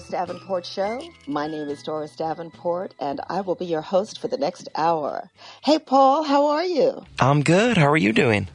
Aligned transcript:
Doris 0.00 0.10
Davenport 0.12 0.64
Show. 0.64 1.02
My 1.26 1.46
name 1.46 1.68
is 1.68 1.82
Doris 1.82 2.16
Davenport, 2.16 2.94
and 3.00 3.20
I 3.28 3.42
will 3.42 3.54
be 3.54 3.66
your 3.66 3.82
host 3.82 4.18
for 4.18 4.28
the 4.28 4.38
next 4.38 4.66
hour. 4.74 5.30
Hey, 5.62 5.78
Paul, 5.78 6.22
how 6.22 6.46
are 6.46 6.64
you? 6.64 7.04
I'm 7.18 7.42
good. 7.42 7.76
How 7.76 7.90
are 7.90 7.98
you 7.98 8.14
doing? 8.14 8.48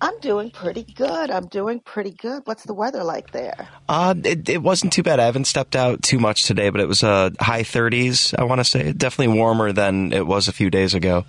I'm 0.00 0.18
doing 0.18 0.50
pretty 0.50 0.82
good. 0.82 1.30
I'm 1.30 1.46
doing 1.46 1.78
pretty 1.78 2.10
good. 2.10 2.42
What's 2.46 2.64
the 2.64 2.74
weather 2.74 3.04
like 3.04 3.30
there? 3.30 3.68
Uh, 3.88 4.16
it, 4.24 4.48
it 4.48 4.62
wasn't 4.62 4.92
too 4.92 5.04
bad. 5.04 5.20
I 5.20 5.26
haven't 5.26 5.46
stepped 5.46 5.76
out 5.76 6.02
too 6.02 6.18
much 6.18 6.42
today, 6.42 6.70
but 6.70 6.80
it 6.80 6.88
was 6.88 7.04
uh, 7.04 7.30
high 7.38 7.62
30s, 7.62 8.34
I 8.36 8.42
want 8.42 8.58
to 8.58 8.64
say. 8.64 8.92
Definitely 8.92 9.38
warmer 9.38 9.70
than 9.70 10.12
it 10.12 10.26
was 10.26 10.48
a 10.48 10.52
few 10.52 10.68
days 10.68 10.94
ago. 10.94 11.24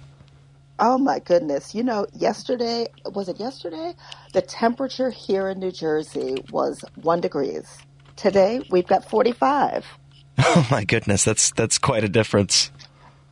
Oh 0.80 0.98
my 0.98 1.20
goodness. 1.20 1.76
You 1.76 1.84
know, 1.84 2.08
yesterday, 2.14 2.88
was 3.06 3.30
it 3.30 3.40
yesterday? 3.40 3.94
The 4.34 4.42
temperature 4.42 5.12
here 5.12 5.48
in 5.50 5.60
New 5.60 5.72
Jersey 5.72 6.44
was 6.52 6.84
one 6.96 7.22
degrees. 7.22 7.78
Today, 8.18 8.62
we've 8.72 8.88
got 8.88 9.10
45. 9.10 9.86
Oh 10.40 10.68
my 10.70 10.84
goodness, 10.84 11.24
that's 11.24 11.50
that's 11.50 11.80
quite 11.80 12.04
a 12.04 12.10
difference. 12.10 12.70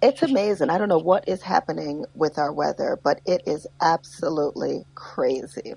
It's 0.02 0.23
amazing. 0.23 0.71
I 0.71 0.80
don't 0.80 0.89
know 0.89 0.98
what 0.98 1.30
is 1.30 1.44
happening 1.44 2.05
with 2.16 2.39
our 2.39 2.52
weather, 2.52 2.99
but 3.03 3.21
it 3.27 3.44
is 3.45 3.67
absolutely 3.80 4.85
crazy. 4.95 5.75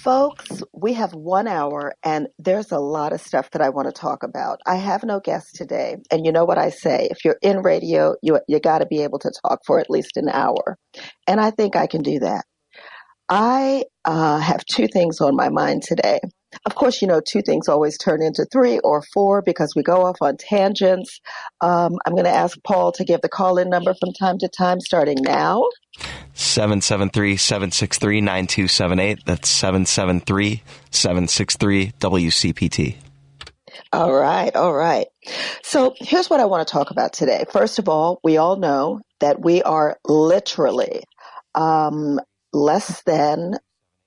Folks, 0.00 0.64
we 0.72 0.94
have 0.94 1.14
one 1.14 1.46
hour 1.46 1.94
and 2.02 2.26
there's 2.40 2.72
a 2.72 2.78
lot 2.80 3.12
of 3.12 3.20
stuff 3.20 3.50
that 3.52 3.62
I 3.62 3.68
want 3.68 3.86
to 3.86 3.92
talk 3.92 4.24
about. 4.24 4.60
I 4.66 4.76
have 4.76 5.04
no 5.04 5.20
guests 5.20 5.52
today. 5.52 5.96
And 6.10 6.26
you 6.26 6.32
know 6.32 6.44
what 6.44 6.58
I 6.58 6.70
say? 6.70 7.06
If 7.10 7.24
you're 7.24 7.38
in 7.40 7.58
radio, 7.58 8.16
you, 8.20 8.40
you 8.48 8.58
got 8.58 8.78
to 8.78 8.86
be 8.86 9.04
able 9.04 9.20
to 9.20 9.32
talk 9.44 9.60
for 9.64 9.78
at 9.78 9.90
least 9.90 10.16
an 10.16 10.28
hour. 10.28 10.76
And 11.28 11.40
I 11.40 11.50
think 11.52 11.76
I 11.76 11.86
can 11.86 12.02
do 12.02 12.18
that. 12.18 12.44
I 13.28 13.84
uh, 14.04 14.38
have 14.38 14.64
two 14.64 14.88
things 14.88 15.20
on 15.20 15.36
my 15.36 15.50
mind 15.50 15.82
today. 15.82 16.20
Of 16.64 16.74
course, 16.74 17.02
you 17.02 17.08
know, 17.08 17.20
two 17.20 17.42
things 17.42 17.68
always 17.68 17.98
turn 17.98 18.22
into 18.22 18.46
three 18.50 18.78
or 18.80 19.02
four 19.02 19.42
because 19.42 19.74
we 19.76 19.82
go 19.82 20.04
off 20.04 20.16
on 20.20 20.36
tangents. 20.36 21.20
Um, 21.60 21.98
I'm 22.06 22.14
going 22.14 22.24
to 22.24 22.30
ask 22.30 22.56
Paul 22.64 22.92
to 22.92 23.04
give 23.04 23.20
the 23.20 23.28
call 23.28 23.58
in 23.58 23.68
number 23.70 23.94
from 23.94 24.12
time 24.12 24.38
to 24.38 24.48
time, 24.48 24.80
starting 24.80 25.18
now. 25.20 25.68
773 26.34 27.36
763 27.36 28.20
9278. 28.20 29.24
That's 29.24 29.48
773 29.48 30.62
763 30.90 31.92
WCPT. 32.00 32.96
All 33.92 34.12
right, 34.12 34.54
all 34.54 34.74
right. 34.74 35.06
So 35.62 35.94
here's 35.98 36.28
what 36.28 36.40
I 36.40 36.46
want 36.46 36.66
to 36.66 36.72
talk 36.72 36.90
about 36.90 37.12
today. 37.12 37.44
First 37.50 37.78
of 37.78 37.88
all, 37.88 38.20
we 38.22 38.36
all 38.36 38.56
know 38.56 39.00
that 39.20 39.40
we 39.40 39.62
are 39.62 39.98
literally 40.04 41.02
um, 41.54 42.20
less 42.52 43.02
than 43.02 43.54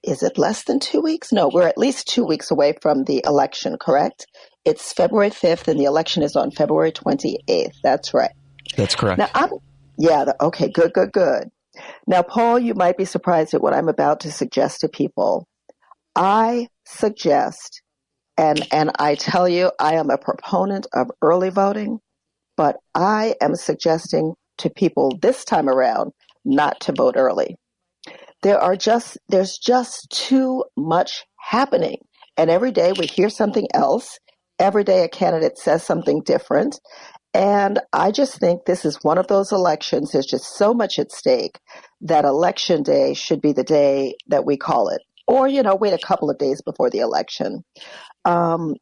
is 0.03 0.23
it 0.23 0.37
less 0.37 0.63
than 0.63 0.79
two 0.79 1.01
weeks? 1.01 1.31
No, 1.31 1.49
we're 1.49 1.67
at 1.67 1.77
least 1.77 2.07
two 2.07 2.25
weeks 2.25 2.51
away 2.51 2.73
from 2.81 3.03
the 3.03 3.21
election, 3.25 3.77
correct? 3.79 4.25
It's 4.65 4.93
February 4.93 5.29
5th 5.29 5.67
and 5.67 5.79
the 5.79 5.85
election 5.85 6.23
is 6.23 6.35
on 6.35 6.51
February 6.51 6.91
28th. 6.91 7.73
That's 7.83 8.13
right. 8.13 8.31
That's 8.77 8.95
correct. 8.95 9.19
Now, 9.19 9.29
I'm, 9.33 9.49
yeah, 9.97 10.25
the, 10.25 10.35
okay, 10.45 10.69
good, 10.69 10.93
good, 10.93 11.11
good. 11.11 11.49
Now, 12.07 12.23
Paul, 12.23 12.59
you 12.59 12.73
might 12.73 12.97
be 12.97 13.05
surprised 13.05 13.53
at 13.53 13.61
what 13.61 13.73
I'm 13.73 13.89
about 13.89 14.21
to 14.21 14.31
suggest 14.31 14.81
to 14.81 14.89
people. 14.89 15.47
I 16.15 16.67
suggest, 16.85 17.81
and, 18.37 18.65
and 18.71 18.91
I 18.99 19.15
tell 19.15 19.47
you, 19.47 19.71
I 19.79 19.95
am 19.95 20.09
a 20.09 20.17
proponent 20.17 20.87
of 20.93 21.11
early 21.21 21.49
voting, 21.49 21.99
but 22.57 22.77
I 22.95 23.35
am 23.41 23.55
suggesting 23.55 24.33
to 24.59 24.69
people 24.69 25.17
this 25.21 25.45
time 25.45 25.69
around 25.69 26.11
not 26.43 26.81
to 26.81 26.93
vote 26.93 27.15
early 27.17 27.57
there 28.41 28.59
are 28.59 28.75
just 28.75 29.17
there's 29.27 29.57
just 29.57 30.09
too 30.09 30.63
much 30.77 31.25
happening. 31.37 31.97
And 32.37 32.49
every 32.49 32.71
day 32.71 32.93
we 32.97 33.05
hear 33.05 33.29
something 33.29 33.67
else. 33.73 34.19
Every 34.59 34.83
day 34.83 35.03
a 35.03 35.09
candidate 35.09 35.57
says 35.57 35.83
something 35.83 36.21
different. 36.23 36.79
And 37.31 37.79
i 37.93 38.09
just 38.11 38.39
think 38.39 38.65
this 38.65 38.85
is 38.85 39.03
one 39.03 39.17
of 39.17 39.27
those 39.27 39.51
elections. 39.51 40.11
There's 40.11 40.25
just 40.25 40.55
so 40.57 40.73
much 40.73 40.97
at 40.99 41.11
stake 41.11 41.59
that 42.01 42.25
election 42.25 42.81
day 42.81 43.13
should 43.13 43.41
be 43.41 43.53
the 43.53 43.63
day 43.63 44.15
that 44.27 44.45
we 44.45 44.57
call 44.57 44.89
it. 44.89 45.01
Or 45.27 45.47
you 45.47 45.61
know 45.61 45.75
wait 45.75 45.93
a 45.93 46.05
couple 46.05 46.29
of 46.29 46.37
days 46.37 46.61
before 46.61 46.89
the 46.89 46.99
election. 46.99 47.63
Um, 48.25 48.75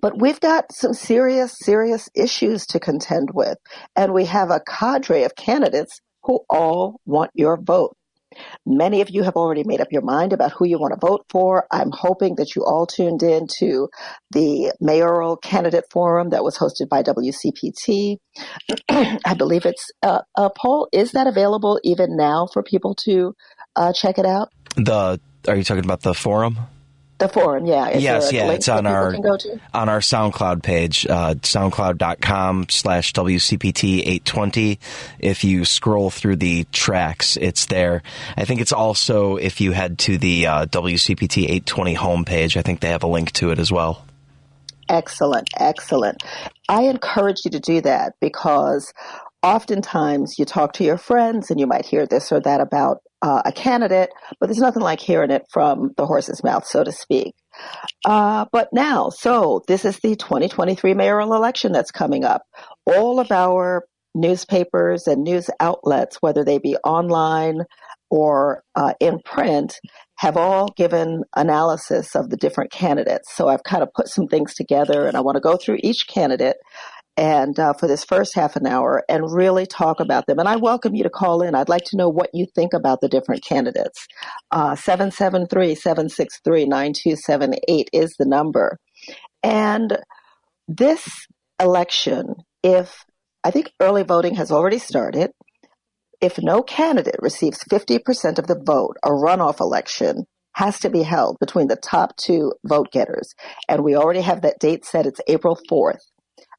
but 0.00 0.20
we've 0.20 0.40
got 0.40 0.72
some 0.72 0.92
serious, 0.92 1.54
serious 1.58 2.08
issues 2.16 2.66
to 2.66 2.80
contend 2.80 3.28
with. 3.32 3.58
And 3.94 4.12
we 4.12 4.24
have 4.24 4.50
a 4.50 4.60
cadre 4.60 5.22
of 5.22 5.36
candidates 5.36 6.00
who 6.24 6.40
all 6.48 7.00
want 7.06 7.30
your 7.34 7.60
vote. 7.60 7.96
Many 8.66 9.00
of 9.00 9.10
you 9.10 9.22
have 9.22 9.36
already 9.36 9.64
made 9.64 9.80
up 9.80 9.88
your 9.90 10.02
mind 10.02 10.32
about 10.32 10.52
who 10.52 10.66
you 10.66 10.78
want 10.78 10.98
to 10.98 11.06
vote 11.06 11.26
for. 11.28 11.66
I'm 11.70 11.90
hoping 11.92 12.36
that 12.36 12.54
you 12.54 12.64
all 12.64 12.86
tuned 12.86 13.22
in 13.22 13.46
to 13.58 13.88
the 14.30 14.72
mayoral 14.80 15.36
candidate 15.36 15.84
forum 15.90 16.30
that 16.30 16.44
was 16.44 16.58
hosted 16.58 16.88
by 16.88 17.02
WCPT. 17.02 18.18
I 18.88 19.34
believe 19.34 19.66
it's 19.66 19.90
uh, 20.02 20.22
a 20.36 20.50
poll. 20.50 20.88
Is 20.92 21.12
that 21.12 21.26
available 21.26 21.80
even 21.84 22.16
now 22.16 22.48
for 22.52 22.62
people 22.62 22.94
to 23.04 23.34
uh, 23.76 23.92
check 23.92 24.18
it 24.18 24.26
out? 24.26 24.50
The 24.76 25.20
are 25.46 25.56
you 25.56 25.64
talking 25.64 25.84
about 25.84 26.00
the 26.00 26.14
forum? 26.14 26.58
The 27.18 27.28
forum, 27.28 27.64
yeah. 27.64 27.90
Is 27.90 28.02
yes, 28.02 28.32
yeah, 28.32 28.50
it's 28.50 28.68
on 28.68 28.86
our 28.86 29.14
on 29.72 29.88
our 29.88 30.00
SoundCloud 30.00 30.64
page, 30.64 31.06
uh, 31.06 31.34
soundcloud.com 31.34 32.66
slash 32.68 33.12
WCPT 33.12 34.00
820. 34.00 34.80
If 35.20 35.44
you 35.44 35.64
scroll 35.64 36.10
through 36.10 36.36
the 36.36 36.64
tracks, 36.72 37.36
it's 37.36 37.66
there. 37.66 38.02
I 38.36 38.44
think 38.44 38.60
it's 38.60 38.72
also, 38.72 39.36
if 39.36 39.60
you 39.60 39.70
head 39.70 39.98
to 40.00 40.18
the 40.18 40.46
uh, 40.46 40.66
WCPT 40.66 41.44
820 41.44 41.94
homepage, 41.94 42.56
I 42.56 42.62
think 42.62 42.80
they 42.80 42.90
have 42.90 43.04
a 43.04 43.08
link 43.08 43.30
to 43.32 43.50
it 43.50 43.60
as 43.60 43.70
well. 43.70 44.04
Excellent, 44.88 45.48
excellent. 45.56 46.22
I 46.68 46.84
encourage 46.84 47.44
you 47.44 47.52
to 47.52 47.60
do 47.60 47.80
that 47.82 48.14
because 48.20 48.92
oftentimes 49.44 50.38
you 50.38 50.46
talk 50.46 50.72
to 50.72 50.84
your 50.84 50.96
friends 50.96 51.50
and 51.50 51.60
you 51.60 51.66
might 51.66 51.84
hear 51.84 52.06
this 52.06 52.32
or 52.32 52.40
that 52.40 52.62
about 52.62 52.98
uh, 53.20 53.42
a 53.44 53.52
candidate, 53.52 54.08
but 54.40 54.46
there's 54.46 54.58
nothing 54.58 54.82
like 54.82 55.00
hearing 55.00 55.30
it 55.30 55.42
from 55.52 55.92
the 55.98 56.06
horse's 56.06 56.42
mouth, 56.42 56.66
so 56.66 56.82
to 56.82 56.90
speak. 56.90 57.34
Uh, 58.06 58.46
but 58.52 58.68
now, 58.72 59.10
so 59.10 59.62
this 59.68 59.84
is 59.84 59.98
the 60.00 60.16
2023 60.16 60.94
mayoral 60.94 61.34
election 61.34 61.72
that's 61.72 61.90
coming 61.90 62.24
up. 62.24 62.42
All 62.86 63.20
of 63.20 63.30
our 63.30 63.84
newspapers 64.14 65.06
and 65.06 65.22
news 65.22 65.50
outlets, 65.60 66.16
whether 66.20 66.42
they 66.42 66.58
be 66.58 66.76
online 66.84 67.60
or 68.10 68.62
uh, 68.74 68.94
in 69.00 69.18
print, 69.24 69.78
have 70.16 70.36
all 70.36 70.68
given 70.76 71.22
analysis 71.36 72.14
of 72.14 72.30
the 72.30 72.36
different 72.36 72.70
candidates. 72.70 73.34
So 73.34 73.48
I've 73.48 73.64
kind 73.64 73.82
of 73.82 73.92
put 73.94 74.08
some 74.08 74.26
things 74.26 74.54
together 74.54 75.06
and 75.06 75.16
I 75.16 75.20
want 75.20 75.36
to 75.36 75.40
go 75.40 75.56
through 75.56 75.78
each 75.82 76.06
candidate 76.08 76.56
and 77.16 77.58
uh, 77.58 77.72
for 77.74 77.86
this 77.86 78.04
first 78.04 78.34
half 78.34 78.56
an 78.56 78.66
hour 78.66 79.04
and 79.08 79.32
really 79.32 79.66
talk 79.66 80.00
about 80.00 80.26
them. 80.26 80.38
And 80.38 80.48
I 80.48 80.56
welcome 80.56 80.94
you 80.94 81.04
to 81.04 81.10
call 81.10 81.42
in. 81.42 81.54
I'd 81.54 81.68
like 81.68 81.84
to 81.86 81.96
know 81.96 82.08
what 82.08 82.30
you 82.32 82.46
think 82.54 82.72
about 82.72 83.00
the 83.00 83.08
different 83.08 83.44
candidates. 83.44 84.06
Uh, 84.50 84.74
773 84.74 85.74
763 85.74 86.66
9278 86.66 87.90
is 87.92 88.14
the 88.18 88.26
number. 88.26 88.78
And 89.42 89.98
this 90.66 91.26
election, 91.60 92.34
if 92.62 93.04
I 93.44 93.50
think 93.50 93.72
early 93.80 94.02
voting 94.02 94.34
has 94.36 94.50
already 94.50 94.78
started, 94.78 95.30
if 96.20 96.38
no 96.38 96.62
candidate 96.62 97.16
receives 97.20 97.62
50% 97.70 98.38
of 98.38 98.46
the 98.46 98.60
vote, 98.64 98.96
a 99.04 99.10
runoff 99.10 99.60
election 99.60 100.24
has 100.54 100.80
to 100.80 100.88
be 100.88 101.02
held 101.02 101.36
between 101.40 101.66
the 101.66 101.76
top 101.76 102.16
two 102.16 102.52
vote 102.64 102.90
getters. 102.92 103.34
And 103.68 103.84
we 103.84 103.96
already 103.96 104.20
have 104.20 104.42
that 104.42 104.58
date 104.58 104.84
set. 104.84 105.06
It's 105.06 105.20
April 105.28 105.58
4th. 105.70 106.00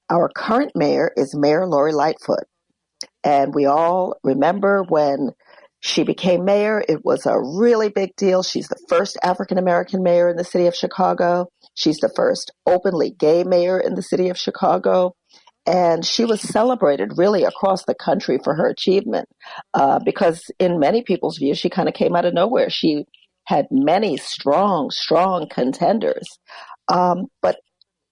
Our 0.09 0.29
current 0.29 0.71
mayor 0.75 1.11
is 1.16 1.35
Mayor 1.35 1.66
Lori 1.66 1.93
Lightfoot. 1.93 2.46
And 3.23 3.53
we 3.55 3.66
all 3.66 4.17
remember 4.23 4.84
when 4.84 5.31
she 5.79 6.03
became 6.03 6.46
mayor, 6.46 6.84
it 6.87 7.03
was 7.03 7.25
a 7.25 7.40
really 7.40 7.90
big 7.90 8.16
deal. 8.16 8.43
She's 8.43 8.67
the 8.67 8.84
first 8.87 9.17
African 9.23 9.57
American 9.57 10.03
mayor 10.03 10.29
in 10.29 10.37
the 10.37 10.43
city 10.43 10.67
of 10.67 10.75
Chicago. 10.75 11.47
She's 11.75 11.97
the 11.97 12.11
first 12.16 12.52
openly 12.66 13.11
gay 13.11 13.43
mayor 13.43 13.79
in 13.79 13.96
the 13.96 14.02
city 14.02 14.29
of 14.29 14.37
Chicago. 14.37 15.16
And 15.67 16.05
she 16.05 16.25
was 16.25 16.41
celebrated 16.41 17.17
really 17.17 17.43
across 17.43 17.85
the 17.85 17.96
country 17.96 18.40
for 18.43 18.53
her 18.55 18.67
achievement 18.67 19.28
uh, 19.73 19.99
because, 20.03 20.43
in 20.59 20.79
many 20.79 21.01
people's 21.01 21.40
views, 21.40 21.58
she 21.58 21.69
kind 21.69 21.90
of 21.90 21.96
came 21.96 22.16
out 22.16 22.25
of 22.25 22.35
nowhere. 22.35 22.69
She 22.69 23.05
had 23.46 23.67
many 23.72 24.17
strong, 24.17 24.91
strong 24.91 25.47
contenders. 25.49 26.28
Um, 26.87 27.25
but 27.41 27.58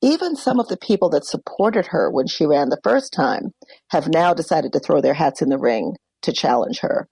even 0.03 0.35
some 0.35 0.59
of 0.59 0.67
the 0.67 0.77
people 0.77 1.09
that 1.11 1.25
supported 1.25 1.87
her 1.87 2.11
when 2.11 2.27
she 2.27 2.45
ran 2.45 2.67
the 2.67 2.81
first 2.83 3.13
time 3.13 3.53
have 3.89 4.09
now 4.09 4.33
decided 4.33 4.73
to 4.73 4.79
throw 4.79 4.99
their 4.99 5.13
hats 5.13 5.41
in 5.41 5.47
the 5.47 5.57
ring 5.57 5.93
to 6.23 6.33
challenge 6.33 6.79
her. 6.81 7.07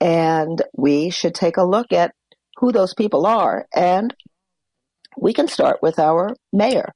And 0.00 0.62
we 0.72 1.10
should 1.10 1.34
take 1.34 1.56
a 1.56 1.64
look 1.64 1.92
at 1.92 2.14
who 2.58 2.70
those 2.70 2.94
people 2.94 3.26
are. 3.26 3.66
And 3.74 4.14
we 5.18 5.32
can 5.32 5.48
start 5.48 5.78
with 5.82 5.98
our 5.98 6.36
mayor. 6.52 6.92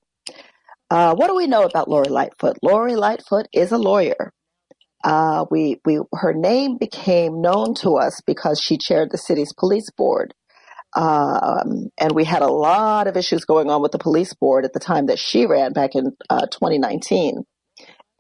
Uh, 0.89 1.17
what 1.17 1.27
do 1.27 1.35
we 1.35 1.49
know 1.49 1.65
about 1.65 1.89
Lori 1.89 2.09
Lightfoot? 2.09 2.57
Lori 2.63 2.95
Lightfoot 2.95 3.47
is 3.53 3.73
a 3.73 3.79
lawyer. 3.79 4.33
Uh, 5.03 5.47
we, 5.51 5.81
we, 5.85 5.99
her 6.13 6.33
name 6.33 6.79
became 6.79 7.41
known 7.41 7.75
to 7.75 7.97
us 7.97 8.21
because 8.25 8.61
she 8.61 8.79
chaired 8.79 9.11
the 9.11 9.19
city's 9.19 9.53
police 9.53 9.91
board. 9.97 10.33
Um, 10.95 11.91
and 11.99 12.13
we 12.13 12.25
had 12.25 12.43
a 12.43 12.49
lot 12.49 13.07
of 13.07 13.17
issues 13.17 13.45
going 13.45 13.71
on 13.71 13.83
with 13.83 13.93
the 13.93 13.99
police 13.99 14.33
board 14.33 14.65
at 14.65 14.73
the 14.73 14.81
time 14.81 15.07
that 15.07 15.19
she 15.19 15.47
ran 15.47 15.73
back 15.73 15.95
in 15.95 16.17
uh, 16.31 16.47
2019. 16.47 17.45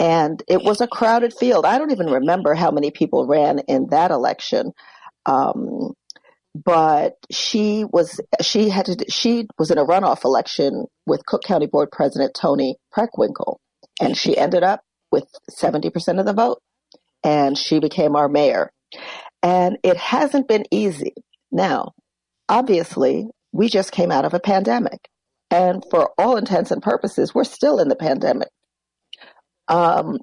And 0.00 0.42
it 0.48 0.62
was 0.62 0.80
a 0.80 0.88
crowded 0.88 1.32
field. 1.32 1.64
I 1.64 1.78
don't 1.78 1.92
even 1.92 2.08
remember 2.08 2.54
how 2.54 2.72
many 2.72 2.90
people 2.90 3.26
ran 3.26 3.60
in 3.60 3.88
that 3.90 4.10
election. 4.10 4.72
Um, 5.24 5.94
but 6.54 7.14
she 7.30 7.84
was 7.84 8.20
she 8.40 8.68
had 8.68 8.86
to 8.86 9.04
she 9.08 9.48
was 9.58 9.70
in 9.70 9.78
a 9.78 9.84
runoff 9.84 10.24
election 10.24 10.86
with 11.06 11.26
Cook 11.26 11.42
County 11.42 11.66
Board 11.66 11.90
President 11.90 12.34
Toni 12.34 12.76
Preckwinkle, 12.96 13.56
and 14.00 14.16
she 14.16 14.36
ended 14.36 14.62
up 14.62 14.82
with 15.10 15.24
70% 15.60 16.18
of 16.18 16.26
the 16.26 16.32
vote, 16.32 16.60
and 17.24 17.58
she 17.58 17.80
became 17.80 18.14
our 18.16 18.28
mayor. 18.28 18.70
And 19.42 19.78
it 19.82 19.96
hasn't 19.96 20.48
been 20.48 20.64
easy. 20.70 21.14
Now, 21.50 21.92
obviously, 22.48 23.26
we 23.52 23.68
just 23.68 23.92
came 23.92 24.10
out 24.10 24.24
of 24.24 24.34
a 24.34 24.40
pandemic. 24.40 25.08
And 25.50 25.84
for 25.90 26.10
all 26.18 26.36
intents 26.36 26.70
and 26.70 26.82
purposes, 26.82 27.34
we're 27.34 27.44
still 27.44 27.78
in 27.78 27.88
the 27.88 27.96
pandemic. 27.96 28.48
Um, 29.68 30.18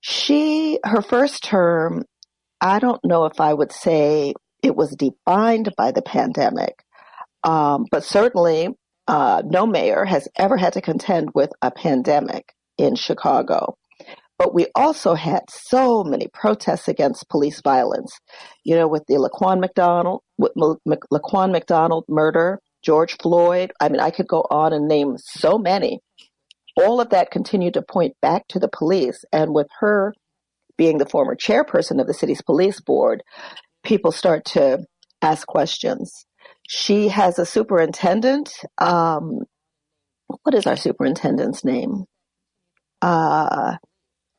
she, 0.00 0.78
her 0.84 1.00
first 1.00 1.44
term, 1.44 2.04
I 2.60 2.78
don't 2.78 3.04
know 3.04 3.26
if 3.26 3.40
I 3.40 3.54
would 3.54 3.72
say 3.72 4.34
it 4.62 4.74
was 4.74 4.96
defined 4.96 5.72
by 5.76 5.92
the 5.92 6.02
pandemic, 6.02 6.82
um, 7.42 7.86
but 7.90 8.04
certainly 8.04 8.68
uh, 9.06 9.42
no 9.44 9.66
mayor 9.66 10.04
has 10.04 10.28
ever 10.36 10.56
had 10.56 10.74
to 10.74 10.80
contend 10.80 11.30
with 11.34 11.50
a 11.62 11.70
pandemic 11.70 12.52
in 12.78 12.96
Chicago. 12.96 13.76
But 14.38 14.54
we 14.54 14.66
also 14.74 15.14
had 15.14 15.42
so 15.48 16.02
many 16.02 16.28
protests 16.32 16.88
against 16.88 17.28
police 17.28 17.60
violence. 17.62 18.12
You 18.64 18.76
know, 18.76 18.88
with 18.88 19.04
the 19.06 19.14
Laquan 19.14 19.60
McDonald, 19.60 20.22
with 20.38 20.52
Laquan 20.56 21.52
McDonald 21.52 22.04
murder, 22.08 22.60
George 22.84 23.16
Floyd. 23.20 23.72
I 23.80 23.88
mean, 23.88 24.00
I 24.00 24.10
could 24.10 24.28
go 24.28 24.46
on 24.50 24.72
and 24.72 24.86
name 24.86 25.16
so 25.18 25.58
many. 25.58 26.00
All 26.76 27.00
of 27.00 27.10
that 27.10 27.30
continued 27.30 27.74
to 27.74 27.82
point 27.82 28.14
back 28.20 28.46
to 28.48 28.58
the 28.58 28.68
police. 28.68 29.24
And 29.32 29.54
with 29.54 29.68
her 29.80 30.14
being 30.76 30.98
the 30.98 31.06
former 31.06 31.34
chairperson 31.34 32.00
of 32.00 32.06
the 32.06 32.14
city's 32.14 32.42
police 32.42 32.80
board, 32.80 33.22
people 33.84 34.12
start 34.12 34.44
to 34.46 34.84
ask 35.22 35.46
questions. 35.46 36.26
She 36.68 37.08
has 37.08 37.38
a 37.38 37.46
superintendent. 37.46 38.52
Um, 38.78 39.44
what 40.26 40.54
is 40.54 40.66
our 40.66 40.76
superintendent's 40.76 41.64
name? 41.64 42.04
Uh, 43.00 43.76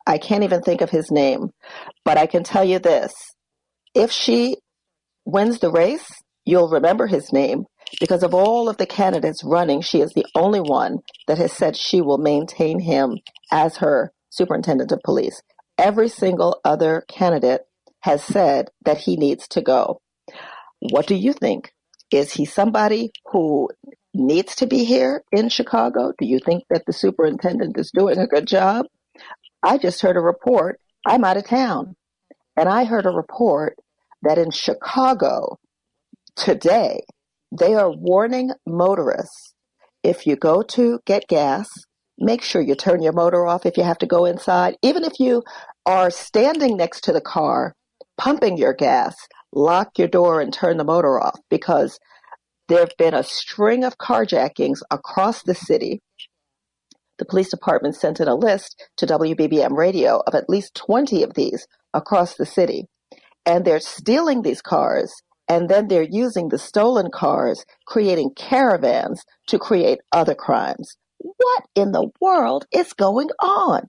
I 0.07 0.17
can't 0.17 0.43
even 0.43 0.61
think 0.61 0.81
of 0.81 0.89
his 0.89 1.11
name, 1.11 1.49
but 2.03 2.17
I 2.17 2.27
can 2.27 2.43
tell 2.43 2.63
you 2.63 2.79
this. 2.79 3.13
If 3.93 4.11
she 4.11 4.57
wins 5.25 5.59
the 5.59 5.71
race, 5.71 6.07
you'll 6.45 6.69
remember 6.69 7.07
his 7.07 7.33
name 7.33 7.65
because 7.99 8.23
of 8.23 8.33
all 8.33 8.67
of 8.67 8.77
the 8.77 8.85
candidates 8.85 9.43
running, 9.43 9.81
she 9.81 10.01
is 10.01 10.13
the 10.13 10.25
only 10.35 10.59
one 10.59 10.99
that 11.27 11.37
has 11.37 11.53
said 11.53 11.75
she 11.75 12.01
will 12.01 12.17
maintain 12.17 12.79
him 12.79 13.19
as 13.51 13.77
her 13.77 14.11
superintendent 14.29 14.91
of 14.91 15.01
police. 15.03 15.41
Every 15.77 16.09
single 16.09 16.59
other 16.63 17.03
candidate 17.09 17.61
has 18.01 18.23
said 18.23 18.69
that 18.83 18.99
he 18.99 19.17
needs 19.17 19.47
to 19.49 19.61
go. 19.61 19.99
What 20.79 21.07
do 21.07 21.15
you 21.15 21.33
think? 21.33 21.71
Is 22.11 22.33
he 22.33 22.45
somebody 22.45 23.11
who 23.31 23.69
needs 24.13 24.55
to 24.57 24.67
be 24.67 24.83
here 24.83 25.23
in 25.31 25.49
Chicago? 25.49 26.13
Do 26.17 26.25
you 26.25 26.39
think 26.39 26.63
that 26.69 26.85
the 26.85 26.93
superintendent 26.93 27.77
is 27.77 27.91
doing 27.93 28.17
a 28.17 28.27
good 28.27 28.47
job? 28.47 28.85
I 29.65 29.79
just 29.79 30.01
heard 30.01 30.15
a 30.15 30.21
report. 30.21 30.79
I'm 31.07 31.25
out 31.25 31.37
of 31.37 31.47
town. 31.47 31.95
And 32.55 32.69
I 32.69 32.83
heard 32.83 33.07
a 33.07 33.09
report 33.09 33.77
that 34.21 34.37
in 34.37 34.51
Chicago 34.51 35.57
today, 36.35 37.01
they 37.51 37.73
are 37.73 37.91
warning 37.91 38.51
motorists 38.67 39.55
if 40.03 40.27
you 40.27 40.35
go 40.35 40.61
to 40.61 40.99
get 41.07 41.27
gas, 41.27 41.67
make 42.19 42.43
sure 42.43 42.61
you 42.61 42.75
turn 42.75 43.01
your 43.01 43.11
motor 43.11 43.47
off 43.47 43.65
if 43.65 43.75
you 43.75 43.83
have 43.83 43.97
to 43.97 44.05
go 44.05 44.25
inside. 44.25 44.75
Even 44.83 45.03
if 45.03 45.19
you 45.19 45.41
are 45.83 46.11
standing 46.11 46.77
next 46.77 47.05
to 47.05 47.11
the 47.11 47.21
car 47.21 47.73
pumping 48.17 48.57
your 48.57 48.73
gas, 48.73 49.15
lock 49.51 49.97
your 49.97 50.07
door 50.07 50.41
and 50.41 50.53
turn 50.53 50.77
the 50.77 50.83
motor 50.83 51.19
off 51.19 51.39
because 51.49 51.99
there 52.67 52.79
have 52.79 52.93
been 52.99 53.15
a 53.15 53.23
string 53.23 53.83
of 53.83 53.97
carjackings 53.97 54.81
across 54.91 55.41
the 55.41 55.55
city. 55.55 56.01
The 57.17 57.25
police 57.25 57.49
department 57.49 57.95
sent 57.95 58.19
in 58.19 58.27
a 58.27 58.35
list 58.35 58.81
to 58.97 59.05
WBBM 59.05 59.75
radio 59.75 60.21
of 60.25 60.35
at 60.35 60.49
least 60.49 60.75
20 60.75 61.23
of 61.23 61.33
these 61.33 61.67
across 61.93 62.35
the 62.35 62.45
city. 62.45 62.85
And 63.45 63.63
they're 63.63 63.79
stealing 63.79 64.41
these 64.41 64.61
cars 64.61 65.13
and 65.47 65.69
then 65.69 65.87
they're 65.87 66.07
using 66.09 66.49
the 66.49 66.57
stolen 66.57 67.11
cars, 67.11 67.65
creating 67.85 68.31
caravans 68.35 69.23
to 69.47 69.59
create 69.59 69.99
other 70.11 70.33
crimes. 70.33 70.97
What 71.19 71.63
in 71.75 71.91
the 71.91 72.09
world 72.19 72.65
is 72.71 72.93
going 72.93 73.29
on? 73.39 73.87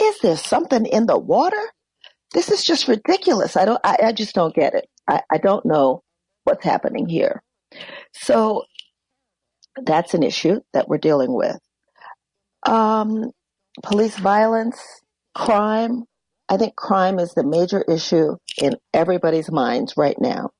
Is 0.00 0.18
there 0.20 0.36
something 0.36 0.86
in 0.86 1.06
the 1.06 1.18
water? 1.18 1.62
this 2.32 2.50
is 2.50 2.64
just 2.64 2.88
ridiculous. 2.88 3.56
I 3.56 3.64
don't, 3.64 3.80
I, 3.84 3.96
I 4.04 4.12
just 4.12 4.34
don't 4.34 4.54
get 4.54 4.74
it. 4.74 4.88
I, 5.08 5.20
I 5.30 5.38
don't 5.38 5.64
know 5.64 6.02
what's 6.44 6.64
happening 6.64 7.08
here. 7.08 7.42
So 8.12 8.64
that's 9.82 10.14
an 10.14 10.22
issue 10.22 10.60
that 10.72 10.88
we're 10.88 10.98
dealing 10.98 11.32
with. 11.32 11.58
Um, 12.64 13.30
police 13.82 14.16
violence, 14.18 14.80
crime. 15.34 16.04
I 16.48 16.56
think 16.56 16.76
crime 16.76 17.18
is 17.18 17.32
the 17.34 17.44
major 17.44 17.82
issue 17.82 18.36
in 18.58 18.76
everybody's 18.92 19.50
minds 19.50 19.94
right 19.96 20.16
now. 20.20 20.50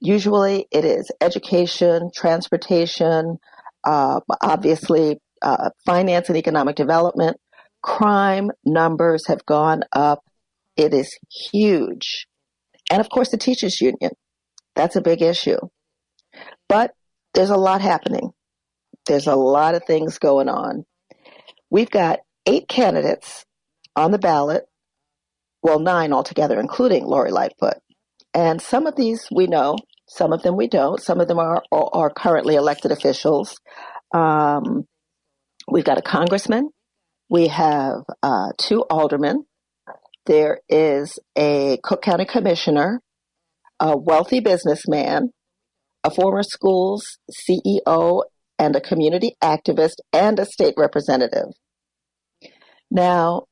Usually 0.00 0.66
it 0.70 0.84
is 0.84 1.10
education, 1.20 2.10
transportation, 2.14 3.38
uh, 3.84 4.20
obviously 4.40 5.20
uh, 5.42 5.70
finance 5.84 6.28
and 6.28 6.36
economic 6.36 6.76
development. 6.76 7.38
Crime 7.82 8.50
numbers 8.64 9.26
have 9.26 9.44
gone 9.46 9.82
up 9.92 10.22
it 10.76 10.92
is 10.92 11.18
huge. 11.50 12.26
And 12.90 13.00
of 13.00 13.08
course, 13.08 13.30
the 13.30 13.38
teachers 13.38 13.80
union. 13.80 14.12
That's 14.74 14.96
a 14.96 15.00
big 15.00 15.22
issue. 15.22 15.58
But 16.68 16.92
there's 17.34 17.50
a 17.50 17.56
lot 17.56 17.80
happening. 17.80 18.30
There's 19.06 19.26
a 19.26 19.36
lot 19.36 19.74
of 19.74 19.84
things 19.84 20.18
going 20.18 20.48
on. 20.48 20.84
We've 21.70 21.90
got 21.90 22.20
eight 22.46 22.68
candidates 22.68 23.44
on 23.94 24.10
the 24.10 24.18
ballot. 24.18 24.64
Well, 25.62 25.78
nine 25.80 26.12
altogether, 26.12 26.60
including 26.60 27.04
Lori 27.04 27.30
Lightfoot. 27.30 27.78
And 28.32 28.60
some 28.60 28.86
of 28.86 28.96
these 28.96 29.26
we 29.32 29.46
know, 29.46 29.76
some 30.08 30.32
of 30.32 30.42
them 30.42 30.56
we 30.56 30.68
don't. 30.68 31.00
Some 31.00 31.20
of 31.20 31.28
them 31.28 31.38
are, 31.38 31.62
are, 31.72 31.90
are 31.92 32.10
currently 32.10 32.54
elected 32.54 32.92
officials. 32.92 33.58
Um, 34.14 34.84
we've 35.70 35.84
got 35.84 35.98
a 35.98 36.02
congressman. 36.02 36.70
We 37.28 37.48
have 37.48 38.02
uh, 38.22 38.52
two 38.58 38.84
aldermen. 38.88 39.44
There 40.26 40.60
is 40.68 41.18
a 41.36 41.78
Cook 41.82 42.02
County 42.02 42.24
commissioner, 42.24 43.00
a 43.80 43.96
wealthy 43.96 44.40
businessman, 44.40 45.30
a 46.04 46.10
former 46.10 46.42
schools 46.42 47.18
CEO, 47.32 48.22
and 48.58 48.74
a 48.74 48.80
community 48.80 49.36
activist 49.42 49.96
and 50.12 50.38
a 50.38 50.46
state 50.46 50.74
representative. 50.76 51.48
Now, 52.90 53.44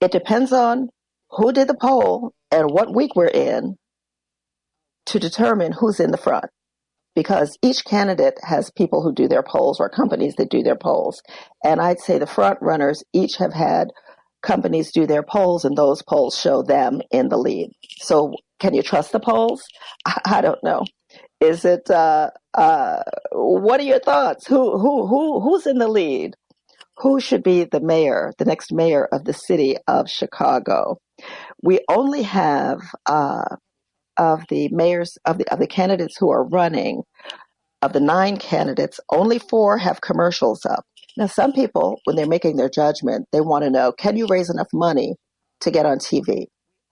it 0.00 0.12
depends 0.12 0.52
on 0.52 0.88
who 1.30 1.52
did 1.52 1.68
the 1.68 1.76
poll 1.80 2.32
and 2.50 2.70
what 2.70 2.94
week 2.94 3.14
we're 3.14 3.26
in 3.26 3.76
to 5.06 5.18
determine 5.18 5.72
who's 5.72 6.00
in 6.00 6.10
the 6.10 6.16
front. 6.18 6.46
Because 7.14 7.58
each 7.62 7.84
candidate 7.84 8.34
has 8.42 8.70
people 8.70 9.02
who 9.02 9.12
do 9.12 9.26
their 9.26 9.42
polls 9.42 9.80
or 9.80 9.88
companies 9.88 10.34
that 10.36 10.50
do 10.50 10.62
their 10.62 10.76
polls. 10.76 11.20
And 11.64 11.80
I'd 11.80 11.98
say 11.98 12.18
the 12.18 12.26
front 12.26 12.58
runners 12.60 13.02
each 13.12 13.36
have 13.38 13.52
had 13.52 13.88
companies 14.40 14.92
do 14.92 15.04
their 15.04 15.24
polls 15.24 15.64
and 15.64 15.76
those 15.76 16.02
polls 16.02 16.38
show 16.38 16.62
them 16.62 17.00
in 17.10 17.28
the 17.28 17.36
lead. 17.36 17.70
So 17.98 18.34
can 18.60 18.74
you 18.74 18.82
trust 18.82 19.10
the 19.10 19.20
polls? 19.20 19.64
I, 20.24 20.40
don't 20.40 20.62
know. 20.62 20.84
Is 21.40 21.64
it, 21.64 21.90
uh, 21.90 22.30
uh, 22.54 23.02
what 23.32 23.80
are 23.80 23.84
your 23.84 24.00
thoughts? 24.00 24.46
Who, 24.46 24.78
who, 24.78 25.06
who, 25.06 25.40
who's 25.40 25.66
in 25.66 25.78
the 25.78 25.88
lead? 25.88 26.34
Who 26.98 27.20
should 27.20 27.44
be 27.44 27.64
the 27.64 27.80
mayor, 27.80 28.32
the 28.38 28.44
next 28.44 28.72
mayor 28.72 29.04
of 29.04 29.24
the 29.24 29.32
city 29.32 29.76
of 29.86 30.10
Chicago? 30.10 30.98
We 31.62 31.80
only 31.88 32.22
have, 32.22 32.80
uh, 33.06 33.44
of 34.16 34.42
the 34.48 34.68
mayors 34.72 35.16
of 35.24 35.38
the, 35.38 35.52
of 35.52 35.60
the 35.60 35.68
candidates 35.68 36.16
who 36.18 36.30
are 36.30 36.44
running, 36.44 37.02
of 37.82 37.92
the 37.92 38.00
nine 38.00 38.36
candidates, 38.36 39.00
only 39.10 39.38
four 39.38 39.78
have 39.78 40.00
commercials 40.00 40.66
up. 40.66 40.84
Now, 41.16 41.26
some 41.26 41.52
people, 41.52 42.00
when 42.04 42.16
they're 42.16 42.26
making 42.26 42.56
their 42.56 42.70
judgment, 42.70 43.26
they 43.32 43.40
want 43.40 43.64
to 43.64 43.70
know, 43.70 43.92
can 43.92 44.16
you 44.16 44.26
raise 44.28 44.50
enough 44.50 44.68
money 44.74 45.14
to 45.60 45.70
get 45.70 45.86
on 45.86 45.98
TV? 45.98 46.46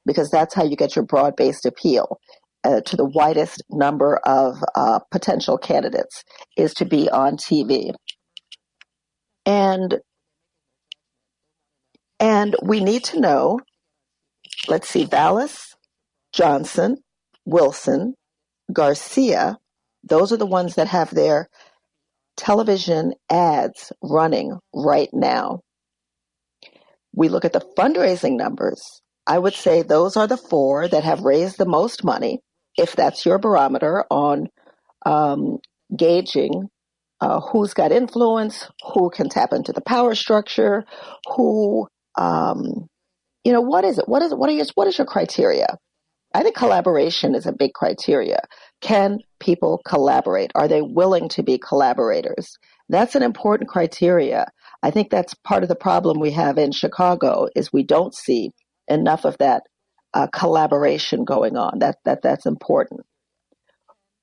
Because 0.04 0.30
that's 0.30 0.54
how 0.54 0.64
you 0.64 0.76
get 0.76 0.94
your 0.94 1.04
broad 1.04 1.34
based 1.36 1.66
appeal 1.66 2.18
uh, 2.66 2.82
to 2.82 2.96
the 2.96 3.06
widest 3.06 3.64
number 3.70 4.18
of 4.18 4.56
uh, 4.76 5.00
potential 5.12 5.58
candidates 5.58 6.24
is 6.58 6.74
to 6.76 6.86
be 6.86 7.10
on 7.10 7.38
TV. 7.38 7.94
And 9.46 9.98
and 12.20 12.56
we 12.62 12.80
need 12.80 13.04
to 13.06 13.20
know, 13.20 13.60
let's 14.68 14.88
see, 14.88 15.04
Vallas, 15.06 15.76
Johnson, 16.34 16.98
Wilson, 17.46 18.14
Garcia, 18.72 19.58
Those 20.04 20.32
are 20.32 20.38
the 20.38 20.46
ones 20.46 20.76
that 20.76 20.88
have 20.88 21.10
their 21.14 21.48
television 22.36 23.14
ads 23.30 23.92
running 24.02 24.58
right 24.74 25.10
now. 25.12 25.60
We 27.14 27.28
look 27.28 27.44
at 27.46 27.52
the 27.54 27.66
fundraising 27.78 28.36
numbers. 28.36 29.02
I 29.26 29.38
would 29.38 29.54
say 29.54 29.82
those 29.82 30.16
are 30.16 30.28
the 30.28 30.36
four 30.38 30.88
that 30.88 31.04
have 31.04 31.22
raised 31.22 31.58
the 31.58 31.66
most 31.66 32.04
money, 32.04 32.40
if 32.76 32.94
that's 32.94 33.24
your 33.24 33.38
barometer 33.38 34.04
on 34.10 34.48
um, 35.04 35.58
gauging 35.96 36.68
uh, 37.20 37.40
who's 37.40 37.74
got 37.74 37.92
influence, 37.92 38.68
who 38.92 39.10
can 39.10 39.28
tap 39.28 39.52
into 39.52 39.72
the 39.72 39.80
power 39.80 40.14
structure, 40.14 40.84
who, 41.34 41.88
um, 42.16 42.86
you 43.44 43.52
know, 43.52 43.62
what 43.62 43.84
is 43.84 43.98
it? 43.98 44.08
What 44.08 44.22
is 44.22 44.32
it? 44.32 44.38
What 44.38 44.50
are 44.50 44.52
your, 44.52 44.66
what 44.74 44.88
is 44.88 44.98
your 44.98 45.06
criteria? 45.06 45.78
I 46.34 46.42
think 46.42 46.56
collaboration 46.56 47.34
is 47.34 47.46
a 47.46 47.52
big 47.52 47.72
criteria. 47.72 48.40
Can 48.82 49.20
people 49.40 49.80
collaborate? 49.86 50.50
Are 50.54 50.68
they 50.68 50.82
willing 50.82 51.30
to 51.30 51.42
be 51.42 51.58
collaborators? 51.58 52.58
That's 52.90 53.14
an 53.14 53.22
important 53.22 53.70
criteria. 53.70 54.46
I 54.82 54.90
think 54.90 55.10
that's 55.10 55.34
part 55.34 55.62
of 55.62 55.70
the 55.70 55.76
problem 55.76 56.20
we 56.20 56.32
have 56.32 56.58
in 56.58 56.72
Chicago 56.72 57.48
is 57.56 57.72
we 57.72 57.84
don't 57.84 58.14
see 58.14 58.50
enough 58.86 59.24
of 59.24 59.38
that 59.38 59.62
uh, 60.16 60.26
collaboration 60.28 61.24
going 61.24 61.58
on. 61.58 61.80
That 61.80 61.98
that 62.06 62.22
that's 62.22 62.46
important. 62.46 63.02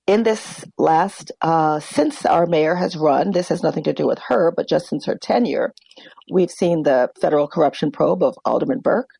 In 0.07 0.23
this 0.23 0.65
last, 0.77 1.31
uh, 1.41 1.79
since 1.79 2.25
our 2.25 2.47
mayor 2.47 2.75
has 2.75 2.97
run, 2.97 3.31
this 3.31 3.49
has 3.49 3.61
nothing 3.61 3.83
to 3.83 3.93
do 3.93 4.07
with 4.07 4.19
her, 4.27 4.51
but 4.51 4.67
just 4.67 4.87
since 4.89 5.05
her 5.05 5.17
tenure, 5.17 5.71
we've 6.31 6.49
seen 6.51 6.81
the 6.81 7.09
federal 7.21 7.47
corruption 7.47 7.91
probe 7.91 8.23
of 8.23 8.35
Alderman 8.43 8.79
Burke. 8.79 9.11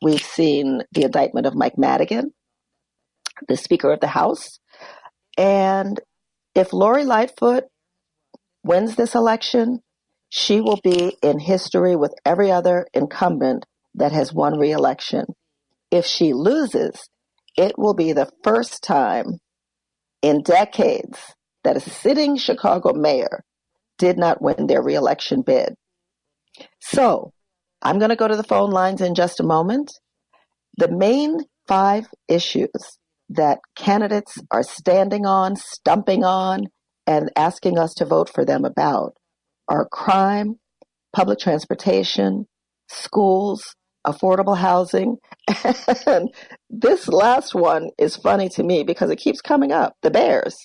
We've 0.00 0.22
seen 0.22 0.82
the 0.92 1.02
indictment 1.02 1.46
of 1.46 1.56
Mike 1.56 1.76
Madigan, 1.76 2.32
the 3.48 3.56
Speaker 3.56 3.92
of 3.92 4.00
the 4.00 4.06
House. 4.06 4.60
And 5.36 6.00
if 6.54 6.72
Lori 6.72 7.04
Lightfoot 7.04 7.64
wins 8.62 8.94
this 8.94 9.14
election, 9.14 9.80
she 10.28 10.60
will 10.60 10.80
be 10.84 11.16
in 11.20 11.40
history 11.40 11.96
with 11.96 12.14
every 12.24 12.50
other 12.50 12.86
incumbent 12.94 13.66
that 13.94 14.12
has 14.12 14.32
won 14.32 14.58
re-election. 14.58 15.26
If 15.96 16.04
she 16.04 16.34
loses, 16.34 17.08
it 17.56 17.78
will 17.78 17.94
be 17.94 18.12
the 18.12 18.28
first 18.44 18.82
time 18.82 19.38
in 20.20 20.42
decades 20.42 21.18
that 21.64 21.78
a 21.78 21.80
sitting 21.80 22.36
Chicago 22.36 22.92
mayor 22.92 23.42
did 23.96 24.18
not 24.18 24.42
win 24.42 24.66
their 24.66 24.82
reelection 24.82 25.40
bid. 25.40 25.74
So 26.82 27.32
I'm 27.80 27.98
going 27.98 28.10
to 28.10 28.16
go 28.16 28.28
to 28.28 28.36
the 28.36 28.44
phone 28.44 28.72
lines 28.72 29.00
in 29.00 29.14
just 29.14 29.40
a 29.40 29.42
moment. 29.42 29.90
The 30.76 30.90
main 30.90 31.38
five 31.66 32.08
issues 32.28 32.98
that 33.30 33.60
candidates 33.74 34.38
are 34.50 34.62
standing 34.62 35.24
on, 35.24 35.56
stumping 35.56 36.24
on, 36.24 36.66
and 37.06 37.30
asking 37.36 37.78
us 37.78 37.94
to 37.94 38.04
vote 38.04 38.28
for 38.28 38.44
them 38.44 38.66
about 38.66 39.14
are 39.66 39.88
crime, 39.88 40.56
public 41.14 41.38
transportation, 41.38 42.46
schools, 42.86 43.74
affordable 44.06 44.56
housing. 44.56 45.18
And 46.06 46.30
this 46.70 47.08
last 47.08 47.54
one 47.54 47.90
is 47.98 48.16
funny 48.16 48.48
to 48.50 48.62
me 48.62 48.82
because 48.84 49.10
it 49.10 49.16
keeps 49.16 49.40
coming 49.40 49.72
up. 49.72 49.94
The 50.02 50.10
Bears. 50.10 50.56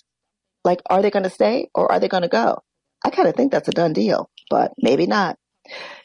Like, 0.63 0.81
are 0.89 1.01
they 1.01 1.12
going 1.12 1.24
to 1.24 1.29
stay 1.29 1.67
or 1.74 1.91
are 1.91 2.00
they 2.00 2.07
going 2.07 2.24
to 2.24 2.29
go? 2.29 2.60
I 3.03 3.10
kind 3.10 3.27
of 3.27 3.36
think 3.36 3.51
that's 3.51 3.67
a 3.67 3.71
done 3.71 3.93
deal, 3.93 4.29
but 4.50 4.74
maybe 4.77 5.07
not. 5.07 5.38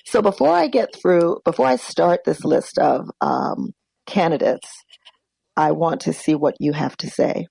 So 0.04 0.22
before 0.22 0.52
I 0.52 0.68
get 0.68 0.94
through, 0.94 1.40
before 1.44 1.66
I 1.66 1.76
start 1.76 2.20
this 2.24 2.44
list 2.44 2.78
of 2.78 3.10
um, 3.20 3.72
candidates, 4.06 4.68
I 5.56 5.72
want 5.72 6.02
to 6.02 6.12
see 6.12 6.34
what 6.34 6.56
you 6.60 6.72
have 6.72 6.96
to 6.98 7.10
say. 7.10 7.46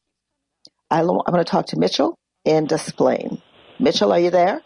I, 0.90 1.00
am 1.02 1.08
going 1.08 1.38
to 1.38 1.44
talk 1.44 1.68
to 1.68 1.80
Mitchell 1.80 2.18
in 2.44 2.66
Des 2.66 2.92
Plaines. 2.96 3.40
Mitchell, 3.80 4.14
are 4.14 4.20
you 4.20 4.30
there? 4.30 4.62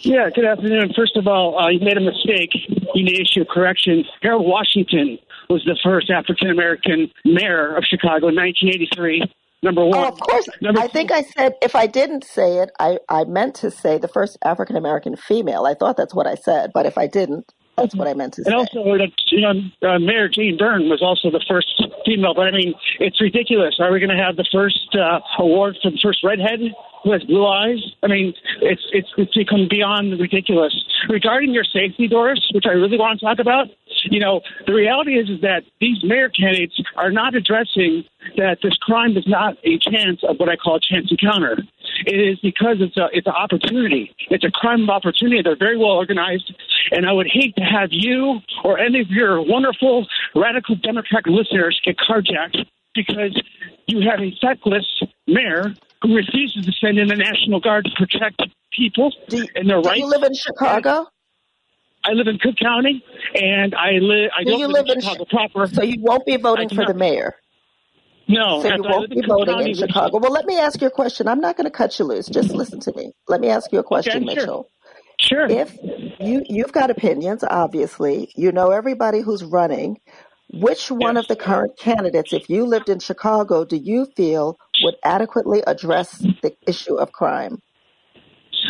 Yeah, 0.00 0.30
good 0.32 0.44
afternoon. 0.44 0.92
First 0.94 1.16
of 1.16 1.26
all, 1.26 1.58
uh, 1.58 1.70
you 1.70 1.80
made 1.80 1.96
a 1.96 2.00
mistake. 2.00 2.50
You 2.94 3.04
need 3.04 3.16
to 3.16 3.22
issue 3.22 3.42
a 3.42 3.44
correction. 3.44 4.04
Harold 4.22 4.46
Washington 4.46 5.18
was 5.50 5.64
the 5.64 5.76
first 5.82 6.08
African 6.08 6.50
American 6.50 7.10
mayor 7.24 7.74
of 7.74 7.84
Chicago 7.84 8.28
in 8.28 8.36
1983. 8.36 9.24
Number 9.62 9.84
one. 9.84 9.98
Oh, 9.98 10.08
of 10.08 10.20
course. 10.20 10.48
Number 10.60 10.80
I 10.80 10.86
two. 10.86 10.92
think 10.92 11.10
I 11.10 11.22
said, 11.22 11.54
if 11.60 11.74
I 11.74 11.88
didn't 11.88 12.22
say 12.22 12.58
it, 12.58 12.70
I, 12.78 12.98
I 13.08 13.24
meant 13.24 13.56
to 13.56 13.72
say 13.72 13.98
the 13.98 14.06
first 14.06 14.38
African 14.44 14.76
American 14.76 15.16
female. 15.16 15.64
I 15.66 15.74
thought 15.74 15.96
that's 15.96 16.14
what 16.14 16.28
I 16.28 16.36
said, 16.36 16.70
but 16.72 16.86
if 16.86 16.96
I 16.96 17.08
didn't, 17.08 17.52
that's 17.80 17.94
what 17.94 18.08
I 18.08 18.14
meant 18.14 18.34
to 18.34 18.44
say. 18.44 18.50
And 18.50 18.54
also, 18.54 18.82
you 19.30 19.40
know, 19.40 19.88
uh, 19.88 19.98
Mayor 19.98 20.28
Jane 20.28 20.56
Byrne 20.58 20.88
was 20.88 21.02
also 21.02 21.30
the 21.30 21.44
first 21.48 21.82
female. 22.04 22.34
But 22.34 22.48
I 22.48 22.50
mean, 22.50 22.74
it's 23.00 23.20
ridiculous. 23.20 23.76
Are 23.80 23.92
we 23.92 24.00
going 24.00 24.16
to 24.16 24.22
have 24.22 24.36
the 24.36 24.46
first 24.52 24.94
uh, 24.94 25.20
award 25.38 25.76
for 25.82 25.90
the 25.90 25.98
first 26.02 26.24
redhead 26.24 26.60
who 27.02 27.12
has 27.12 27.22
blue 27.24 27.46
eyes? 27.46 27.78
I 28.02 28.08
mean, 28.08 28.34
it's 28.60 28.82
it's 28.92 29.08
it's 29.16 29.34
become 29.34 29.68
beyond 29.70 30.18
ridiculous. 30.20 30.74
Regarding 31.08 31.52
your 31.52 31.64
safety, 31.64 32.08
Doris, 32.08 32.40
which 32.52 32.64
I 32.66 32.72
really 32.72 32.98
want 32.98 33.20
to 33.20 33.24
talk 33.24 33.38
about, 33.38 33.68
you 34.04 34.20
know, 34.20 34.40
the 34.66 34.74
reality 34.74 35.18
is 35.18 35.28
is 35.28 35.40
that 35.42 35.62
these 35.80 36.02
mayor 36.04 36.28
candidates 36.28 36.80
are 36.96 37.10
not 37.10 37.34
addressing 37.34 38.04
that 38.36 38.58
this 38.62 38.76
crime 38.78 39.16
is 39.16 39.26
not 39.26 39.56
a 39.64 39.78
chance 39.78 40.20
of 40.22 40.36
what 40.38 40.48
I 40.48 40.56
call 40.56 40.76
a 40.76 40.80
chance 40.80 41.10
encounter. 41.10 41.58
It 42.06 42.16
is 42.16 42.38
because 42.40 42.76
it's 42.80 42.96
a 42.96 43.08
it's 43.12 43.26
an 43.26 43.34
opportunity. 43.34 44.14
It's 44.30 44.44
a 44.44 44.50
crime 44.50 44.82
of 44.82 44.90
opportunity. 44.90 45.42
They're 45.42 45.56
very 45.56 45.76
well 45.76 45.90
organized, 45.90 46.52
and 46.90 47.08
I 47.08 47.12
would 47.12 47.28
hate 47.28 47.54
to 47.56 47.62
have 47.62 47.88
you 47.90 48.40
or 48.64 48.78
any 48.78 49.00
of 49.00 49.10
your 49.10 49.42
wonderful 49.42 50.06
radical 50.34 50.76
Democrat 50.76 51.26
listeners 51.26 51.80
get 51.84 51.96
carjacked 51.96 52.64
because 52.94 53.40
you 53.86 54.08
have 54.08 54.20
a 54.20 54.32
feckless 54.40 54.86
mayor 55.26 55.74
who 56.02 56.14
refuses 56.14 56.64
to 56.66 56.72
send 56.72 56.98
in 56.98 57.08
the 57.08 57.16
National 57.16 57.60
Guard 57.60 57.84
to 57.84 57.90
protect 57.96 58.42
people 58.72 59.12
do, 59.28 59.46
and 59.54 59.68
their 59.68 59.80
do 59.82 59.88
rights. 59.88 60.00
Do 60.00 60.04
you 60.04 60.10
live 60.10 60.22
in 60.22 60.34
Chicago? 60.34 61.06
I 62.04 62.12
live 62.12 62.28
in 62.28 62.38
Cook 62.38 62.56
County, 62.56 63.04
and 63.34 63.74
I 63.74 63.98
live. 64.00 64.30
I 64.36 64.44
do 64.44 64.50
don't 64.50 64.60
you 64.60 64.66
live, 64.68 64.86
live 64.86 64.96
in 64.96 65.00
Chicago 65.02 65.24
proper. 65.24 65.66
So 65.66 65.82
you 65.82 66.00
won't 66.00 66.24
be 66.24 66.36
voting 66.36 66.68
for 66.68 66.86
the 66.86 66.94
mayor. 66.94 67.36
No, 68.28 68.60
so 68.62 68.68
you 68.68 68.82
won't 68.82 69.10
be 69.10 69.22
voting 69.26 69.68
in 69.68 69.74
Chicago. 69.74 70.18
Well, 70.18 70.32
let 70.32 70.44
me 70.44 70.58
ask 70.58 70.80
you 70.80 70.88
a 70.88 70.90
question. 70.90 71.26
I'm 71.28 71.40
not 71.40 71.56
going 71.56 71.64
to 71.64 71.70
cut 71.70 71.98
you 71.98 72.04
loose. 72.04 72.28
Just 72.28 72.50
listen 72.50 72.78
to 72.80 72.92
me. 72.94 73.12
Let 73.26 73.40
me 73.40 73.48
ask 73.48 73.72
you 73.72 73.78
a 73.78 73.82
question, 73.84 74.24
okay, 74.24 74.34
Mitchell. 74.34 74.68
Sure. 75.18 75.46
If 75.46 75.76
you 76.20 76.44
you've 76.46 76.72
got 76.72 76.90
opinions, 76.90 77.42
obviously, 77.42 78.30
you 78.36 78.52
know 78.52 78.70
everybody 78.70 79.20
who's 79.20 79.42
running. 79.42 79.98
Which 80.50 80.90
one 80.90 81.16
yes. 81.16 81.24
of 81.24 81.28
the 81.28 81.36
current 81.36 81.78
candidates, 81.78 82.32
if 82.32 82.48
you 82.48 82.64
lived 82.64 82.88
in 82.88 83.00
Chicago, 83.00 83.64
do 83.64 83.76
you 83.76 84.06
feel 84.16 84.56
would 84.82 84.94
adequately 85.04 85.62
address 85.66 86.18
the 86.42 86.54
issue 86.66 86.94
of 86.94 87.12
crime? 87.12 87.60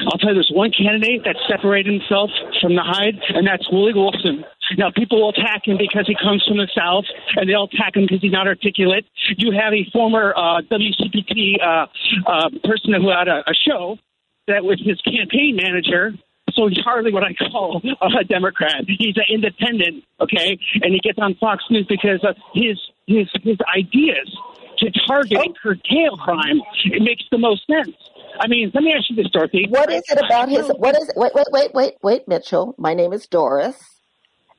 I'll 0.08 0.18
tell 0.18 0.30
you, 0.30 0.40
there's 0.40 0.52
one 0.52 0.72
candidate 0.72 1.24
that 1.24 1.36
separated 1.48 1.92
himself 1.92 2.30
from 2.60 2.74
the 2.74 2.82
Hyde, 2.82 3.20
and 3.28 3.46
that's 3.46 3.68
Willie 3.70 3.92
Wilson. 3.92 4.44
Now, 4.76 4.90
people 4.90 5.20
will 5.20 5.30
attack 5.30 5.68
him 5.68 5.76
because 5.76 6.06
he 6.06 6.16
comes 6.16 6.42
from 6.48 6.56
the 6.56 6.68
South, 6.74 7.04
and 7.36 7.48
they'll 7.48 7.68
attack 7.68 7.96
him 7.96 8.04
because 8.04 8.20
he's 8.22 8.32
not 8.32 8.46
articulate. 8.46 9.04
You 9.36 9.52
have 9.52 9.74
a 9.74 9.84
former 9.92 10.32
uh, 10.34 10.62
WCPT 10.64 11.60
uh, 11.60 11.86
uh, 12.26 12.48
person 12.64 12.96
who 12.96 13.10
had 13.10 13.28
a, 13.28 13.44
a 13.44 13.54
show 13.54 13.98
that 14.46 14.64
was 14.64 14.80
his 14.80 15.00
campaign 15.02 15.56
manager 15.60 16.14
so 16.54 16.66
he's 16.66 16.78
hardly 16.78 17.12
what 17.12 17.22
I 17.22 17.34
call 17.34 17.80
a 18.00 18.24
Democrat. 18.24 18.84
He's 18.86 19.16
an 19.16 19.24
independent, 19.30 20.04
okay, 20.20 20.58
and 20.82 20.92
he 20.92 21.00
gets 21.00 21.18
on 21.18 21.34
Fox 21.36 21.64
News 21.70 21.86
because 21.88 22.24
of 22.24 22.36
his 22.54 22.78
his 23.06 23.28
his 23.42 23.58
ideas 23.76 24.36
to 24.78 24.90
target 25.06 25.38
and 25.38 25.56
curtail 25.58 26.16
crime. 26.16 26.60
It 26.84 27.02
makes 27.02 27.24
the 27.30 27.38
most 27.38 27.66
sense. 27.66 27.96
I 28.40 28.46
mean, 28.46 28.70
let 28.74 28.82
me 28.82 28.92
ask 28.96 29.10
you 29.10 29.16
this, 29.16 29.30
Dorothy. 29.32 29.66
What 29.68 29.90
is 29.92 30.02
it 30.08 30.18
about 30.18 30.48
his? 30.48 30.68
What 30.68 30.96
is? 30.96 31.08
It, 31.08 31.16
wait, 31.16 31.32
wait, 31.34 31.46
wait, 31.50 31.74
wait, 31.74 31.94
wait, 32.02 32.28
Mitchell. 32.28 32.74
My 32.78 32.94
name 32.94 33.12
is 33.12 33.26
Doris, 33.26 33.76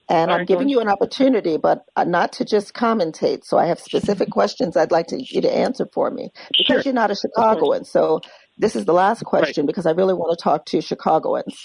and 0.09 0.31
I'm 0.31 0.45
giving 0.45 0.69
you 0.69 0.79
an 0.79 0.89
opportunity, 0.89 1.57
but 1.57 1.86
uh, 1.95 2.03
not 2.03 2.33
to 2.33 2.45
just 2.45 2.74
commentate. 2.74 3.45
So 3.45 3.57
I 3.57 3.67
have 3.67 3.79
specific 3.79 4.31
questions 4.31 4.75
I'd 4.75 4.91
like 4.91 5.07
to, 5.07 5.21
you 5.21 5.41
to 5.41 5.51
answer 5.51 5.88
for 5.93 6.09
me 6.09 6.31
because 6.57 6.65
sure. 6.65 6.81
you're 6.86 6.93
not 6.93 7.12
a 7.12 7.15
Chicagoan. 7.15 7.86
So 7.86 8.21
this 8.57 8.75
is 8.75 8.86
the 8.86 8.93
last 8.93 9.24
question 9.24 9.63
right. 9.63 9.67
because 9.67 9.86
I 9.86 9.91
really 9.91 10.13
want 10.13 10.38
to 10.38 10.43
talk 10.43 10.65
to 10.67 10.81
Chicagoans. 10.81 11.57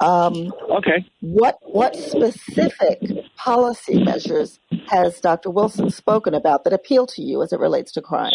Um, 0.00 0.52
okay. 0.70 1.04
What 1.20 1.58
what 1.62 1.94
specific 1.94 3.00
policy 3.36 4.02
measures 4.02 4.58
has 4.86 5.20
Dr. 5.20 5.50
Wilson 5.50 5.90
spoken 5.90 6.34
about 6.34 6.64
that 6.64 6.72
appeal 6.72 7.06
to 7.08 7.22
you 7.22 7.42
as 7.42 7.52
it 7.52 7.60
relates 7.60 7.92
to 7.92 8.00
crime? 8.00 8.32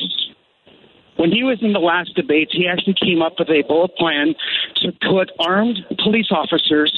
When 1.23 1.31
he 1.31 1.41
was 1.41 1.59
in 1.61 1.71
the 1.71 1.79
last 1.79 2.15
debates, 2.15 2.51
he 2.51 2.67
actually 2.67 2.95
came 2.99 3.21
up 3.21 3.39
with 3.39 3.47
a 3.47 3.63
bullet 3.65 3.95
plan 3.95 4.35
to 4.83 4.91
put 5.07 5.31
armed 5.39 5.79
police 6.03 6.27
officers 6.31 6.91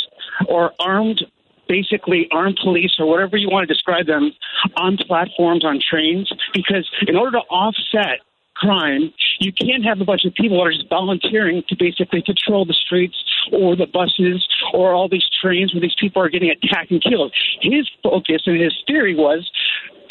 or 0.50 0.72
armed 0.80 1.24
basically 1.70 2.28
armed 2.32 2.58
police 2.64 2.96
or 2.98 3.06
whatever 3.06 3.38
you 3.38 3.52
want 3.52 3.68
to 3.68 3.72
describe 3.72 4.08
them 4.08 4.34
on 4.78 4.98
platforms 4.98 5.64
on 5.64 5.80
trains 5.80 6.28
because 6.56 6.90
in 7.08 7.16
order 7.16 7.38
to 7.38 7.46
offset 7.54 8.26
crime, 8.56 9.14
you 9.40 9.54
can't 9.54 9.86
have 9.86 10.02
a 10.02 10.06
bunch 10.06 10.26
of 10.26 10.34
people 10.34 10.58
that 10.58 10.64
are 10.64 10.72
just 10.72 10.90
volunteering 10.90 11.62
to 11.70 11.76
basically 11.78 12.24
patrol 12.26 12.66
the 12.66 12.74
streets 12.74 13.16
or 13.54 13.76
the 13.76 13.86
buses 13.86 14.44
or 14.74 14.94
all 14.94 15.08
these 15.08 15.30
trains 15.40 15.72
where 15.72 15.82
these 15.82 15.96
people 16.00 16.20
are 16.20 16.30
getting 16.30 16.50
attacked 16.50 16.90
and 16.90 17.04
killed. 17.04 17.32
His 17.62 17.88
focus 18.02 18.42
and 18.48 18.60
his 18.60 18.74
theory 18.88 19.14
was 19.14 19.52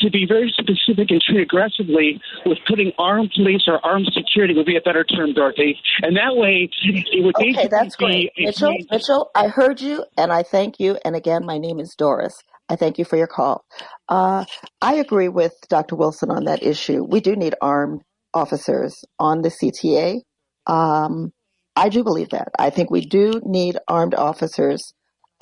to 0.05 0.11
be 0.11 0.27
very 0.29 0.53
specific 0.57 1.11
and 1.11 1.21
treat 1.21 1.41
aggressively 1.41 2.21
with 2.47 2.59
putting 2.69 2.93
armed 2.99 3.33
police 3.35 3.63
or 3.67 3.85
armed 3.85 4.09
security 4.13 4.55
would 4.55 4.67
be 4.67 4.77
a 4.77 4.81
better 4.81 5.05
term, 5.05 5.33
Dorothy. 5.33 5.79
And 6.03 6.17
that 6.17 6.37
way, 6.37 6.69
it 6.85 7.25
would 7.25 7.35
okay, 7.37 7.69
that's 7.69 7.97
great. 7.97 8.31
Mitchell, 8.39 8.77
Mitchell, 8.91 9.31
I 9.35 9.49
heard 9.49 9.81
you, 9.81 10.05
and 10.17 10.33
I 10.33 10.43
thank 10.43 10.79
you. 10.79 10.99
And 11.05 11.17
again, 11.17 11.45
my 11.45 11.59
name 11.59 11.81
is 11.81 11.95
Doris. 11.97 12.35
I 12.69 12.77
thank 12.77 12.99
you 12.99 13.05
for 13.05 13.17
your 13.17 13.27
call. 13.27 13.65
Uh, 14.09 14.45
I 14.81 14.95
agree 14.95 15.29
with 15.29 15.53
Dr. 15.69 15.97
Wilson 15.97 16.31
on 16.31 16.45
that 16.45 16.63
issue. 16.63 17.05
We 17.05 17.21
do 17.21 17.37
need 17.37 17.55
armed 17.61 18.03
officers 18.33 19.05
on 19.19 19.43
the 19.43 19.51
CTA. 19.51 20.21
Um, 20.67 21.33
I 21.77 21.89
do 21.89 22.05
believe 22.05 22.31
that. 22.31 22.49
I 22.59 22.71
think 22.71 22.91
we 22.91 23.03
do 23.03 23.41
need 23.45 23.77
armed 23.89 24.15
officers 24.15 24.95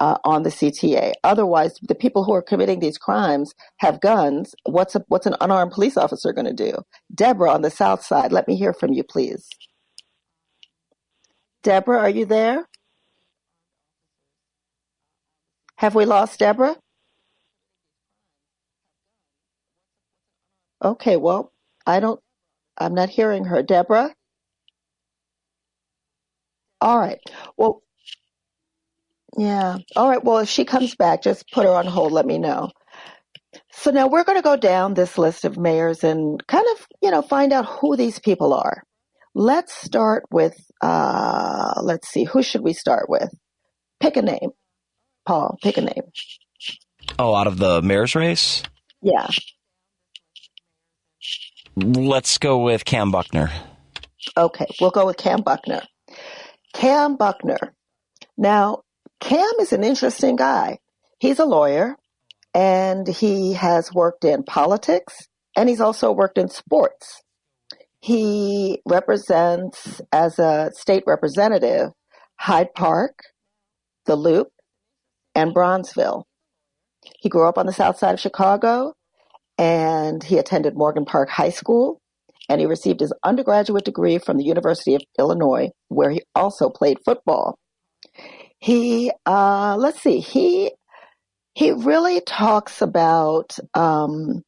uh, 0.02 0.18
on 0.24 0.44
the 0.44 0.50
CTA. 0.50 1.14
Otherwise, 1.24 1.78
the 1.82 1.96
people 1.96 2.24
who 2.24 2.34
are 2.34 2.42
committing 2.42 2.80
these 2.80 2.98
crimes 2.98 3.54
have 3.78 4.02
guns. 4.02 4.56
What's 4.66 4.96
a, 4.96 5.04
what's 5.08 5.26
an 5.28 5.36
unarmed 5.42 5.72
police 5.72 5.98
officer 5.98 6.34
going 6.34 6.46
to 6.46 6.54
do? 6.54 6.74
Deborah 7.14 7.52
on 7.52 7.62
the 7.62 7.70
South 7.70 8.04
Side, 8.04 8.32
let 8.32 8.48
me 8.48 8.56
hear 8.56 8.74
from 8.74 8.94
you, 8.94 9.04
please. 9.04 9.48
Deborah, 11.64 12.00
are 12.00 12.10
you 12.10 12.26
there? 12.26 12.66
Have 15.78 15.94
we 15.94 16.06
lost 16.06 16.40
Deborah? 16.40 16.76
Okay, 20.84 21.16
well, 21.16 21.52
I 21.86 22.00
don't, 22.00 22.20
I'm 22.78 22.94
not 22.94 23.10
hearing 23.10 23.46
her. 23.46 23.62
Deborah? 23.62 24.14
All 26.80 26.98
right. 26.98 27.20
Well, 27.56 27.82
yeah. 29.36 29.78
All 29.96 30.08
right. 30.08 30.22
Well, 30.22 30.38
if 30.38 30.48
she 30.48 30.64
comes 30.64 30.94
back, 30.94 31.22
just 31.22 31.50
put 31.50 31.66
her 31.66 31.72
on 31.72 31.86
hold. 31.86 32.12
Let 32.12 32.26
me 32.26 32.38
know. 32.38 32.70
So 33.72 33.90
now 33.90 34.06
we're 34.06 34.24
going 34.24 34.38
to 34.38 34.42
go 34.42 34.56
down 34.56 34.94
this 34.94 35.18
list 35.18 35.44
of 35.44 35.58
mayors 35.58 36.04
and 36.04 36.44
kind 36.46 36.66
of, 36.72 36.86
you 37.02 37.10
know, 37.10 37.22
find 37.22 37.52
out 37.52 37.66
who 37.66 37.96
these 37.96 38.18
people 38.18 38.54
are. 38.54 38.82
Let's 39.34 39.72
start 39.72 40.24
with, 40.30 40.56
uh, 40.80 41.80
let's 41.82 42.08
see, 42.08 42.24
who 42.24 42.42
should 42.42 42.62
we 42.62 42.74
start 42.74 43.08
with? 43.08 43.30
Pick 44.00 44.16
a 44.16 44.22
name. 44.22 44.50
Paul, 45.26 45.58
pick 45.62 45.78
a 45.78 45.82
name. 45.82 46.02
Oh, 47.18 47.34
out 47.34 47.46
of 47.46 47.58
the 47.58 47.82
mayor's 47.82 48.14
race? 48.14 48.62
Yeah. 49.00 49.28
Let's 51.74 52.38
go 52.38 52.58
with 52.58 52.84
Kam 52.84 53.10
Buckner. 53.10 53.50
Okay, 54.36 54.66
we'll 54.80 54.90
go 54.90 55.06
with 55.06 55.16
Kam 55.16 55.42
Buckner. 55.42 55.82
Kam 56.74 57.16
Buckner. 57.16 57.74
Now, 58.36 58.82
Kam 59.22 59.52
is 59.60 59.72
an 59.72 59.84
interesting 59.84 60.34
guy. 60.34 60.78
He's 61.20 61.38
a 61.38 61.44
lawyer 61.44 61.94
and 62.54 63.06
he 63.06 63.52
has 63.52 63.94
worked 63.94 64.24
in 64.24 64.42
politics 64.42 65.14
and 65.56 65.68
he's 65.68 65.80
also 65.80 66.10
worked 66.10 66.38
in 66.38 66.48
sports. 66.48 67.22
He 68.00 68.82
represents 68.84 70.02
as 70.10 70.40
a 70.40 70.72
state 70.74 71.04
representative 71.06 71.90
Hyde 72.40 72.74
Park, 72.74 73.20
the 74.06 74.16
Loop, 74.16 74.48
and 75.36 75.54
Bronzeville. 75.54 76.24
He 77.20 77.28
grew 77.28 77.48
up 77.48 77.58
on 77.58 77.66
the 77.66 77.72
south 77.72 77.98
side 77.98 78.14
of 78.14 78.20
Chicago 78.20 78.92
and 79.56 80.24
he 80.24 80.36
attended 80.36 80.76
Morgan 80.76 81.04
Park 81.04 81.30
High 81.30 81.50
School 81.50 82.00
and 82.48 82.60
he 82.60 82.66
received 82.66 82.98
his 82.98 83.14
undergraduate 83.22 83.84
degree 83.84 84.18
from 84.18 84.36
the 84.36 84.44
University 84.44 84.96
of 84.96 85.02
Illinois, 85.16 85.68
where 85.86 86.10
he 86.10 86.22
also 86.34 86.68
played 86.68 86.98
football. 87.04 87.56
He, 88.62 89.10
uh, 89.26 89.76
let's 89.78 90.00
see, 90.00 90.20
he 90.20 90.72
he 91.54 91.72
really 91.72 92.20
talks 92.22 92.80
about 92.80 93.58
um, 93.74 94.42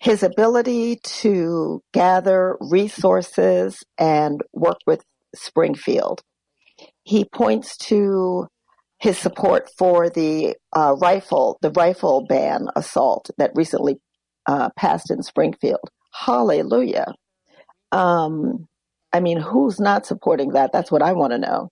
his 0.00 0.22
ability 0.22 0.96
to 1.02 1.82
gather 1.92 2.56
resources 2.60 3.82
and 3.98 4.40
work 4.52 4.78
with 4.86 5.02
Springfield. 5.34 6.22
He 7.04 7.24
points 7.24 7.76
to 7.88 8.46
his 8.98 9.18
support 9.18 9.70
for 9.76 10.08
the 10.08 10.56
uh, 10.74 10.96
rifle, 11.00 11.58
the 11.60 11.70
rifle 11.72 12.24
ban 12.26 12.68
assault 12.76 13.30
that 13.38 13.50
recently 13.54 13.98
uh, 14.46 14.70
passed 14.76 15.10
in 15.10 15.22
Springfield. 15.22 15.90
Hallelujah. 16.12 17.12
Um, 17.92 18.66
I 19.12 19.20
mean, 19.20 19.38
who's 19.38 19.80
not 19.80 20.06
supporting 20.06 20.50
that? 20.50 20.72
That's 20.72 20.90
what 20.92 21.02
I 21.02 21.12
want 21.12 21.32
to 21.32 21.38
know. 21.38 21.70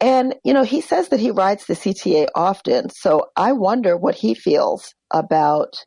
And, 0.00 0.34
you 0.44 0.52
know, 0.52 0.62
he 0.62 0.80
says 0.80 1.08
that 1.08 1.20
he 1.20 1.30
rides 1.30 1.66
the 1.66 1.74
CTA 1.74 2.28
often. 2.34 2.90
So 2.90 3.26
I 3.36 3.52
wonder 3.52 3.96
what 3.96 4.14
he 4.14 4.34
feels 4.34 4.94
about 5.10 5.84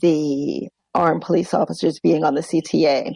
the 0.00 0.68
armed 0.94 1.22
police 1.22 1.52
officers 1.52 2.00
being 2.00 2.24
on 2.24 2.34
the 2.34 2.42
CTA. 2.42 3.14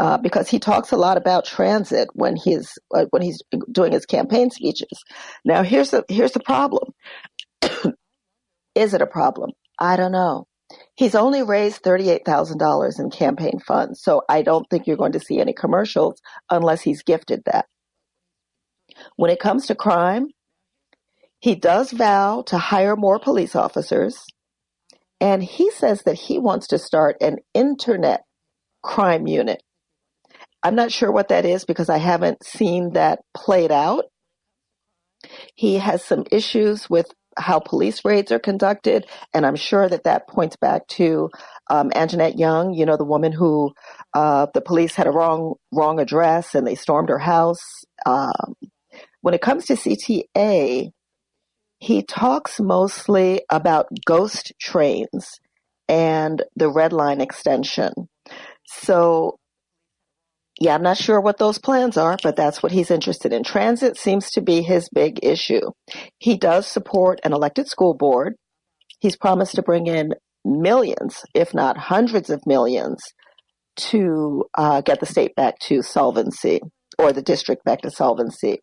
Uh, 0.00 0.16
because 0.16 0.48
he 0.48 0.60
talks 0.60 0.92
a 0.92 0.96
lot 0.96 1.16
about 1.16 1.44
transit 1.44 2.08
when 2.12 2.36
he's 2.36 2.78
uh, 2.94 3.06
when 3.10 3.20
he's 3.20 3.42
doing 3.72 3.90
his 3.90 4.06
campaign 4.06 4.48
speeches. 4.48 5.02
Now, 5.44 5.64
here's 5.64 5.90
the 5.90 6.04
here's 6.08 6.30
the 6.30 6.40
problem. 6.40 6.92
Is 8.76 8.94
it 8.94 9.02
a 9.02 9.06
problem? 9.06 9.50
I 9.76 9.96
don't 9.96 10.12
know. 10.12 10.46
He's 10.94 11.14
only 11.14 11.42
raised 11.42 11.82
$38,000 11.82 13.00
in 13.00 13.10
campaign 13.10 13.58
funds, 13.58 14.02
so 14.02 14.22
I 14.28 14.42
don't 14.42 14.68
think 14.68 14.86
you're 14.86 14.96
going 14.96 15.12
to 15.12 15.20
see 15.20 15.40
any 15.40 15.52
commercials 15.52 16.20
unless 16.50 16.82
he's 16.82 17.02
gifted 17.02 17.42
that. 17.46 17.66
When 19.16 19.30
it 19.30 19.40
comes 19.40 19.66
to 19.66 19.74
crime, 19.74 20.28
he 21.40 21.54
does 21.54 21.92
vow 21.92 22.42
to 22.46 22.58
hire 22.58 22.96
more 22.96 23.18
police 23.18 23.54
officers, 23.54 24.24
and 25.20 25.42
he 25.42 25.70
says 25.70 26.02
that 26.02 26.14
he 26.14 26.38
wants 26.38 26.68
to 26.68 26.78
start 26.78 27.16
an 27.20 27.38
internet 27.54 28.22
crime 28.82 29.26
unit. 29.26 29.62
I'm 30.62 30.74
not 30.74 30.92
sure 30.92 31.10
what 31.10 31.28
that 31.28 31.44
is 31.44 31.64
because 31.64 31.88
I 31.88 31.98
haven't 31.98 32.44
seen 32.44 32.94
that 32.94 33.20
played 33.34 33.70
out. 33.70 34.04
He 35.54 35.76
has 35.78 36.04
some 36.04 36.24
issues 36.30 36.88
with 36.90 37.10
how 37.36 37.60
police 37.60 38.04
raids 38.04 38.32
are 38.32 38.40
conducted, 38.40 39.06
and 39.32 39.46
I'm 39.46 39.56
sure 39.56 39.88
that 39.88 40.04
that 40.04 40.28
points 40.28 40.56
back 40.56 40.86
to 40.88 41.30
um, 41.70 41.90
Anjanette 41.90 42.38
Young, 42.38 42.74
you 42.74 42.86
know, 42.86 42.96
the 42.96 43.04
woman 43.04 43.32
who 43.32 43.72
uh, 44.14 44.46
the 44.54 44.60
police 44.60 44.94
had 44.94 45.06
a 45.06 45.12
wrong 45.12 45.54
wrong 45.72 46.00
address 46.00 46.54
and 46.54 46.66
they 46.66 46.74
stormed 46.74 47.08
her 47.10 47.18
house. 47.18 47.84
Um, 48.06 48.54
when 49.28 49.34
it 49.34 49.42
comes 49.42 49.66
to 49.66 49.74
CTA, 49.74 50.88
he 51.80 52.02
talks 52.02 52.58
mostly 52.58 53.42
about 53.50 53.86
ghost 54.06 54.54
trains 54.58 55.38
and 55.86 56.42
the 56.56 56.70
red 56.70 56.94
line 56.94 57.20
extension. 57.20 57.92
So 58.64 59.36
yeah, 60.58 60.74
I'm 60.74 60.82
not 60.82 60.96
sure 60.96 61.20
what 61.20 61.36
those 61.36 61.58
plans 61.58 61.98
are, 61.98 62.16
but 62.22 62.36
that's 62.36 62.62
what 62.62 62.72
he's 62.72 62.90
interested 62.90 63.34
in. 63.34 63.44
Transit 63.44 63.98
seems 63.98 64.30
to 64.30 64.40
be 64.40 64.62
his 64.62 64.88
big 64.88 65.22
issue. 65.22 65.72
He 66.16 66.38
does 66.38 66.66
support 66.66 67.20
an 67.22 67.34
elected 67.34 67.68
school 67.68 67.92
board. 67.92 68.34
He's 68.98 69.16
promised 69.16 69.56
to 69.56 69.62
bring 69.62 69.88
in 69.88 70.14
millions, 70.42 71.20
if 71.34 71.52
not 71.52 71.76
hundreds 71.76 72.30
of 72.30 72.46
millions, 72.46 73.02
to 73.76 74.46
uh, 74.56 74.80
get 74.80 75.00
the 75.00 75.06
state 75.06 75.34
back 75.34 75.58
to 75.64 75.82
solvency 75.82 76.62
or 76.98 77.12
the 77.12 77.20
district 77.20 77.62
back 77.66 77.82
to 77.82 77.90
solvency. 77.90 78.60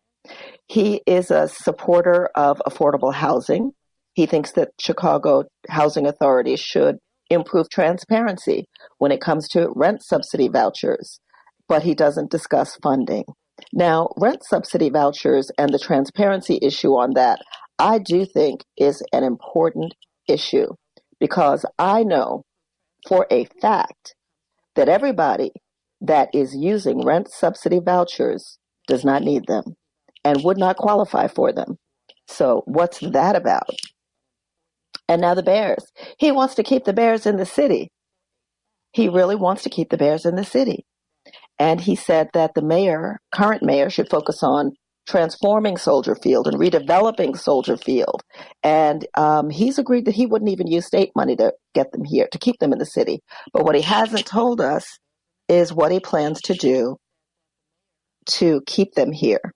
He 0.66 1.02
is 1.06 1.30
a 1.30 1.48
supporter 1.48 2.28
of 2.34 2.60
affordable 2.66 3.14
housing. 3.14 3.72
He 4.14 4.26
thinks 4.26 4.52
that 4.52 4.70
Chicago 4.80 5.44
housing 5.68 6.06
authorities 6.06 6.60
should 6.60 6.96
improve 7.30 7.68
transparency 7.68 8.66
when 8.98 9.12
it 9.12 9.20
comes 9.20 9.48
to 9.48 9.68
rent 9.74 10.02
subsidy 10.02 10.48
vouchers 10.48 11.20
but 11.68 11.82
he 11.82 11.94
doesn't 11.94 12.30
discuss 12.30 12.76
funding. 12.82 13.24
Now, 13.72 14.08
rent 14.16 14.44
subsidy 14.44 14.90
vouchers 14.90 15.50
and 15.58 15.72
the 15.72 15.78
transparency 15.78 16.58
issue 16.62 16.92
on 16.92 17.14
that, 17.14 17.40
I 17.78 17.98
do 17.98 18.24
think 18.26 18.62
is 18.76 19.02
an 19.12 19.24
important 19.24 19.94
issue 20.28 20.68
because 21.18 21.64
I 21.78 22.02
know 22.02 22.44
for 23.08 23.26
a 23.30 23.46
fact 23.60 24.14
that 24.74 24.88
everybody 24.88 25.52
that 26.00 26.28
is 26.34 26.54
using 26.54 27.04
rent 27.04 27.28
subsidy 27.30 27.80
vouchers 27.80 28.58
does 28.86 29.04
not 29.04 29.22
need 29.22 29.46
them 29.46 29.76
and 30.26 30.42
would 30.42 30.58
not 30.58 30.76
qualify 30.76 31.28
for 31.28 31.52
them. 31.52 31.76
So, 32.26 32.62
what's 32.66 32.98
that 32.98 33.36
about? 33.36 33.70
And 35.08 35.20
now 35.20 35.34
the 35.34 35.44
Bears. 35.44 35.84
He 36.18 36.32
wants 36.32 36.56
to 36.56 36.64
keep 36.64 36.84
the 36.84 36.92
Bears 36.92 37.26
in 37.26 37.36
the 37.36 37.46
city. 37.46 37.90
He 38.92 39.08
really 39.08 39.36
wants 39.36 39.62
to 39.62 39.70
keep 39.70 39.88
the 39.90 39.96
Bears 39.96 40.26
in 40.26 40.34
the 40.34 40.44
city. 40.44 40.84
And 41.60 41.80
he 41.80 41.94
said 41.94 42.30
that 42.34 42.54
the 42.54 42.62
mayor, 42.62 43.20
current 43.32 43.62
mayor, 43.62 43.88
should 43.88 44.10
focus 44.10 44.42
on 44.42 44.72
transforming 45.08 45.76
Soldier 45.76 46.16
Field 46.16 46.48
and 46.48 46.58
redeveloping 46.58 47.38
Soldier 47.38 47.76
Field. 47.76 48.22
And 48.64 49.06
um, 49.16 49.48
he's 49.48 49.78
agreed 49.78 50.06
that 50.06 50.16
he 50.16 50.26
wouldn't 50.26 50.50
even 50.50 50.66
use 50.66 50.86
state 50.86 51.12
money 51.14 51.36
to 51.36 51.52
get 51.72 51.92
them 51.92 52.02
here, 52.04 52.26
to 52.32 52.38
keep 52.38 52.58
them 52.58 52.72
in 52.72 52.80
the 52.80 52.86
city. 52.86 53.20
But 53.52 53.64
what 53.64 53.76
he 53.76 53.82
hasn't 53.82 54.26
told 54.26 54.60
us 54.60 54.98
is 55.48 55.72
what 55.72 55.92
he 55.92 56.00
plans 56.00 56.40
to 56.42 56.54
do 56.54 56.96
to 58.30 58.60
keep 58.66 58.94
them 58.94 59.12
here. 59.12 59.52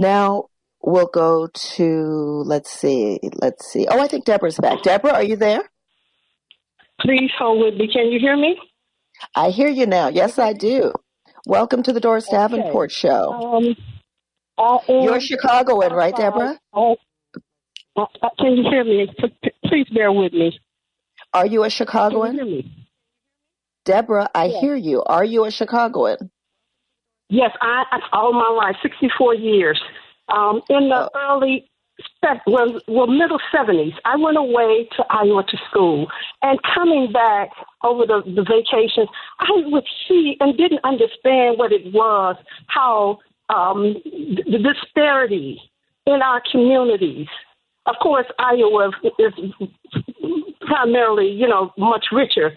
Now 0.00 0.46
we'll 0.82 1.10
go 1.12 1.48
to, 1.52 2.42
let's 2.46 2.70
see, 2.70 3.20
let's 3.34 3.70
see. 3.70 3.86
Oh, 3.86 4.00
I 4.00 4.08
think 4.08 4.24
Deborah's 4.24 4.56
back. 4.56 4.82
Deborah, 4.82 5.12
are 5.12 5.22
you 5.22 5.36
there? 5.36 5.60
Please 7.02 7.30
hold 7.38 7.62
with 7.62 7.74
me. 7.74 7.86
Can 7.92 8.06
you 8.06 8.18
hear 8.18 8.34
me? 8.34 8.58
I 9.36 9.50
hear 9.50 9.68
you 9.68 9.84
now. 9.84 10.08
Yes, 10.08 10.38
I 10.38 10.54
do. 10.54 10.94
Welcome 11.46 11.82
to 11.82 11.92
the 11.92 12.00
Doris 12.00 12.26
okay. 12.28 12.38
Davenport 12.38 12.90
Show. 12.90 13.76
Um, 14.58 14.84
You're 14.88 15.16
a 15.16 15.20
Chicagoan, 15.20 15.92
right, 15.92 16.16
Deborah? 16.16 16.58
Uh, 16.72 16.94
uh, 17.96 18.06
can 18.38 18.56
you 18.56 18.64
hear 18.70 18.84
me? 18.84 19.06
Please 19.66 19.86
bear 19.94 20.10
with 20.10 20.32
me. 20.32 20.58
Are 21.34 21.44
you 21.44 21.64
a 21.64 21.68
Chicagoan? 21.68 22.36
You? 22.36 22.62
Deborah, 23.84 24.30
I 24.34 24.46
yes. 24.46 24.60
hear 24.62 24.76
you. 24.76 25.02
Are 25.02 25.24
you 25.24 25.44
a 25.44 25.50
Chicagoan? 25.50 26.30
Yes, 27.30 27.52
I, 27.60 27.84
I 27.90 28.00
all 28.12 28.32
my 28.32 28.48
life, 28.48 28.76
64 28.82 29.36
years. 29.36 29.80
Um, 30.28 30.60
in 30.68 30.88
the 30.88 31.08
oh. 31.14 31.34
early 31.34 31.70
well, 32.46 32.80
well, 32.88 33.06
middle 33.06 33.40
70s, 33.54 33.92
I 34.04 34.16
went 34.16 34.36
away 34.36 34.88
to 34.96 35.04
Iowa 35.10 35.44
to 35.44 35.56
school. 35.70 36.06
And 36.42 36.58
coming 36.62 37.12
back 37.12 37.50
over 37.84 38.06
the, 38.06 38.22
the 38.24 38.42
vacations, 38.42 39.08
I 39.38 39.50
would 39.66 39.84
see 40.08 40.36
and 40.40 40.56
didn't 40.56 40.80
understand 40.84 41.58
what 41.58 41.72
it 41.72 41.92
was, 41.92 42.36
how 42.68 43.18
um, 43.48 43.96
the 44.04 44.58
disparity 44.58 45.60
in 46.06 46.22
our 46.22 46.42
communities. 46.50 47.26
Of 47.86 47.96
course, 48.02 48.26
Iowa 48.38 48.90
is 49.18 49.32
primarily, 50.60 51.30
you 51.30 51.48
know, 51.48 51.72
much 51.76 52.06
richer. 52.12 52.52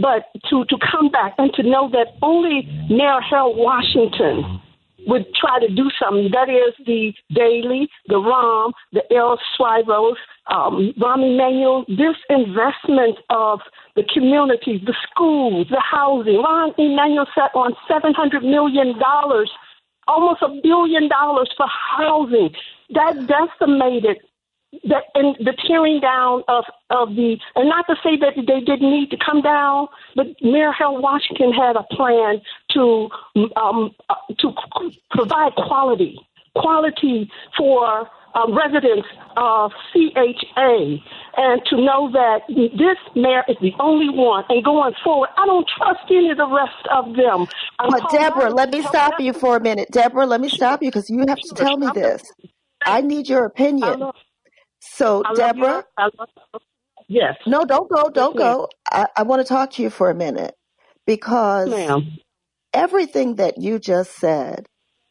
But 0.00 0.24
to, 0.50 0.64
to 0.64 0.76
come 0.90 1.10
back 1.10 1.34
and 1.38 1.52
to 1.54 1.62
know 1.62 1.90
that 1.90 2.16
only 2.22 2.68
Mayor 2.88 3.20
Harold 3.20 3.56
Washington 3.56 4.60
would 5.06 5.26
try 5.34 5.58
to 5.58 5.68
do 5.68 5.90
something. 6.00 6.30
That 6.32 6.48
is 6.50 6.74
the 6.86 7.12
Daley, 7.32 7.88
the 8.06 8.16
Rahm, 8.16 8.72
the 8.92 9.02
El 9.14 9.38
Suavos, 9.56 10.16
um, 10.50 10.92
Rahm 10.98 11.24
Emanuel, 11.24 11.84
this 11.88 12.16
investment 12.28 13.18
of 13.30 13.60
the 13.96 14.04
communities, 14.12 14.80
the 14.84 14.94
schools, 15.10 15.66
the 15.70 15.80
housing. 15.80 16.42
Rahm 16.44 16.74
Emanuel 16.78 17.26
set 17.34 17.54
on 17.54 17.74
$700 17.90 18.42
million, 18.42 18.94
almost 20.06 20.42
a 20.42 20.48
billion 20.62 21.08
dollars 21.08 21.50
for 21.56 21.66
housing. 21.68 22.50
That 22.90 23.26
decimated 23.26 24.18
that 24.84 25.04
and 25.14 25.34
the 25.40 25.54
tearing 25.66 26.00
down 26.00 26.42
of 26.48 26.64
of 26.90 27.16
the 27.16 27.36
and 27.56 27.68
not 27.68 27.86
to 27.88 27.96
say 28.02 28.16
that 28.20 28.34
they 28.36 28.60
didn't 28.60 28.90
need 28.90 29.10
to 29.10 29.16
come 29.24 29.40
down, 29.40 29.88
but 30.14 30.26
Mayor 30.42 30.72
Harold 30.72 31.02
Washington 31.02 31.52
had 31.52 31.76
a 31.76 31.84
plan 31.94 32.40
to 32.72 33.08
um, 33.56 33.90
uh, 34.08 34.14
to 34.40 34.52
provide 35.10 35.52
quality 35.54 36.18
quality 36.54 37.30
for 37.56 38.08
um, 38.34 38.56
residents 38.56 39.06
of 39.36 39.72
CHA, 39.92 40.96
and 41.36 41.62
to 41.70 41.76
know 41.76 42.10
that 42.12 42.40
this 42.48 42.98
mayor 43.16 43.44
is 43.48 43.56
the 43.60 43.72
only 43.80 44.10
one. 44.10 44.44
And 44.48 44.62
going 44.64 44.92
forward, 45.02 45.30
I 45.38 45.46
don't 45.46 45.66
trust 45.78 46.00
any 46.10 46.30
of 46.30 46.36
the 46.36 46.46
rest 46.46 46.86
of 46.94 47.16
them. 47.16 47.46
I'm 47.78 47.90
but 47.90 48.10
Deborah, 48.10 48.50
let 48.50 48.70
me 48.70 48.82
stop 48.82 49.14
you 49.18 49.32
for 49.32 49.56
a 49.56 49.60
minute. 49.60 49.88
Deborah, 49.92 50.26
let 50.26 50.40
me 50.40 50.48
stop 50.48 50.82
you 50.82 50.88
because 50.88 51.08
you 51.08 51.24
have 51.26 51.38
to 51.38 51.54
tell 51.54 51.76
me 51.76 51.88
this. 51.94 52.22
I 52.84 53.00
need 53.00 53.28
your 53.28 53.46
opinion. 53.46 54.10
So, 54.80 55.22
Deborah. 55.34 55.84
Yes. 57.08 57.36
No, 57.46 57.64
don't 57.64 57.90
go. 57.90 58.10
Don't 58.10 58.34
yes, 58.34 58.38
go. 58.38 58.68
I, 58.90 59.06
I 59.16 59.22
want 59.22 59.40
to 59.40 59.48
talk 59.48 59.72
to 59.72 59.82
you 59.82 59.90
for 59.90 60.10
a 60.10 60.14
minute 60.14 60.54
because 61.06 61.70
ma'am. 61.70 62.18
everything 62.74 63.36
that 63.36 63.58
you 63.58 63.78
just 63.78 64.12
said 64.16 64.66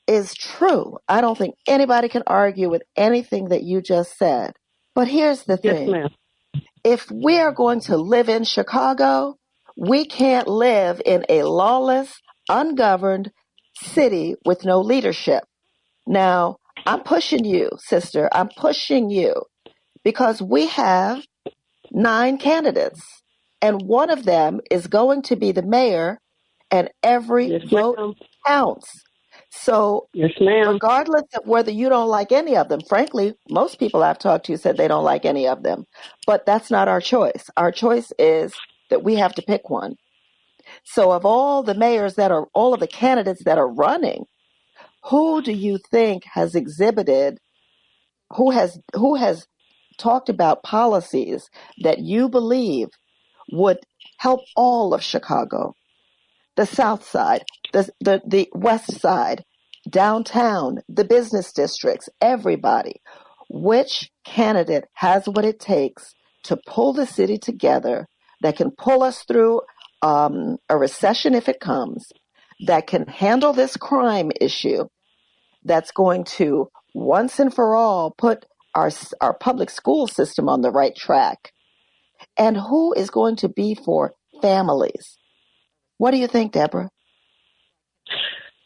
is 0.07 0.33
true. 0.35 0.97
I 1.07 1.21
don't 1.21 1.37
think 1.37 1.55
anybody 1.67 2.07
can 2.07 2.23
argue 2.27 2.69
with 2.69 2.83
anything 2.95 3.49
that 3.49 3.63
you 3.63 3.81
just 3.81 4.17
said. 4.17 4.53
But 4.95 5.07
here's 5.07 5.43
the 5.43 5.57
thing. 5.57 5.87
Yes, 5.87 5.89
ma'am. 5.89 6.09
If 6.83 7.11
we 7.11 7.39
are 7.39 7.51
going 7.51 7.81
to 7.81 7.97
live 7.97 8.29
in 8.29 8.43
Chicago, 8.43 9.35
we 9.75 10.05
can't 10.05 10.47
live 10.47 11.01
in 11.05 11.25
a 11.29 11.43
lawless, 11.43 12.13
ungoverned 12.49 13.31
city 13.75 14.35
with 14.45 14.65
no 14.65 14.79
leadership. 14.81 15.43
Now, 16.07 16.57
I'm 16.85 17.01
pushing 17.03 17.43
you, 17.43 17.69
sister. 17.77 18.29
I'm 18.31 18.49
pushing 18.55 19.09
you 19.09 19.33
because 20.03 20.41
we 20.41 20.67
have 20.67 21.23
nine 21.91 22.37
candidates 22.37 23.01
and 23.61 23.81
one 23.81 24.09
of 24.09 24.25
them 24.25 24.61
is 24.69 24.87
going 24.87 25.21
to 25.23 25.35
be 25.35 25.51
the 25.51 25.61
mayor 25.61 26.19
and 26.69 26.89
every 27.01 27.47
yes, 27.47 27.63
vote 27.69 28.17
counts. 28.45 29.03
So, 29.49 30.07
yes, 30.13 30.31
ma'am. 30.39 30.67
regardless 30.67 31.23
of 31.35 31.47
whether 31.47 31.71
you 31.71 31.89
don't 31.89 32.09
like 32.09 32.31
any 32.31 32.57
of 32.57 32.69
them, 32.69 32.81
frankly, 32.87 33.33
most 33.49 33.79
people 33.79 34.03
I've 34.03 34.19
talked 34.19 34.45
to 34.47 34.57
said 34.57 34.77
they 34.77 34.87
don't 34.87 35.03
like 35.03 35.25
any 35.25 35.47
of 35.47 35.63
them. 35.63 35.85
But 36.25 36.45
that's 36.45 36.69
not 36.69 36.87
our 36.87 37.01
choice. 37.01 37.49
Our 37.55 37.71
choice 37.71 38.11
is 38.19 38.53
that 38.89 39.03
we 39.03 39.15
have 39.15 39.33
to 39.35 39.41
pick 39.41 39.69
one. 39.69 39.95
So, 40.83 41.11
of 41.11 41.25
all 41.25 41.63
the 41.63 41.73
mayors 41.73 42.15
that 42.15 42.31
are, 42.31 42.47
all 42.53 42.73
of 42.73 42.81
the 42.81 42.87
candidates 42.87 43.43
that 43.45 43.57
are 43.57 43.71
running, 43.71 44.25
who 45.05 45.41
do 45.41 45.53
you 45.53 45.79
think 45.91 46.23
has 46.33 46.53
exhibited, 46.53 47.37
who 48.35 48.51
has, 48.51 48.77
who 48.93 49.15
has 49.15 49.47
talked 49.97 50.29
about 50.29 50.63
policies 50.63 51.49
that 51.81 51.99
you 51.99 52.29
believe 52.29 52.87
would 53.51 53.79
help 54.17 54.41
all 54.55 54.93
of 54.93 55.03
Chicago, 55.03 55.73
the 56.55 56.65
South 56.65 57.07
Side, 57.07 57.43
the, 57.73 57.89
the, 57.99 58.21
the 58.25 58.49
West 58.53 58.99
Side, 58.99 59.43
downtown, 59.89 60.79
the 60.89 61.05
business 61.05 61.51
districts, 61.53 62.09
everybody. 62.21 63.01
Which 63.49 64.11
candidate 64.25 64.85
has 64.93 65.27
what 65.27 65.45
it 65.45 65.59
takes 65.59 66.13
to 66.43 66.57
pull 66.67 66.93
the 66.93 67.05
city 67.05 67.37
together 67.37 68.07
that 68.41 68.57
can 68.57 68.71
pull 68.71 69.03
us 69.03 69.23
through 69.23 69.61
um, 70.01 70.57
a 70.69 70.77
recession 70.77 71.33
if 71.33 71.47
it 71.47 71.59
comes, 71.59 72.11
that 72.65 72.87
can 72.87 73.07
handle 73.07 73.53
this 73.53 73.77
crime 73.77 74.31
issue, 74.41 74.85
that's 75.63 75.91
going 75.91 76.23
to 76.23 76.69
once 76.93 77.39
and 77.39 77.53
for 77.53 77.75
all 77.75 78.13
put 78.17 78.45
our, 78.77 78.91
our 79.19 79.33
public 79.33 79.69
school 79.69 80.07
system 80.07 80.47
on 80.47 80.61
the 80.61 80.71
right 80.71 80.95
track? 80.95 81.51
And 82.37 82.55
who 82.57 82.93
is 82.93 83.09
going 83.09 83.35
to 83.37 83.49
be 83.49 83.75
for 83.75 84.13
families? 84.41 85.17
What 85.97 86.11
do 86.11 86.17
you 86.17 86.27
think, 86.27 86.51
Deborah? 86.51 86.89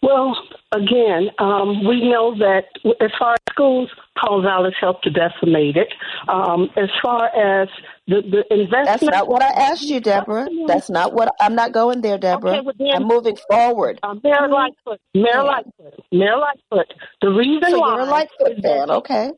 Well, 0.04 0.36
again, 0.72 1.30
um, 1.38 1.88
we 1.88 2.10
know 2.10 2.36
that 2.40 2.64
as 3.00 3.12
far 3.20 3.34
as 3.34 3.40
schools, 3.52 3.90
Paul 4.20 4.42
Vallas 4.42 4.74
helped 4.80 5.04
to 5.04 5.12
decimate 5.12 5.78
it. 5.78 5.94
Um, 6.28 6.70
as 6.76 6.90
far 7.04 7.26
as 7.28 7.70
the, 8.08 8.22
the 8.22 8.44
investment. 8.54 8.86
That's 8.86 9.04
not 9.04 9.28
what 9.28 9.44
I 9.44 9.50
asked 9.50 9.84
you, 9.84 10.00
Deborah. 10.00 10.48
That's 10.66 10.90
not 10.90 11.14
what 11.14 11.34
I'm 11.40 11.54
not 11.54 11.72
going 11.72 12.02
there, 12.02 12.18
Deborah. 12.18 12.52
Okay, 12.52 12.62
well 12.62 12.74
then, 12.80 12.94
I'm 12.96 13.08
moving 13.08 13.38
forward. 13.50 14.00
Uh, 14.02 14.16
Mayor 14.24 14.48
Lightfoot. 14.50 15.00
Mayor 15.14 15.44
Lightfoot. 15.44 15.94
Mayor 16.12 16.38
Lightfoot. 16.38 16.94
The 17.22 17.30
reason 17.30 17.70
so 17.70 17.80
why. 17.80 17.92
You're 17.94 18.00
a 18.02 18.06
Lightfoot 18.06 18.62
fan, 18.64 18.92
okay. 18.92 19.32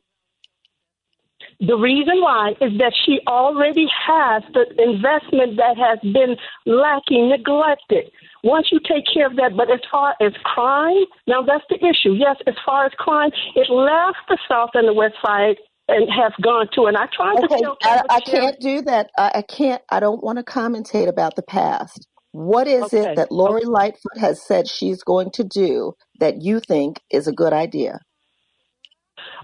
The 1.66 1.76
reason 1.76 2.20
why 2.20 2.50
is 2.60 2.76
that 2.78 2.92
she 3.06 3.20
already 3.26 3.86
has 4.06 4.42
the 4.52 4.66
investment 4.76 5.56
that 5.56 5.76
has 5.78 5.98
been 6.02 6.36
lacking, 6.66 7.30
neglected. 7.30 8.10
Once 8.42 8.68
you 8.70 8.80
take 8.80 9.04
care 9.12 9.26
of 9.26 9.36
that, 9.36 9.56
but 9.56 9.70
as 9.70 9.80
far 9.90 10.14
as 10.20 10.32
crime, 10.42 11.04
now 11.26 11.42
that's 11.42 11.64
the 11.70 11.76
issue. 11.76 12.12
Yes, 12.12 12.36
as 12.46 12.54
far 12.66 12.84
as 12.84 12.92
crime, 12.98 13.30
it 13.54 13.70
left 13.70 14.18
the 14.28 14.36
South 14.48 14.70
and 14.74 14.88
the 14.88 14.92
West 14.92 15.14
Side 15.24 15.56
and 15.88 16.08
have 16.10 16.32
gone 16.42 16.68
to. 16.74 16.84
And 16.84 16.96
I 16.96 17.06
tried 17.14 17.38
okay, 17.38 17.56
to 17.56 17.62
tell 17.62 17.76
I, 17.82 18.02
I 18.10 18.20
can't 18.20 18.60
do 18.60 18.82
that. 18.82 19.10
I, 19.16 19.32
I, 19.36 19.42
can't. 19.42 19.82
I 19.90 20.00
don't 20.00 20.22
want 20.22 20.38
to 20.38 20.44
commentate 20.44 21.08
about 21.08 21.36
the 21.36 21.42
past. 21.42 22.06
What 22.32 22.66
is 22.66 22.84
okay. 22.84 23.12
it 23.12 23.16
that 23.16 23.30
Lori 23.30 23.62
okay. 23.62 23.70
Lightfoot 23.70 24.18
has 24.18 24.44
said 24.44 24.68
she's 24.68 25.02
going 25.02 25.30
to 25.32 25.44
do 25.44 25.92
that 26.20 26.42
you 26.42 26.60
think 26.60 27.00
is 27.10 27.26
a 27.26 27.32
good 27.32 27.52
idea? 27.52 28.00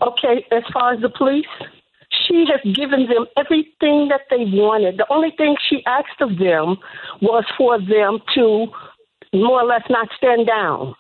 Okay, 0.02 0.44
as 0.50 0.62
far 0.72 0.94
as 0.94 1.00
the 1.00 1.10
police, 1.10 1.46
she 2.26 2.44
has 2.50 2.60
given 2.74 3.06
them 3.08 3.26
everything 3.36 4.08
that 4.08 4.22
they 4.30 4.44
wanted. 4.44 4.98
The 4.98 5.06
only 5.10 5.30
thing 5.36 5.56
she 5.68 5.82
asked 5.86 6.20
of 6.20 6.38
them 6.38 6.76
was 7.20 7.44
for 7.56 7.78
them 7.78 8.18
to 8.34 8.66
more 9.32 9.62
or 9.62 9.66
less 9.66 9.82
not 9.88 10.08
stand 10.16 10.46
down. 10.46 10.94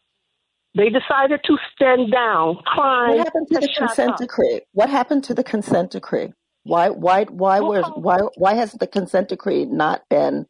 They 0.76 0.88
decided 0.88 1.40
to 1.44 1.58
stand 1.74 2.12
down. 2.12 2.56
Crime. 2.64 3.16
What 3.16 3.26
happened 3.26 3.48
to 3.48 3.60
the 3.60 3.74
consent 3.76 4.12
up. 4.12 4.18
decree? 4.18 4.60
What 4.72 4.88
happened 4.88 5.24
to 5.24 5.34
the 5.34 5.42
consent 5.42 5.90
decree? 5.90 6.32
Why? 6.62 6.90
Why? 6.90 7.24
Why 7.24 7.60
was? 7.60 7.90
Why? 7.96 8.18
Why 8.36 8.54
has 8.54 8.72
the 8.72 8.86
consent 8.86 9.28
decree 9.28 9.64
not 9.64 10.02
been? 10.08 10.46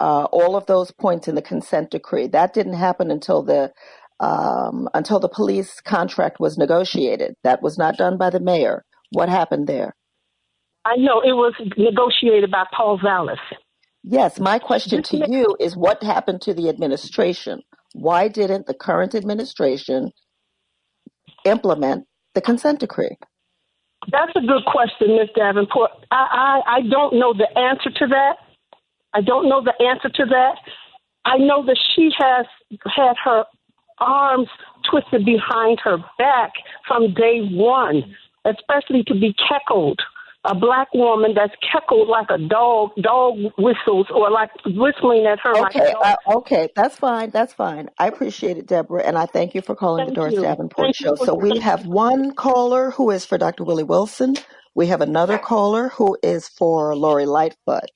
Uh, 0.00 0.24
all 0.32 0.56
of 0.56 0.66
those 0.66 0.90
points 0.90 1.28
in 1.28 1.34
the 1.34 1.42
consent 1.42 1.90
decree 1.90 2.26
that 2.28 2.54
didn't 2.54 2.72
happen 2.72 3.10
until 3.10 3.42
the 3.42 3.70
um, 4.18 4.88
until 4.94 5.20
the 5.20 5.28
police 5.28 5.80
contract 5.80 6.40
was 6.40 6.58
negotiated. 6.58 7.34
That 7.44 7.62
was 7.62 7.78
not 7.78 7.96
done 7.96 8.16
by 8.18 8.30
the 8.30 8.40
mayor. 8.40 8.84
What 9.12 9.28
happened 9.28 9.66
there? 9.66 9.94
I 10.84 10.96
know 10.96 11.20
it 11.20 11.32
was 11.32 11.54
negotiated 11.76 12.50
by 12.50 12.64
Paul 12.74 12.98
Vallas. 13.02 13.38
Yes, 14.02 14.40
my 14.40 14.58
question 14.58 15.02
to 15.02 15.26
you 15.30 15.56
is 15.60 15.76
what 15.76 16.02
happened 16.02 16.40
to 16.42 16.54
the 16.54 16.68
administration? 16.68 17.62
Why 17.92 18.28
didn't 18.28 18.66
the 18.66 18.74
current 18.74 19.14
administration 19.14 20.12
implement 21.44 22.06
the 22.34 22.40
consent 22.40 22.80
decree? 22.80 23.16
That's 24.10 24.32
a 24.34 24.40
good 24.40 24.64
question, 24.66 25.16
Ms. 25.16 25.28
Davenport. 25.36 25.90
I, 26.10 26.60
I, 26.66 26.76
I 26.76 26.80
don't 26.88 27.18
know 27.18 27.34
the 27.34 27.48
answer 27.58 27.90
to 27.90 28.06
that. 28.06 28.36
I 29.12 29.20
don't 29.20 29.48
know 29.48 29.62
the 29.62 29.74
answer 29.84 30.08
to 30.08 30.24
that. 30.26 30.54
I 31.26 31.36
know 31.36 31.64
that 31.66 31.78
she 31.94 32.10
has 32.18 32.46
had 32.86 33.14
her 33.24 33.44
arms 33.98 34.48
twisted 34.90 35.26
behind 35.26 35.78
her 35.84 35.98
back 36.16 36.52
from 36.88 37.12
day 37.12 37.40
one, 37.52 38.16
especially 38.46 39.02
to 39.04 39.14
be 39.14 39.34
cackled. 39.48 40.00
A 40.44 40.54
black 40.54 40.88
woman 40.94 41.34
that's 41.34 41.52
cackled 41.70 42.08
like 42.08 42.28
a 42.30 42.38
dog, 42.38 42.92
dog 43.02 43.34
whistles, 43.58 44.06
or 44.10 44.30
like 44.30 44.50
whistling 44.64 45.26
at 45.26 45.38
her. 45.40 45.54
Okay, 45.66 45.92
like 46.00 46.16
uh, 46.26 46.36
okay, 46.38 46.68
that's 46.74 46.96
fine, 46.96 47.28
that's 47.30 47.52
fine. 47.52 47.90
I 47.98 48.08
appreciate 48.08 48.56
it, 48.56 48.66
Deborah, 48.66 49.02
and 49.02 49.18
I 49.18 49.26
thank 49.26 49.54
you 49.54 49.60
for 49.60 49.74
calling 49.74 50.06
thank 50.06 50.14
the 50.14 50.20
Doris 50.20 50.34
you. 50.34 50.42
Davenport 50.42 50.86
Thank 50.86 50.96
Show. 50.96 51.14
So 51.16 51.34
we 51.34 51.58
have 51.58 51.86
one 51.86 52.34
caller 52.34 52.90
who 52.90 53.10
is 53.10 53.26
for 53.26 53.36
Dr. 53.36 53.64
Willie 53.64 53.84
Wilson. 53.84 54.34
We 54.74 54.86
have 54.86 55.02
another 55.02 55.36
caller 55.36 55.88
who 55.88 56.16
is 56.22 56.48
for 56.48 56.96
Lori 56.96 57.26
Lightfoot. 57.26 57.90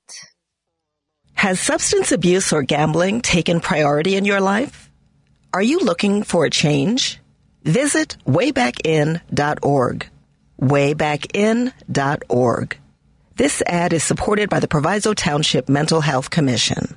Has 1.34 1.60
substance 1.60 2.10
abuse 2.12 2.52
or 2.52 2.62
gambling 2.62 3.20
taken 3.20 3.60
priority 3.60 4.16
in 4.16 4.24
your 4.24 4.40
life? 4.40 4.90
Are 5.52 5.62
you 5.62 5.80
looking 5.80 6.22
for 6.22 6.46
a 6.46 6.50
change? 6.50 7.18
Visit 7.62 8.16
waybackin.org. 8.26 10.08
Waybackin.org. 10.60 12.78
This 13.36 13.62
ad 13.66 13.92
is 13.92 14.04
supported 14.04 14.48
by 14.48 14.60
the 14.60 14.68
Proviso 14.68 15.12
Township 15.12 15.68
Mental 15.68 16.00
Health 16.00 16.30
Commission. 16.30 16.96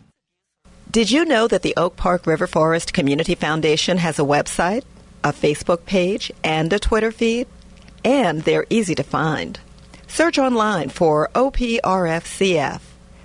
Did 0.92 1.10
you 1.12 1.26
know 1.26 1.48
that 1.48 1.64
the 1.64 1.74
Oak 1.76 1.96
Park 1.96 2.28
River 2.28 2.46
Forest 2.48 2.94
Community 2.94 3.36
Foundation 3.36 3.98
has 3.98 4.20
a 4.20 4.24
website, 4.24 4.84
a 5.24 5.34
Facebook 5.34 5.86
page, 5.86 6.32
and 6.44 6.72
a 6.72 6.80
Twitter 6.80 7.12
feed? 7.12 7.48
And 8.04 8.42
they're 8.44 8.66
easy 8.70 8.96
to 8.96 9.04
find. 9.04 9.60
Search 10.08 10.38
online 10.38 10.90
for 10.90 11.30
OPRFCF. 11.36 12.82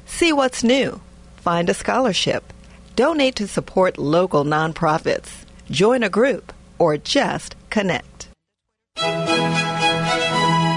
See 0.06 0.32
what's 0.32 0.64
new. 0.64 1.00
Find 1.36 1.68
a 1.70 1.74
scholarship. 1.74 2.52
Donate 2.96 3.36
to 3.36 3.46
support 3.48 3.98
local 3.98 4.44
nonprofits. 4.44 5.44
Join 5.70 6.02
a 6.02 6.10
group 6.10 6.52
or 6.78 6.96
just 6.96 7.54
connect. 7.70 8.28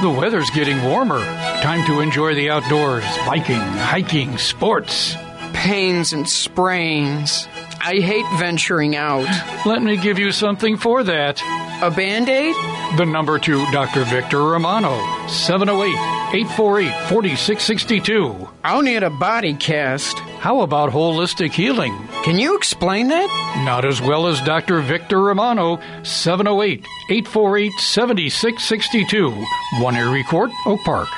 The 0.05 0.09
weather's 0.09 0.49
getting 0.51 0.83
warmer. 0.83 1.19
Time 1.61 1.85
to 1.87 1.99
enjoy 1.99 2.35
the 2.35 2.51
outdoors, 2.51 3.03
biking, 3.25 3.55
hiking, 3.55 4.37
sports. 4.37 5.15
Pains 5.53 6.13
and 6.13 6.29
sprains. 6.29 7.47
I 7.81 7.99
hate 7.99 8.25
venturing 8.37 8.95
out. 8.95 9.27
Let 9.65 9.81
me 9.81 9.97
give 9.97 10.19
you 10.19 10.31
something 10.31 10.77
for 10.77 11.03
that. 11.03 11.41
A 11.81 11.89
band 11.89 12.29
aid? 12.29 12.55
The 12.97 13.05
number 13.05 13.37
to 13.39 13.65
Dr. 13.71 14.05
Victor 14.05 14.41
Romano, 14.41 14.95
708 15.27 15.89
848 16.33 17.09
4662. 17.09 18.49
I'll 18.63 18.81
need 18.81 19.03
a 19.03 19.09
body 19.09 19.53
cast. 19.53 20.17
How 20.39 20.61
about 20.61 20.91
holistic 20.91 21.51
healing? 21.51 22.07
Can 22.23 22.39
you 22.39 22.55
explain 22.55 23.09
that? 23.09 23.27
Not 23.65 23.83
as 23.83 24.01
well 24.01 24.27
as 24.27 24.39
Dr. 24.41 24.79
Victor 24.79 25.19
Romano, 25.19 25.81
708 26.03 26.85
848 27.09 27.71
7662. 27.79 29.45
One 29.81 29.97
Erie 29.97 30.23
Court, 30.23 30.51
Oak 30.65 30.79
Park. 30.85 31.09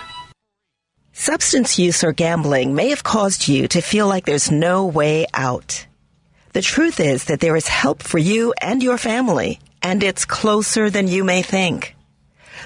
Substance 1.13 1.77
use 1.77 2.03
or 2.03 2.11
gambling 2.11 2.73
may 2.73 2.89
have 2.89 3.03
caused 3.03 3.47
you 3.47 3.67
to 3.67 3.81
feel 3.81 4.07
like 4.07 4.25
there's 4.25 4.49
no 4.49 4.85
way 4.85 5.27
out. 5.33 5.85
The 6.53 6.61
truth 6.61 6.99
is 6.99 7.25
that 7.25 7.39
there 7.39 7.55
is 7.55 7.67
help 7.67 8.01
for 8.01 8.17
you 8.17 8.53
and 8.61 8.81
your 8.81 8.97
family, 8.97 9.59
and 9.81 10.03
it's 10.03 10.25
closer 10.25 10.89
than 10.89 11.07
you 11.07 11.23
may 11.23 11.41
think. 11.41 11.95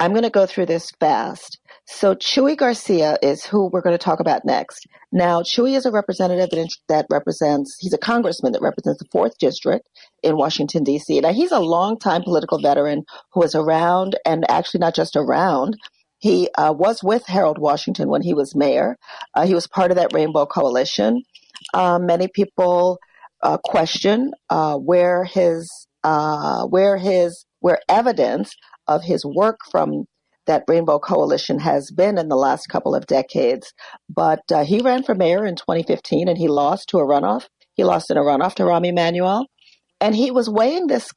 I'm 0.00 0.10
going 0.12 0.24
to 0.24 0.30
go 0.30 0.46
through 0.46 0.66
this 0.66 0.90
fast. 0.98 1.58
So 1.86 2.14
Chuy 2.14 2.56
Garcia 2.56 3.18
is 3.20 3.44
who 3.44 3.68
we're 3.68 3.82
going 3.82 3.96
to 3.96 4.02
talk 4.02 4.20
about 4.20 4.44
next. 4.44 4.86
Now, 5.12 5.42
Chuy 5.42 5.76
is 5.76 5.84
a 5.84 5.90
representative 5.90 6.48
that, 6.50 6.68
that 6.88 7.06
represents, 7.10 7.76
he's 7.78 7.92
a 7.92 7.98
congressman 7.98 8.52
that 8.52 8.62
represents 8.62 9.00
the 9.00 9.08
fourth 9.12 9.36
district 9.38 9.86
in 10.22 10.36
Washington, 10.36 10.82
D.C. 10.82 11.20
Now, 11.20 11.32
he's 11.32 11.52
a 11.52 11.60
longtime 11.60 12.22
political 12.22 12.58
veteran 12.58 13.04
who 13.32 13.40
was 13.40 13.54
around 13.54 14.18
and 14.24 14.50
actually 14.50 14.80
not 14.80 14.94
just 14.94 15.14
around. 15.14 15.76
He 16.18 16.48
uh, 16.56 16.72
was 16.72 17.02
with 17.02 17.26
Harold 17.26 17.58
Washington 17.58 18.08
when 18.08 18.22
he 18.22 18.32
was 18.32 18.56
mayor. 18.56 18.96
Uh, 19.34 19.46
he 19.46 19.54
was 19.54 19.66
part 19.66 19.90
of 19.90 19.98
that 19.98 20.14
Rainbow 20.14 20.46
Coalition. 20.46 21.22
Uh, 21.74 21.98
many 21.98 22.28
people 22.28 22.98
uh, 23.42 23.58
question 23.58 24.32
uh, 24.48 24.76
where 24.76 25.24
his 25.24 25.86
uh, 26.02 26.64
where 26.64 26.96
his 26.96 27.44
where 27.60 27.78
evidence 27.88 28.54
of 28.86 29.02
his 29.02 29.24
work 29.24 29.58
from 29.70 30.06
that 30.46 30.64
Rainbow 30.68 30.98
Coalition 30.98 31.58
has 31.60 31.90
been 31.90 32.18
in 32.18 32.28
the 32.28 32.36
last 32.36 32.66
couple 32.68 32.94
of 32.94 33.06
decades. 33.06 33.72
But 34.08 34.42
uh, 34.52 34.64
he 34.64 34.80
ran 34.80 35.02
for 35.02 35.14
mayor 35.14 35.44
in 35.44 35.56
2015 35.56 36.28
and 36.28 36.38
he 36.38 36.48
lost 36.48 36.88
to 36.90 36.98
a 36.98 37.04
runoff. 37.04 37.46
He 37.74 37.84
lost 37.84 38.10
in 38.10 38.16
a 38.16 38.22
runoff 38.22 38.54
to 38.56 38.64
Rahm 38.64 38.86
Emanuel. 38.86 39.46
And 40.00 40.14
he 40.14 40.30
was 40.30 40.50
weighing 40.50 40.86
this 40.86 41.10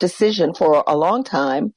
decision 0.00 0.54
for 0.54 0.82
a 0.86 0.96
long 0.96 1.22
time 1.22 1.72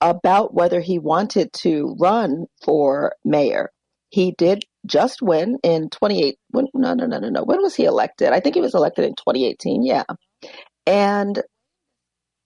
about 0.00 0.54
whether 0.54 0.80
he 0.80 0.98
wanted 0.98 1.52
to 1.52 1.94
run 2.00 2.46
for 2.64 3.12
mayor. 3.24 3.70
He 4.08 4.34
did 4.36 4.64
just 4.86 5.20
win 5.20 5.58
in 5.62 5.90
28. 5.90 6.36
When, 6.50 6.66
no, 6.74 6.94
no, 6.94 7.06
no, 7.06 7.18
no, 7.18 7.28
no. 7.28 7.44
When 7.44 7.60
was 7.60 7.74
he 7.74 7.84
elected? 7.84 8.30
I 8.30 8.40
think 8.40 8.54
he 8.54 8.60
was 8.60 8.74
elected 8.74 9.04
in 9.04 9.14
2018. 9.14 9.84
Yeah. 9.84 10.04
And 10.86 11.42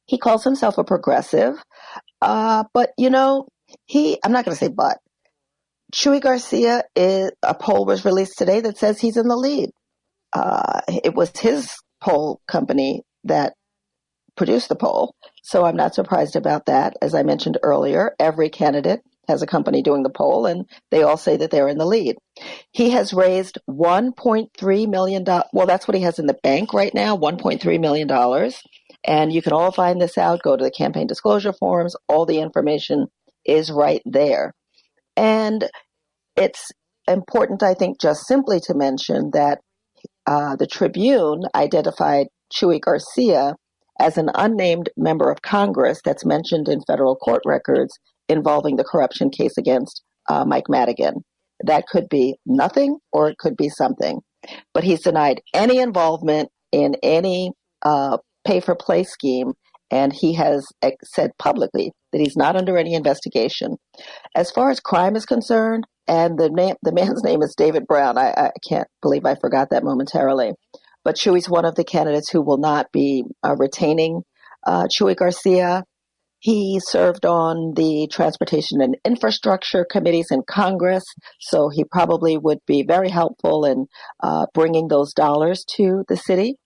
he 0.06 0.18
calls 0.18 0.44
himself 0.44 0.76
a 0.78 0.84
progressive. 0.84 1.54
Uh, 2.20 2.64
but, 2.74 2.90
you 2.98 3.08
know, 3.08 3.46
he, 3.86 4.18
I'm 4.24 4.32
not 4.32 4.44
going 4.44 4.56
to 4.56 4.64
say 4.64 4.72
but. 4.74 4.98
Chuy 5.94 6.20
Garcia 6.20 6.84
is, 6.96 7.30
a 7.42 7.54
poll 7.54 7.86
was 7.86 8.04
released 8.04 8.38
today 8.38 8.60
that 8.60 8.78
says 8.78 9.00
he's 9.00 9.16
in 9.16 9.28
the 9.28 9.36
lead. 9.36 9.70
Uh, 10.32 10.80
it 10.88 11.14
was 11.14 11.30
his 11.38 11.70
poll 12.00 12.40
company 12.48 13.02
that 13.24 13.54
produced 14.36 14.68
the 14.68 14.76
poll. 14.76 15.14
So 15.42 15.64
I'm 15.64 15.76
not 15.76 15.94
surprised 15.94 16.36
about 16.36 16.66
that. 16.66 16.94
As 17.00 17.14
I 17.14 17.22
mentioned 17.22 17.58
earlier, 17.62 18.14
every 18.18 18.50
candidate 18.50 19.00
has 19.28 19.42
a 19.42 19.46
company 19.46 19.82
doing 19.82 20.02
the 20.02 20.10
poll, 20.10 20.46
and 20.46 20.66
they 20.90 21.02
all 21.02 21.16
say 21.16 21.36
that 21.36 21.50
they're 21.50 21.68
in 21.68 21.78
the 21.78 21.86
lead. 21.86 22.16
He 22.72 22.90
has 22.90 23.14
raised 23.14 23.58
$1.3 23.70 24.88
million. 24.88 25.24
Well, 25.24 25.66
that's 25.66 25.88
what 25.88 25.94
he 25.94 26.02
has 26.02 26.18
in 26.18 26.26
the 26.26 26.38
bank 26.42 26.74
right 26.74 26.92
now, 26.92 27.16
$1.3 27.16 27.80
million. 27.80 28.50
And 29.06 29.32
you 29.32 29.42
can 29.42 29.52
all 29.52 29.70
find 29.70 30.00
this 30.00 30.18
out. 30.18 30.42
Go 30.42 30.56
to 30.56 30.64
the 30.64 30.70
campaign 30.70 31.06
disclosure 31.06 31.52
forms. 31.52 31.94
All 32.08 32.26
the 32.26 32.40
information 32.40 33.06
is 33.44 33.70
right 33.70 34.02
there. 34.04 34.52
And 35.16 35.68
it's 36.36 36.70
important, 37.08 37.62
I 37.62 37.74
think, 37.74 38.00
just 38.00 38.26
simply 38.26 38.60
to 38.60 38.74
mention 38.74 39.30
that 39.32 39.58
uh, 40.26 40.56
the 40.56 40.66
Tribune 40.66 41.42
identified 41.54 42.26
Chuy 42.52 42.80
Garcia 42.80 43.54
as 44.00 44.18
an 44.18 44.30
unnamed 44.34 44.90
member 44.96 45.30
of 45.30 45.42
Congress 45.42 46.00
that's 46.04 46.24
mentioned 46.24 46.68
in 46.68 46.80
federal 46.86 47.16
court 47.16 47.42
records 47.44 47.98
involving 48.28 48.76
the 48.76 48.84
corruption 48.84 49.30
case 49.30 49.56
against 49.58 50.02
uh, 50.28 50.44
Mike 50.44 50.68
Madigan. 50.68 51.14
That 51.64 51.86
could 51.86 52.08
be 52.08 52.36
nothing 52.46 52.98
or 53.12 53.28
it 53.28 53.38
could 53.38 53.56
be 53.56 53.68
something. 53.68 54.20
But 54.72 54.84
he's 54.84 55.02
denied 55.02 55.40
any 55.54 55.78
involvement 55.78 56.48
in 56.72 56.96
any 57.02 57.52
uh, 57.82 58.18
pay 58.46 58.60
for 58.60 58.74
play 58.74 59.04
scheme, 59.04 59.52
and 59.94 60.12
he 60.12 60.34
has 60.34 60.66
said 61.04 61.30
publicly 61.38 61.92
that 62.10 62.20
he's 62.20 62.36
not 62.36 62.56
under 62.56 62.76
any 62.76 62.94
investigation. 62.94 63.76
As 64.34 64.50
far 64.50 64.70
as 64.70 64.80
crime 64.80 65.14
is 65.14 65.24
concerned, 65.24 65.84
and 66.08 66.36
the 66.36 66.50
name, 66.50 66.74
the 66.82 66.92
man's 66.92 67.22
name 67.22 67.42
is 67.42 67.54
David 67.56 67.86
Brown. 67.86 68.18
I, 68.18 68.30
I 68.36 68.50
can't 68.68 68.88
believe 69.00 69.24
I 69.24 69.36
forgot 69.36 69.68
that 69.70 69.84
momentarily. 69.84 70.52
But 71.04 71.14
Chuy's 71.14 71.48
one 71.48 71.64
of 71.64 71.76
the 71.76 71.84
candidates 71.84 72.28
who 72.28 72.42
will 72.42 72.58
not 72.58 72.86
be 72.92 73.22
uh, 73.44 73.54
retaining 73.56 74.22
uh, 74.66 74.88
Chuy 74.88 75.14
Garcia. 75.14 75.84
He 76.40 76.80
served 76.82 77.24
on 77.24 77.72
the 77.76 78.08
Transportation 78.10 78.80
and 78.82 78.96
Infrastructure 79.04 79.86
Committees 79.88 80.26
in 80.30 80.42
Congress, 80.50 81.04
so 81.40 81.70
he 81.72 81.84
probably 81.84 82.36
would 82.36 82.58
be 82.66 82.84
very 82.86 83.10
helpful 83.10 83.64
in 83.64 83.86
uh, 84.22 84.46
bringing 84.52 84.88
those 84.88 85.14
dollars 85.14 85.64
to 85.76 86.04
the 86.08 86.16
city. 86.16 86.56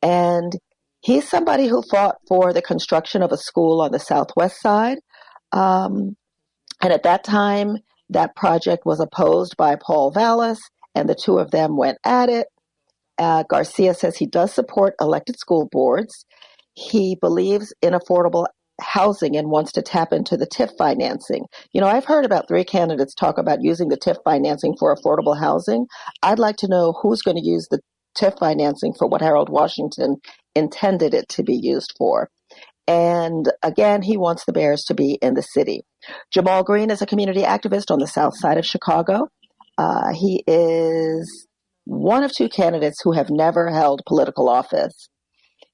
And 0.00 0.52
he's 1.00 1.28
somebody 1.28 1.66
who 1.66 1.82
fought 1.82 2.16
for 2.26 2.52
the 2.52 2.62
construction 2.62 3.22
of 3.22 3.32
a 3.32 3.36
school 3.36 3.80
on 3.80 3.92
the 3.92 3.98
southwest 3.98 4.60
side. 4.60 4.98
Um, 5.52 6.16
and 6.82 6.92
at 6.92 7.04
that 7.04 7.24
time, 7.24 7.78
that 8.10 8.36
project 8.36 8.84
was 8.86 9.00
opposed 9.00 9.56
by 9.56 9.76
Paul 9.76 10.10
Vallas, 10.10 10.60
and 10.94 11.08
the 11.08 11.14
two 11.14 11.38
of 11.38 11.50
them 11.50 11.76
went 11.76 11.98
at 12.04 12.28
it. 12.28 12.46
Uh, 13.18 13.42
Garcia 13.48 13.94
says 13.94 14.16
he 14.16 14.26
does 14.26 14.52
support 14.52 14.94
elected 15.00 15.38
school 15.38 15.68
boards. 15.70 16.24
He 16.74 17.16
believes 17.20 17.74
in 17.82 17.92
affordable 17.92 18.46
housing 18.80 19.36
and 19.36 19.50
wants 19.50 19.72
to 19.72 19.82
tap 19.82 20.12
into 20.12 20.36
the 20.36 20.46
TIF 20.46 20.70
financing. 20.78 21.46
You 21.72 21.80
know, 21.80 21.88
I've 21.88 22.04
heard 22.04 22.24
about 22.24 22.46
three 22.46 22.62
candidates 22.62 23.14
talk 23.14 23.38
about 23.38 23.58
using 23.62 23.88
the 23.88 23.96
TIF 23.96 24.16
financing 24.24 24.76
for 24.78 24.94
affordable 24.94 25.38
housing. 25.38 25.86
I'd 26.22 26.38
like 26.38 26.56
to 26.58 26.68
know 26.68 26.94
who's 27.02 27.22
going 27.22 27.36
to 27.36 27.44
use 27.44 27.66
the 27.70 27.80
TIF 28.18 28.38
financing 28.38 28.94
for 28.98 29.06
what 29.06 29.22
Harold 29.22 29.48
Washington 29.48 30.16
intended 30.54 31.14
it 31.14 31.28
to 31.30 31.42
be 31.42 31.56
used 31.56 31.94
for. 31.96 32.30
And 32.86 33.50
again, 33.62 34.00
he 34.02 34.16
wants 34.16 34.44
the 34.44 34.52
Bears 34.52 34.84
to 34.84 34.94
be 34.94 35.18
in 35.20 35.34
the 35.34 35.42
city. 35.42 35.82
Ja'Mal 36.34 36.64
Green 36.64 36.90
is 36.90 37.02
a 37.02 37.06
community 37.06 37.42
activist 37.42 37.90
on 37.90 37.98
the 37.98 38.06
south 38.06 38.36
side 38.36 38.56
of 38.56 38.64
Chicago. 38.64 39.28
Uh, 39.76 40.12
he 40.14 40.42
is 40.46 41.46
one 41.84 42.24
of 42.24 42.32
two 42.32 42.48
candidates 42.48 43.00
who 43.02 43.12
have 43.12 43.30
never 43.30 43.70
held 43.70 44.02
political 44.06 44.48
office. 44.48 45.08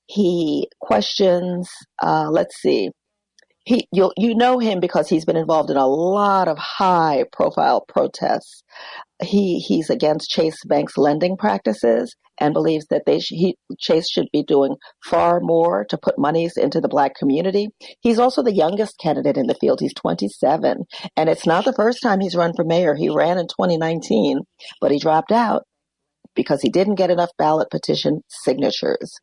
He 0.07 0.69
questions, 0.81 1.71
uh, 2.03 2.29
let's 2.31 2.57
see, 2.61 2.91
he 3.64 3.88
you 3.92 4.12
you 4.16 4.35
know 4.35 4.59
him 4.59 4.81
because 4.81 5.09
he's 5.09 5.24
been 5.24 5.37
involved 5.37 5.70
in 5.70 5.77
a 5.77 5.87
lot 5.87 6.48
of 6.48 6.59
high 6.59 7.24
profile 7.33 7.85
protests. 7.88 8.62
He 9.22 9.59
he's 9.59 9.90
against 9.90 10.31
Chase 10.31 10.59
Bank's 10.66 10.98
lending 10.98 11.37
practices 11.37 12.14
and 12.38 12.53
believes 12.53 12.87
that 12.90 13.05
they 13.07 13.20
sh- 13.20 13.31
he, 13.31 13.57
Chase 13.79 14.11
should 14.11 14.27
be 14.33 14.42
doing 14.42 14.77
far 15.05 15.40
more 15.40 15.87
to 15.88 15.96
put 15.96 16.18
monies 16.18 16.57
into 16.57 16.81
the 16.81 16.88
black 16.88 17.14
community. 17.14 17.68
He's 18.00 18.18
also 18.18 18.42
the 18.42 18.55
youngest 18.55 18.98
candidate 18.98 19.37
in 19.37 19.46
the 19.46 19.57
field. 19.61 19.81
He's 19.81 19.94
27, 19.94 20.85
and 21.16 21.29
it's 21.29 21.46
not 21.46 21.64
the 21.64 21.72
first 21.72 22.00
time 22.03 22.20
he's 22.20 22.35
run 22.35 22.53
for 22.55 22.64
mayor. 22.64 22.94
He 22.94 23.09
ran 23.09 23.38
in 23.38 23.46
2019, 23.46 24.40
but 24.81 24.90
he 24.90 24.98
dropped 24.98 25.33
out 25.33 25.62
because 26.35 26.61
he 26.61 26.68
didn't 26.68 26.96
get 26.96 27.11
enough 27.11 27.31
ballot 27.38 27.70
petition 27.70 28.22
signatures. 28.29 29.14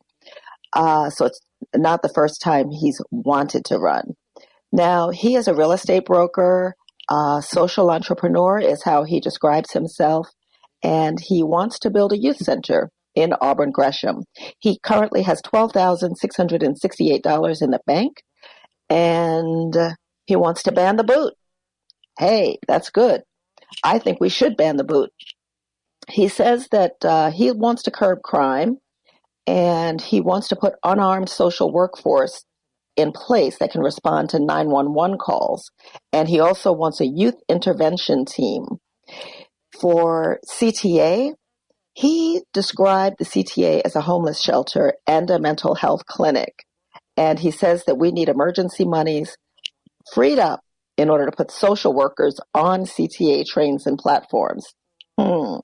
Uh, 0.72 1.10
so 1.10 1.26
it's 1.26 1.40
not 1.76 2.02
the 2.02 2.12
first 2.14 2.40
time 2.42 2.70
he's 2.70 3.00
wanted 3.10 3.64
to 3.66 3.78
run. 3.78 4.14
Now, 4.72 5.10
he 5.10 5.36
is 5.36 5.48
a 5.48 5.54
real 5.54 5.72
estate 5.72 6.06
broker, 6.06 6.74
social 7.40 7.90
entrepreneur 7.90 8.58
is 8.58 8.84
how 8.84 9.04
he 9.04 9.20
describes 9.20 9.72
himself, 9.72 10.28
and 10.82 11.18
he 11.20 11.42
wants 11.42 11.78
to 11.80 11.90
build 11.90 12.12
a 12.12 12.18
youth 12.18 12.38
center 12.38 12.90
in 13.14 13.34
Auburn 13.40 13.70
Gresham. 13.70 14.24
He 14.58 14.78
currently 14.82 15.22
has 15.22 15.42
$12,668 15.42 17.62
in 17.62 17.70
the 17.70 17.80
bank, 17.86 18.22
and 18.88 19.76
he 20.26 20.36
wants 20.36 20.62
to 20.64 20.72
ban 20.72 20.96
the 20.96 21.04
boot. 21.04 21.34
Hey, 22.18 22.58
that's 22.66 22.90
good. 22.90 23.22
I 23.84 23.98
think 23.98 24.20
we 24.20 24.28
should 24.28 24.56
ban 24.56 24.76
the 24.76 24.84
boot. 24.84 25.10
He 26.08 26.28
says 26.28 26.68
that 26.72 26.92
uh, 27.04 27.30
he 27.30 27.52
wants 27.52 27.84
to 27.84 27.90
curb 27.90 28.22
crime 28.22 28.78
and 29.46 30.00
he 30.00 30.20
wants 30.20 30.48
to 30.48 30.56
put 30.56 30.74
unarmed 30.84 31.28
social 31.28 31.72
workforce 31.72 32.44
in 32.96 33.12
place 33.12 33.58
that 33.58 33.70
can 33.70 33.80
respond 33.80 34.30
to 34.30 34.38
911 34.38 35.18
calls. 35.18 35.70
And 36.12 36.28
he 36.28 36.40
also 36.40 36.72
wants 36.72 37.00
a 37.00 37.06
youth 37.06 37.36
intervention 37.48 38.24
team. 38.24 38.66
For 39.80 40.38
CTA, 40.48 41.32
he 41.94 42.42
described 42.52 43.16
the 43.18 43.24
CTA 43.24 43.82
as 43.84 43.96
a 43.96 44.02
homeless 44.02 44.40
shelter 44.40 44.94
and 45.06 45.30
a 45.30 45.38
mental 45.38 45.74
health 45.74 46.06
clinic. 46.06 46.64
And 47.16 47.38
he 47.38 47.50
says 47.50 47.84
that 47.86 47.98
we 47.98 48.10
need 48.10 48.28
emergency 48.28 48.84
monies 48.84 49.36
freed 50.12 50.38
up 50.38 50.60
in 50.96 51.10
order 51.10 51.26
to 51.26 51.36
put 51.36 51.50
social 51.50 51.92
workers 51.92 52.38
on 52.54 52.84
CTA 52.84 53.46
trains 53.46 53.86
and 53.86 53.98
platforms. 53.98 54.74
Hmm. 55.18 55.56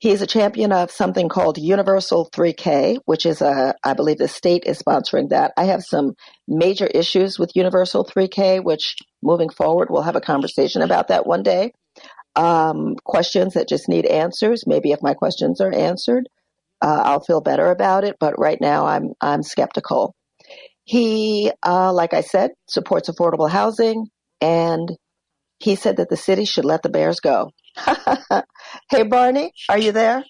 He's 0.00 0.22
a 0.22 0.26
champion 0.26 0.72
of 0.72 0.90
something 0.90 1.28
called 1.28 1.58
Universal 1.58 2.30
3K, 2.34 3.00
which 3.04 3.26
is 3.26 3.42
a, 3.42 3.74
I 3.84 3.92
believe 3.92 4.16
the 4.16 4.28
state 4.28 4.62
is 4.64 4.82
sponsoring 4.82 5.28
that. 5.28 5.52
I 5.58 5.64
have 5.64 5.82
some 5.82 6.14
major 6.48 6.86
issues 6.86 7.38
with 7.38 7.54
Universal 7.54 8.06
3K, 8.06 8.64
which 8.64 8.96
moving 9.22 9.50
forward, 9.50 9.88
we'll 9.90 10.00
have 10.00 10.16
a 10.16 10.22
conversation 10.22 10.80
about 10.80 11.08
that 11.08 11.26
one 11.26 11.42
day. 11.42 11.72
Um, 12.34 12.94
questions 13.04 13.54
that 13.54 13.68
just 13.68 13.90
need 13.90 14.06
answers. 14.06 14.66
Maybe 14.66 14.92
if 14.92 15.02
my 15.02 15.12
questions 15.12 15.60
are 15.60 15.72
answered, 15.72 16.30
uh, 16.80 17.02
I'll 17.04 17.20
feel 17.20 17.42
better 17.42 17.70
about 17.70 18.04
it. 18.04 18.16
But 18.18 18.38
right 18.38 18.58
now, 18.58 18.86
I'm 18.86 19.12
I'm 19.20 19.42
skeptical. 19.42 20.14
He, 20.84 21.52
uh, 21.62 21.92
like 21.92 22.14
I 22.14 22.22
said, 22.22 22.52
supports 22.68 23.10
affordable 23.10 23.50
housing, 23.50 24.06
and 24.40 24.88
he 25.60 25.76
said 25.76 25.98
that 25.98 26.08
the 26.08 26.16
city 26.16 26.46
should 26.46 26.64
let 26.64 26.82
the 26.82 26.88
bears 26.88 27.20
go. 27.20 27.52
hey, 28.90 29.02
Barney, 29.04 29.52
are 29.68 29.78
you 29.78 29.92
there? 29.92 30.24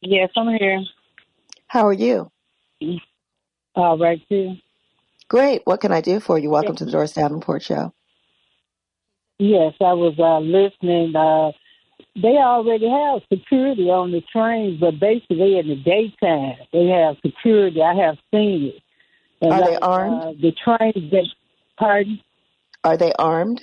Yes, 0.00 0.30
I'm 0.36 0.48
here. 0.48 0.80
How 1.66 1.86
are 1.86 1.92
you? 1.92 2.30
All 3.74 3.98
right, 3.98 4.20
too. 4.28 4.54
Great. 5.28 5.62
What 5.64 5.80
can 5.80 5.92
I 5.92 6.00
do 6.00 6.18
for 6.18 6.38
you? 6.38 6.50
Welcome 6.50 6.76
to 6.76 6.84
the 6.86 6.90
Doris 6.90 7.12
Davenport 7.12 7.62
Show. 7.62 7.92
Yes, 9.38 9.74
I 9.80 9.92
was 9.92 10.14
uh, 10.18 10.40
listening. 10.40 11.14
Uh, 11.14 11.52
they 12.20 12.38
already 12.38 12.88
have 12.88 13.22
security 13.32 13.84
on 13.84 14.10
the 14.12 14.22
trains, 14.32 14.80
but 14.80 14.98
basically 14.98 15.58
in 15.58 15.68
the 15.68 15.76
daytime 15.76 16.56
they 16.72 16.86
have 16.86 17.16
security. 17.24 17.80
I 17.82 17.94
have 18.06 18.16
seen 18.32 18.72
it. 18.74 18.82
And 19.42 19.52
Are 19.52 19.60
like, 19.60 19.70
they 19.70 19.78
armed? 19.78 20.22
Uh, 20.22 20.32
the 20.32 20.52
trains 20.52 21.10
that, 21.10 21.26
pardon? 21.78 22.20
Are 22.82 22.96
they 22.96 23.12
armed? 23.18 23.60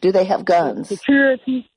Do 0.00 0.12
they 0.12 0.24
have 0.24 0.44
guns? 0.44 0.88
Security? 0.88 1.68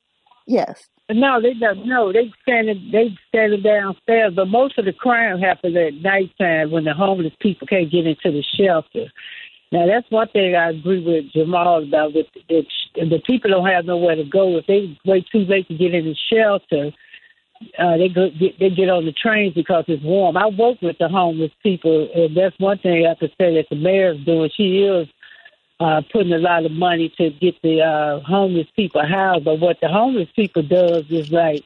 Yes. 0.47 0.83
No, 1.09 1.41
they 1.41 1.53
don't. 1.53 1.85
No, 1.85 2.13
they 2.13 2.31
standing. 2.41 2.89
They 2.91 3.15
standing 3.27 3.61
downstairs. 3.61 4.33
But 4.35 4.47
most 4.47 4.77
of 4.77 4.85
the 4.85 4.93
crime 4.93 5.39
happens 5.39 5.75
at 5.75 6.01
nighttime 6.01 6.71
when 6.71 6.85
the 6.85 6.93
homeless 6.93 7.33
people 7.39 7.67
can't 7.67 7.91
get 7.91 8.07
into 8.07 8.31
the 8.31 8.43
shelter. 8.57 9.11
Now 9.71 9.85
that's 9.87 10.09
one 10.09 10.29
thing 10.29 10.55
I 10.55 10.69
agree 10.69 11.03
with 11.03 11.33
Ja'Mal 11.33 11.87
about. 11.87 12.13
With 12.13 12.27
the, 12.47 12.63
the 12.95 13.21
people 13.25 13.51
don't 13.51 13.67
have 13.67 13.85
nowhere 13.85 14.15
to 14.15 14.23
go 14.23 14.57
if 14.57 14.65
they 14.67 14.97
wait 15.05 15.25
too 15.31 15.45
late 15.45 15.67
to 15.67 15.77
get 15.77 15.93
in 15.93 16.05
the 16.05 16.15
shelter. 16.31 16.91
Uh, 17.79 17.97
they 17.97 18.09
go 18.09 18.29
get, 18.29 18.59
they 18.59 18.69
get 18.69 18.89
on 18.89 19.05
the 19.05 19.13
trains 19.13 19.53
because 19.53 19.85
it's 19.87 20.03
warm. 20.03 20.35
I 20.35 20.47
work 20.47 20.81
with 20.81 20.97
the 20.99 21.07
homeless 21.07 21.51
people, 21.61 22.09
and 22.13 22.35
that's 22.35 22.57
one 22.59 22.77
thing 22.77 23.05
I 23.05 23.09
have 23.09 23.19
to 23.19 23.29
say 23.39 23.55
that 23.55 23.67
the 23.69 23.75
mayor's 23.75 24.23
doing. 24.25 24.49
She 24.55 24.83
is 24.83 25.07
uh, 25.83 26.01
putting 26.13 26.31
a 26.31 26.37
lot 26.37 26.65
of 26.65 26.71
money 26.71 27.13
to 27.17 27.29
get 27.29 27.61
the 27.61 27.81
uh, 27.81 28.19
homeless 28.21 28.67
people 28.75 29.05
housed. 29.05 29.43
But 29.43 29.59
what 29.59 29.81
the 29.81 29.89
homeless 29.89 30.29
people 30.33 30.63
does 30.63 31.05
is 31.09 31.29
like 31.29 31.63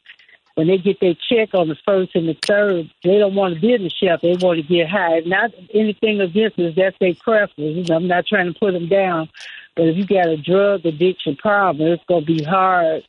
when 0.56 0.68
they 0.68 0.80
get 0.80 1.00
their 1.00 1.14
check 1.30 1.54
on 1.54 1.68
the 1.68 1.78
first 1.86 2.16
and 2.16 2.28
the 2.28 2.36
third, 2.46 2.90
they 3.04 3.20
don't 3.20 3.36
want 3.36 3.54
to 3.54 3.62
be 3.62 3.74
in 3.74 3.84
the 3.84 3.92
shelter. 3.92 4.34
They 4.34 4.44
want 4.44 4.60
to 4.60 4.68
get 4.68 4.90
high. 4.90 5.20
Not 5.20 5.52
anything 5.72 6.20
against 6.20 6.58
us. 6.58 6.74
That's 6.76 6.98
their 7.00 7.14
preference. 7.14 7.92
I'm 7.92 8.08
not 8.08 8.26
trying 8.26 8.52
to 8.52 8.60
put 8.60 8.72
them 8.72 8.88
down. 8.88 9.30
But 9.76 9.90
if 9.90 9.98
you 9.98 10.08
got 10.08 10.30
a 10.30 10.38
drug 10.38 10.84
addiction 10.86 11.36
problem, 11.36 11.92
it's 11.92 12.04
going 12.08 12.26
to 12.26 12.34
be 12.34 12.44
hard 12.44 13.04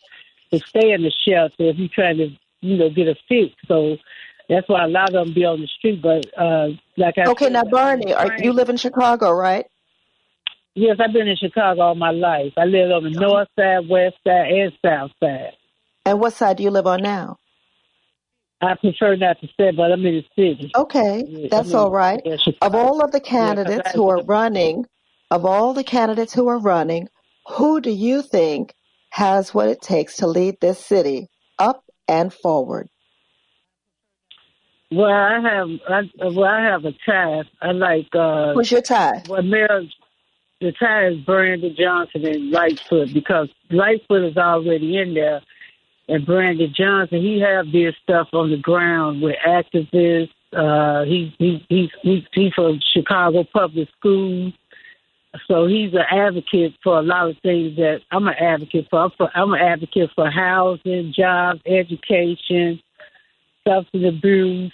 to 0.52 0.58
stay 0.58 0.92
in 0.92 1.02
the 1.02 1.12
shelter 1.26 1.70
if 1.70 1.78
you're 1.78 1.88
trying 1.88 2.18
to, 2.18 2.28
you 2.60 2.76
know, 2.76 2.90
get 2.90 3.08
a 3.08 3.14
fix. 3.26 3.54
So 3.66 3.96
that's 4.50 4.68
why 4.68 4.84
a 4.84 4.88
lot 4.88 5.14
of 5.14 5.26
them 5.26 5.32
be 5.32 5.46
on 5.46 5.62
the 5.62 5.68
street. 5.68 6.02
But 6.02 6.26
uh, 6.38 6.68
like 6.98 7.16
I 7.16 7.30
okay, 7.30 7.46
said, 7.46 7.54
now 7.54 7.64
Barney, 7.64 8.12
are, 8.12 8.36
you 8.42 8.52
live 8.52 8.68
in 8.68 8.76
Chicago, 8.76 9.32
right? 9.32 9.64
Yes, 10.78 10.98
I've 11.00 11.12
been 11.12 11.26
in 11.26 11.36
Chicago 11.36 11.80
all 11.80 11.94
my 11.96 12.12
life. 12.12 12.52
I 12.56 12.64
live 12.64 12.92
on 12.92 13.02
the 13.02 13.10
north 13.10 13.48
side, 13.58 13.88
west 13.88 14.14
side, 14.24 14.52
and 14.52 14.72
south 14.84 15.10
side. 15.18 15.54
And 16.06 16.20
what 16.20 16.34
side 16.34 16.58
do 16.58 16.62
you 16.62 16.70
live 16.70 16.86
on 16.86 17.02
now? 17.02 17.38
I 18.60 18.74
prefer 18.76 19.16
not 19.16 19.40
to 19.40 19.48
say, 19.58 19.72
but 19.72 19.90
I'm 19.90 20.06
in 20.06 20.22
the 20.22 20.24
city. 20.36 20.70
Okay, 20.76 21.48
that's 21.50 21.70
I 21.70 21.72
mean, 21.72 21.76
all 21.76 21.90
right. 21.90 22.20
Of 22.62 22.76
all 22.76 23.02
of 23.02 23.10
the 23.10 23.20
candidates 23.20 23.90
who 23.92 24.08
are 24.08 24.22
running, 24.22 24.86
of 25.32 25.44
all 25.44 25.74
the 25.74 25.82
candidates 25.82 26.32
who 26.32 26.46
are 26.46 26.60
running, 26.60 27.08
who 27.48 27.80
do 27.80 27.90
you 27.90 28.22
think 28.22 28.72
has 29.10 29.52
what 29.52 29.68
it 29.68 29.82
takes 29.82 30.16
to 30.18 30.28
lead 30.28 30.60
this 30.60 30.78
city 30.78 31.28
up 31.58 31.84
and 32.06 32.32
forward? 32.32 32.88
Well, 34.90 35.10
I 35.10 35.40
have, 35.40 35.68
I, 35.88 36.28
well, 36.28 36.44
I 36.44 36.62
have 36.62 36.84
a 36.84 36.92
tie. 37.04 37.42
I 37.60 37.72
like. 37.72 38.08
uh 38.14 38.54
Who's 38.54 38.70
your 38.70 38.80
tie? 38.80 39.22
Well, 39.28 39.42
Mayor, 39.42 39.82
the 40.60 40.72
tie 40.72 41.08
is 41.08 41.18
Brandon 41.18 41.74
Johnson 41.78 42.26
and 42.26 42.50
Lightfoot 42.50 43.12
because 43.14 43.48
Lightfoot 43.70 44.24
is 44.24 44.36
already 44.36 44.96
in 44.98 45.14
there, 45.14 45.40
and 46.08 46.26
Brandon 46.26 46.72
Johnson 46.74 47.20
he 47.20 47.40
have 47.40 47.70
this 47.70 47.94
stuff 48.02 48.28
on 48.32 48.50
the 48.50 48.56
ground 48.56 49.22
with 49.22 49.36
activists. 49.46 50.30
Uh, 50.52 51.04
he 51.04 51.34
he 51.38 51.64
he 51.68 51.90
he 52.02 52.26
he's 52.32 52.52
from 52.54 52.80
Chicago 52.92 53.44
Public 53.52 53.88
Schools, 53.98 54.52
so 55.46 55.66
he's 55.66 55.92
an 55.92 56.04
advocate 56.10 56.74
for 56.82 56.98
a 56.98 57.02
lot 57.02 57.30
of 57.30 57.36
things 57.42 57.76
that 57.76 58.00
I'm 58.10 58.26
an 58.26 58.34
advocate 58.34 58.88
for. 58.90 59.00
I'm, 59.00 59.10
for, 59.16 59.30
I'm 59.34 59.52
an 59.52 59.60
advocate 59.60 60.10
for 60.16 60.30
housing, 60.30 61.12
jobs, 61.14 61.60
education, 61.66 62.80
substance 63.66 64.04
abuse. 64.08 64.72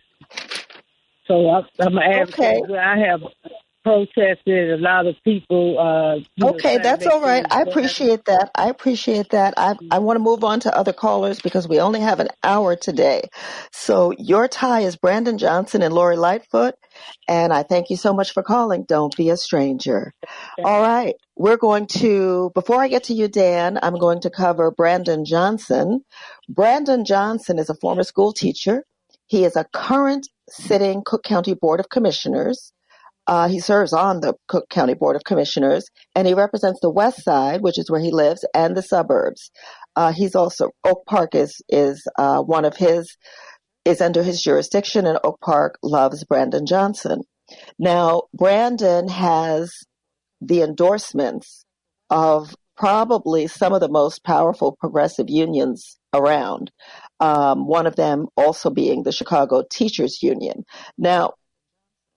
So 1.27 1.51
I, 1.51 1.63
I'm 1.81 1.97
an 1.99 2.03
advocate. 2.05 2.63
Okay. 2.65 2.79
I 2.79 2.99
have 2.99 3.23
protested 3.85 4.71
a 4.73 4.79
lot 4.79 5.07
of 5.07 5.15
people. 5.23 5.79
Uh, 5.79 6.17
you 6.17 6.25
know, 6.39 6.49
Okay, 6.55 6.79
that's 6.79 7.07
all 7.07 7.21
right. 7.21 7.45
I 7.51 7.63
appreciate 7.63 8.25
that. 8.25 8.51
I 8.55 8.71
appreciate 8.71 9.31
that. 9.31 9.55
I 9.57 9.77
I 9.91 9.99
want 9.99 10.17
to 10.17 10.23
move 10.23 10.43
on 10.43 10.61
to 10.61 10.77
other 10.77 10.93
callers 10.93 11.41
because 11.41 11.69
we 11.69 11.79
only 11.81 12.01
have 12.01 12.19
an 12.21 12.29
hour 12.43 12.77
today. 12.77 13.29
So 13.73 14.13
your 14.19 14.49
tie 14.49 14.81
is 14.81 14.97
Brandon 14.97 15.39
Johnson 15.39 15.83
and 15.83 15.95
Lori 15.95 16.17
Lightfoot, 16.17 16.75
and 17.29 17.53
I 17.53 17.63
thank 17.63 17.91
you 17.91 17.97
so 17.97 18.15
much 18.15 18.33
for 18.33 18.43
calling. 18.43 18.85
Don't 18.89 19.15
be 19.17 19.31
a 19.31 19.37
stranger. 19.37 20.13
All 20.65 20.81
right, 20.81 21.15
we're 21.37 21.59
going 21.59 21.87
to. 21.99 22.51
Before 22.55 22.81
I 22.81 22.89
get 22.89 23.05
to 23.05 23.15
you, 23.15 23.29
Dan, 23.29 23.79
I'm 23.83 23.99
going 23.99 24.23
to 24.23 24.31
cover 24.31 24.71
Brandon 24.71 25.25
Johnson. 25.25 26.05
Brandon 26.49 27.05
Johnson 27.05 27.59
is 27.59 27.69
a 27.69 27.75
former 27.75 28.03
school 28.03 28.33
teacher. 28.33 28.85
He 29.27 29.45
is 29.45 29.57
a 29.57 29.65
current 29.73 30.29
sitting 30.49 31.03
Cook 31.05 31.23
County 31.23 31.55
Board 31.55 31.81
of 31.81 31.89
Commissioners. 31.91 32.73
Uh, 33.27 33.49
he 33.49 33.59
serves 33.59 33.93
on 33.93 34.21
the 34.21 34.35
Cook 34.49 34.69
County 34.69 34.95
Board 34.95 35.17
of 35.17 35.25
Commissioners, 35.25 35.89
and 36.15 36.27
he 36.27 36.35
represents 36.35 36.81
the 36.81 36.91
West 36.91 37.25
Side, 37.25 37.63
which 37.63 37.79
is 37.79 37.91
where 37.91 38.01
he 38.01 38.11
lives, 38.11 38.45
and 38.55 38.77
the 38.77 38.83
suburbs. 38.83 39.51
Uh, 39.97 40.13
he's 40.13 40.35
also 40.35 40.71
Oak 40.85 41.07
Park 41.07 41.35
is 41.35 41.63
is 41.69 42.07
uh, 42.19 42.43
one 42.43 42.65
of 42.65 42.77
his 42.77 43.17
is 43.85 44.01
under 44.01 44.23
his 44.23 44.43
jurisdiction, 44.43 45.07
and 45.07 45.19
Oak 45.25 45.41
Park 45.41 45.79
loves 45.83 46.25
Brandon 46.25 46.67
Johnson. 46.67 47.23
Now, 47.79 48.23
Brandon 48.35 49.09
has 49.09 49.73
the 50.41 50.63
endorsements 50.63 51.65
of 52.11 52.55
probably 52.77 53.47
some 53.47 53.73
of 53.73 53.81
the 53.81 53.89
most 53.89 54.25
powerful 54.25 54.77
progressive 54.81 55.27
unions 55.29 55.99
around. 56.13 56.71
Um, 57.21 57.67
one 57.67 57.87
of 57.87 57.97
them 57.97 58.27
also 58.37 58.71
being 58.71 59.03
the 59.03 59.13
Chicago 59.13 59.63
Teachers 59.71 60.23
Union. 60.23 60.65
Now, 60.99 61.35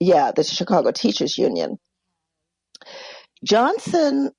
yeah, 0.00 0.32
the 0.34 0.44
Chicago 0.44 0.90
Teachers 0.90 1.38
Union. 1.38 1.78
Johnson 3.44 4.30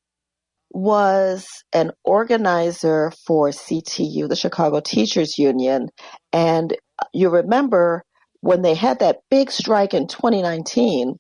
was 0.72 1.48
an 1.74 1.92
organizer 2.04 3.12
for 3.26 3.50
CTU, 3.50 4.30
the 4.30 4.36
Chicago 4.36 4.80
Teachers 4.80 5.38
Union, 5.38 5.90
and 6.32 6.76
you 7.14 7.30
remember 7.30 8.04
when 8.42 8.62
they 8.62 8.76
had 8.76 9.00
that 9.00 9.20
big 9.30 9.52
strike 9.52 9.94
in 9.94 10.08
2019, 10.08 11.18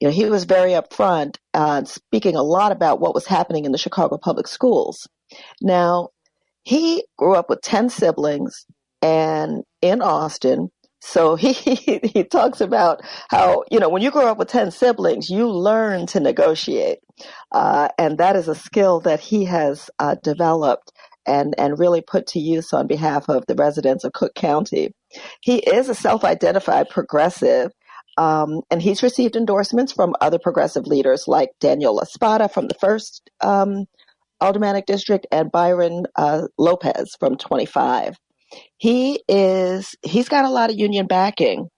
you 0.00 0.08
know, 0.08 0.10
he 0.10 0.26
was 0.26 0.44
very 0.44 0.72
upfront, 0.72 1.36
uh, 1.54 1.84
speaking 1.84 2.36
a 2.36 2.42
lot 2.42 2.72
about 2.72 3.00
what 3.00 3.14
was 3.14 3.26
happening 3.26 3.64
in 3.64 3.72
the 3.72 3.78
Chicago 3.78 4.18
public 4.18 4.46
schools. 4.46 5.08
Now, 5.60 6.08
he 6.62 7.04
grew 7.18 7.34
up 7.34 7.48
with 7.48 7.60
10 7.62 7.90
siblings 7.90 8.66
and 9.02 9.62
in 9.80 10.02
Austin. 10.02 10.70
So 11.00 11.34
he, 11.36 11.52
he 11.54 12.24
talks 12.24 12.60
about 12.60 13.00
how, 13.28 13.64
you 13.70 13.80
know, 13.80 13.88
when 13.88 14.02
you 14.02 14.10
grow 14.10 14.28
up 14.28 14.38
with 14.38 14.48
10 14.48 14.70
siblings, 14.70 15.30
you 15.30 15.48
learn 15.48 16.06
to 16.06 16.20
negotiate. 16.20 16.98
Uh, 17.52 17.88
and 17.98 18.18
that 18.18 18.36
is 18.36 18.48
a 18.48 18.54
skill 18.54 19.00
that 19.00 19.20
he 19.20 19.44
has 19.44 19.90
uh, 19.98 20.16
developed 20.22 20.92
and, 21.26 21.54
and 21.58 21.78
really 21.78 22.00
put 22.00 22.26
to 22.28 22.40
use 22.40 22.72
on 22.72 22.86
behalf 22.86 23.28
of 23.28 23.44
the 23.46 23.54
residents 23.54 24.04
of 24.04 24.12
Cook 24.12 24.34
County. 24.34 24.94
He 25.40 25.58
is 25.58 25.88
a 25.88 25.94
self-identified 25.94 26.88
progressive. 26.88 27.72
Um, 28.16 28.60
and 28.70 28.82
he's 28.82 29.02
received 29.02 29.36
endorsements 29.36 29.92
from 29.92 30.14
other 30.20 30.38
progressive 30.38 30.86
leaders 30.86 31.24
like 31.26 31.50
Daniel 31.60 31.96
La 31.96 32.04
Spata 32.04 32.52
from 32.52 32.68
the 32.68 32.74
first 32.74 33.30
um, 33.40 33.86
Aldermanic 34.42 34.86
District 34.86 35.26
and 35.30 35.50
Byron 35.50 36.04
uh, 36.16 36.48
Lopez 36.58 37.16
from 37.18 37.36
25. 37.36 38.16
He 38.76 39.22
is 39.28 39.94
he's 40.02 40.28
got 40.28 40.44
a 40.44 40.50
lot 40.50 40.70
of 40.70 40.78
union 40.78 41.06
backing, 41.06 41.68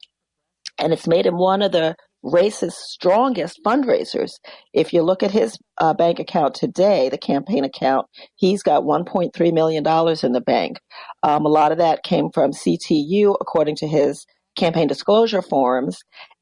and 0.79 0.93
it's 0.93 1.07
made 1.07 1.27
him 1.27 1.37
one 1.37 1.63
of 1.63 1.73
the 1.73 1.97
race's 2.23 2.77
strongest 2.77 3.61
fundraisers. 3.67 4.33
If 4.73 4.93
you 4.93 5.03
look 5.03 5.23
at 5.23 5.31
his 5.31 5.59
uh, 5.79 5.95
bank 5.95 6.19
account 6.19 6.55
today, 6.55 7.09
the 7.09 7.19
campaign 7.19 7.65
account, 7.65 8.07
he's 8.37 8.63
got 8.63 8.85
1.3 8.85 9.53
million 9.53 9.83
dollars 9.83 10.25
in 10.25 10.33
the 10.33 10.41
bank. 10.41 10.79
Um, 11.23 11.45
a 11.45 11.49
lot 11.49 11.73
of 11.73 11.79
that 11.79 12.05
came 12.05 12.31
from 12.33 12.53
CTU, 12.53 13.35
according 13.41 13.77
to 13.77 13.89
his 13.89 14.25
campaign 14.57 14.87
disclosure 14.87 15.43
forms, 15.43 15.99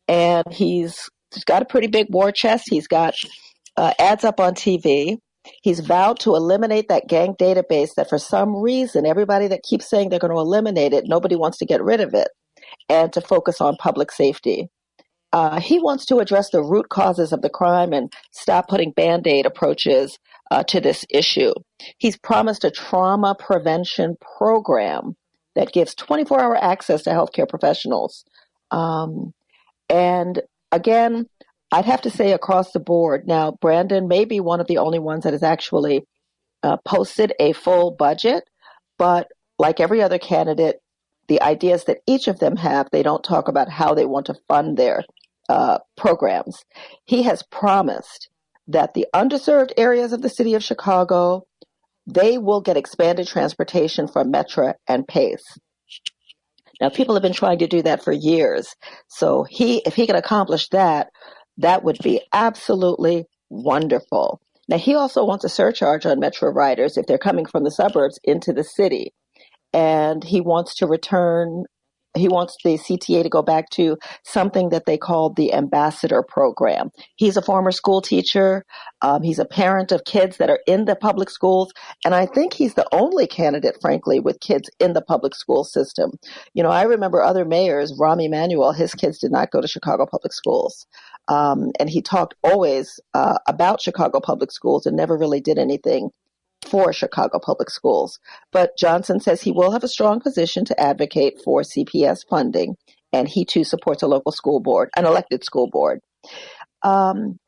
and 0.08 0.44
he's, 0.52 1.08
he's 1.32 1.44
got 1.44 1.62
a 1.62 1.66
pretty 1.66 1.86
big 1.86 2.08
war 2.10 2.32
chest. 2.32 2.64
He's 2.68 2.88
got 2.88 3.14
uh, 3.76 3.94
ads 3.98 4.24
up 4.24 4.40
on 4.40 4.54
TV. 4.54 5.16
He's 5.62 5.80
vowed 5.80 6.18
to 6.20 6.34
eliminate 6.34 6.88
that 6.88 7.08
gang 7.08 7.34
database 7.34 7.94
that 7.96 8.08
for 8.08 8.18
some 8.18 8.56
reason 8.56 9.06
everybody 9.06 9.48
that 9.48 9.62
keeps 9.62 9.88
saying 9.88 10.08
they're 10.08 10.18
going 10.18 10.32
to 10.32 10.40
eliminate 10.40 10.92
it, 10.92 11.04
nobody 11.06 11.36
wants 11.36 11.58
to 11.58 11.66
get 11.66 11.82
rid 11.82 12.00
of 12.00 12.14
it, 12.14 12.28
and 12.88 13.12
to 13.12 13.20
focus 13.20 13.60
on 13.60 13.76
public 13.76 14.12
safety. 14.12 14.68
Uh, 15.32 15.60
he 15.60 15.78
wants 15.78 16.04
to 16.06 16.18
address 16.18 16.50
the 16.50 16.62
root 16.62 16.88
causes 16.88 17.32
of 17.32 17.40
the 17.40 17.50
crime 17.50 17.92
and 17.92 18.12
stop 18.32 18.68
putting 18.68 18.90
band 18.90 19.26
aid 19.26 19.46
approaches 19.46 20.18
uh, 20.50 20.64
to 20.64 20.80
this 20.80 21.04
issue. 21.08 21.52
He's 21.98 22.18
promised 22.18 22.64
a 22.64 22.70
trauma 22.70 23.36
prevention 23.38 24.16
program 24.38 25.16
that 25.54 25.72
gives 25.72 25.94
24 25.94 26.40
hour 26.40 26.56
access 26.56 27.02
to 27.02 27.10
healthcare 27.10 27.48
professionals. 27.48 28.24
Um, 28.70 29.32
and 29.88 30.42
again, 30.72 31.26
I'd 31.72 31.84
have 31.84 32.02
to 32.02 32.10
say 32.10 32.32
across 32.32 32.72
the 32.72 32.80
board. 32.80 33.26
Now, 33.26 33.52
Brandon 33.60 34.08
may 34.08 34.24
be 34.24 34.40
one 34.40 34.60
of 34.60 34.66
the 34.66 34.78
only 34.78 34.98
ones 34.98 35.24
that 35.24 35.32
has 35.32 35.42
actually 35.42 36.04
uh, 36.62 36.78
posted 36.84 37.32
a 37.38 37.52
full 37.52 37.92
budget, 37.92 38.44
but 38.98 39.28
like 39.58 39.80
every 39.80 40.02
other 40.02 40.18
candidate, 40.18 40.80
the 41.28 41.40
ideas 41.42 41.84
that 41.84 41.98
each 42.06 42.26
of 42.26 42.40
them 42.40 42.56
have, 42.56 42.88
they 42.90 43.02
don't 43.02 43.22
talk 43.22 43.46
about 43.46 43.68
how 43.68 43.94
they 43.94 44.04
want 44.04 44.26
to 44.26 44.34
fund 44.48 44.76
their 44.76 45.04
uh, 45.48 45.78
programs. 45.96 46.64
He 47.04 47.22
has 47.22 47.42
promised 47.42 48.28
that 48.66 48.94
the 48.94 49.06
underserved 49.14 49.72
areas 49.76 50.12
of 50.12 50.22
the 50.22 50.28
city 50.28 50.54
of 50.54 50.64
Chicago, 50.64 51.46
they 52.06 52.38
will 52.38 52.60
get 52.60 52.76
expanded 52.76 53.26
transportation 53.26 54.08
from 54.08 54.32
Metra 54.32 54.74
and 54.88 55.06
Pace. 55.06 55.58
Now, 56.80 56.88
people 56.88 57.14
have 57.14 57.22
been 57.22 57.32
trying 57.32 57.58
to 57.58 57.66
do 57.66 57.82
that 57.82 58.02
for 58.02 58.12
years. 58.12 58.74
So 59.08 59.44
he, 59.48 59.82
if 59.84 59.94
he 59.94 60.06
can 60.06 60.16
accomplish 60.16 60.68
that, 60.70 61.08
that 61.60 61.84
would 61.84 61.98
be 62.02 62.22
absolutely 62.32 63.26
wonderful. 63.48 64.40
Now, 64.68 64.78
he 64.78 64.94
also 64.94 65.24
wants 65.24 65.44
a 65.44 65.48
surcharge 65.48 66.06
on 66.06 66.20
Metra 66.20 66.54
riders 66.54 66.96
if 66.96 67.06
they're 67.06 67.18
coming 67.18 67.44
from 67.44 67.64
the 67.64 67.70
suburbs 67.70 68.18
into 68.24 68.52
the 68.52 68.64
city. 68.64 69.12
And 69.72 70.22
he 70.22 70.40
wants 70.40 70.76
to 70.76 70.86
return 70.86 71.64
he 72.16 72.28
wants 72.28 72.56
the 72.64 72.76
CTA 72.76 73.22
to 73.22 73.28
go 73.28 73.42
back 73.42 73.70
to 73.70 73.96
something 74.24 74.70
that 74.70 74.84
they 74.84 74.98
called 74.98 75.36
the 75.36 75.52
ambassador 75.52 76.24
program. 76.26 76.90
He's 77.14 77.36
a 77.36 77.42
former 77.42 77.70
school 77.70 78.00
teacher. 78.00 78.64
Um, 79.00 79.22
he's 79.22 79.38
a 79.38 79.44
parent 79.44 79.92
of 79.92 80.04
kids 80.04 80.38
that 80.38 80.50
are 80.50 80.58
in 80.66 80.86
the 80.86 80.96
public 80.96 81.30
schools, 81.30 81.72
and 82.04 82.14
I 82.14 82.26
think 82.26 82.52
he's 82.52 82.74
the 82.74 82.86
only 82.92 83.26
candidate, 83.26 83.76
frankly, 83.80 84.18
with 84.18 84.40
kids 84.40 84.68
in 84.80 84.92
the 84.92 85.02
public 85.02 85.34
school 85.36 85.62
system. 85.62 86.12
You 86.52 86.62
know, 86.62 86.70
I 86.70 86.82
remember 86.82 87.22
other 87.22 87.44
mayors, 87.44 87.96
Rahm 87.98 88.22
Emanuel, 88.22 88.72
his 88.72 88.92
kids 88.94 89.18
did 89.18 89.30
not 89.30 89.52
go 89.52 89.60
to 89.60 89.68
Chicago 89.68 90.04
public 90.04 90.32
schools. 90.32 90.86
Um, 91.28 91.70
and 91.78 91.88
he 91.88 92.02
talked 92.02 92.34
always 92.42 92.98
uh, 93.14 93.38
about 93.46 93.80
Chicago 93.80 94.20
public 94.20 94.50
schools 94.50 94.86
and 94.86 94.96
never 94.96 95.16
really 95.16 95.40
did 95.40 95.58
anything 95.58 96.10
for 96.66 96.92
Chicago 96.92 97.38
public 97.38 97.70
schools. 97.70 98.18
But 98.52 98.76
Johnson 98.76 99.20
says 99.20 99.40
he 99.40 99.52
will 99.52 99.72
have 99.72 99.84
a 99.84 99.88
strong 99.88 100.20
position 100.20 100.64
to 100.66 100.80
advocate 100.80 101.40
for 101.44 101.62
CPS 101.62 102.24
funding, 102.28 102.76
and 103.12 103.28
he 103.28 103.44
too 103.44 103.64
supports 103.64 104.02
a 104.02 104.08
local 104.08 104.32
school 104.32 104.60
board, 104.60 104.90
an 104.96 105.06
elected 105.06 105.44
school 105.44 105.68
board. 105.70 106.00
Um, 106.82 107.38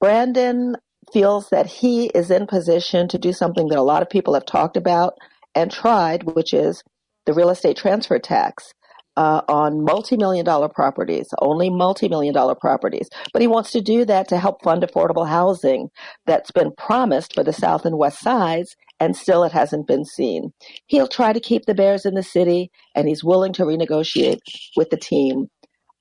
Brandon 0.00 0.76
feels 1.12 1.48
that 1.50 1.66
he 1.66 2.06
is 2.06 2.30
in 2.30 2.46
position 2.46 3.08
to 3.08 3.18
do 3.18 3.32
something 3.32 3.68
that 3.68 3.78
a 3.78 3.82
lot 3.82 4.02
of 4.02 4.10
people 4.10 4.34
have 4.34 4.46
talked 4.46 4.76
about 4.76 5.14
and 5.54 5.70
tried, 5.70 6.24
which 6.24 6.52
is 6.52 6.82
the 7.26 7.32
real 7.32 7.50
estate 7.50 7.76
transfer 7.76 8.18
tax 8.18 8.72
uh, 9.18 9.42
on 9.48 9.82
multi-million 9.82 10.44
dollar 10.44 10.68
properties, 10.68 11.26
only 11.40 11.70
multi-million 11.70 12.32
dollar 12.32 12.54
properties. 12.54 13.08
But 13.32 13.42
he 13.42 13.48
wants 13.48 13.72
to 13.72 13.80
do 13.80 14.04
that 14.04 14.28
to 14.28 14.38
help 14.38 14.62
fund 14.62 14.84
affordable 14.84 15.28
housing 15.28 15.88
that's 16.24 16.52
been 16.52 16.70
promised 16.78 17.34
for 17.34 17.42
the 17.42 17.52
South 17.52 17.84
and 17.84 17.98
West 17.98 18.20
sides, 18.20 18.76
and 19.00 19.16
still 19.16 19.42
it 19.42 19.50
hasn't 19.50 19.88
been 19.88 20.04
seen. 20.04 20.52
He'll 20.86 21.08
try 21.08 21.32
to 21.32 21.40
keep 21.40 21.66
the 21.66 21.74
Bears 21.74 22.06
in 22.06 22.14
the 22.14 22.22
city, 22.22 22.70
and 22.94 23.08
he's 23.08 23.24
willing 23.24 23.52
to 23.54 23.64
renegotiate 23.64 24.38
with 24.76 24.88
the 24.90 24.96
team 24.96 25.48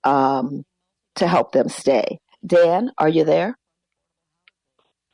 um, 0.03 0.63
to 1.15 1.27
help 1.27 1.53
them 1.53 1.69
stay. 1.69 2.19
Dan, 2.45 2.91
are 2.99 3.09
you 3.09 3.23
there? 3.23 3.57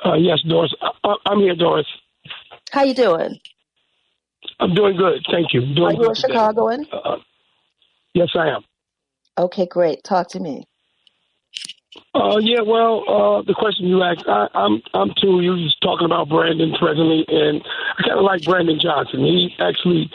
Uh, 0.03 0.15
yes, 0.15 0.41
Doris. 0.45 0.75
I- 1.05 1.15
am 1.31 1.39
here, 1.39 1.55
Doris. 1.55 1.87
How 2.71 2.83
you 2.83 2.93
doing? 2.93 3.39
I'm 4.59 4.73
doing 4.75 4.97
good, 4.97 5.25
thank 5.31 5.53
you. 5.53 5.61
Doing 5.73 5.95
are 5.95 6.03
you 6.03 6.11
a 6.11 6.15
Chicagoan? 6.15 6.85
Uh, 6.91 7.15
Yes, 8.13 8.29
I 8.35 8.49
am. 8.49 8.63
Okay, 9.37 9.65
great. 9.65 10.03
Talk 10.03 10.29
to 10.29 10.39
me. 10.39 10.67
Uh, 12.15 12.37
yeah, 12.41 12.61
well, 12.61 13.03
uh, 13.07 13.41
the 13.43 13.53
question 13.53 13.87
you 13.87 14.01
asked, 14.01 14.25
I, 14.27 14.47
I'm, 14.53 14.81
I'm 14.93 15.13
too. 15.19 15.41
You 15.41 15.51
was 15.51 15.75
talking 15.81 16.05
about 16.05 16.29
Brandon 16.29 16.73
presently, 16.79 17.25
and 17.27 17.61
I 17.97 18.03
kind 18.03 18.19
of 18.19 18.25
like 18.25 18.43
Brandon 18.43 18.79
Johnson. 18.79 19.19
He 19.21 19.55
actually, 19.59 20.09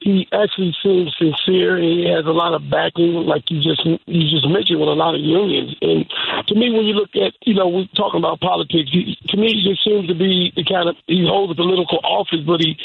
he 0.00 0.28
actually 0.32 0.74
seems 0.82 1.14
sincere. 1.16 1.80
He 1.80 2.08
has 2.08 2.26
a 2.26 2.32
lot 2.32 2.52
of 2.52 2.68
backing, 2.70 3.12
like 3.24 3.50
you 3.50 3.60
just, 3.60 3.84
you 3.84 4.28
just 4.28 4.48
mentioned, 4.48 4.80
with 4.80 4.88
a 4.88 4.96
lot 4.96 5.14
of 5.14 5.20
unions. 5.20 5.76
And 5.80 6.04
to 6.48 6.54
me, 6.54 6.70
when 6.70 6.84
you 6.84 6.92
look 6.92 7.16
at, 7.16 7.32
you 7.44 7.54
know, 7.54 7.68
we're 7.68 7.88
talking 7.96 8.20
about 8.20 8.40
politics. 8.40 8.90
He, 8.92 9.16
to 9.28 9.36
me, 9.36 9.52
he 9.52 9.68
just 9.68 9.84
seems 9.84 10.08
to 10.08 10.14
be 10.14 10.52
the 10.56 10.64
kind 10.64 10.88
of 10.88 10.96
he 11.06 11.24
holds 11.24 11.52
a 11.52 11.56
political 11.56 12.00
office, 12.04 12.40
but 12.46 12.60
he 12.60 12.76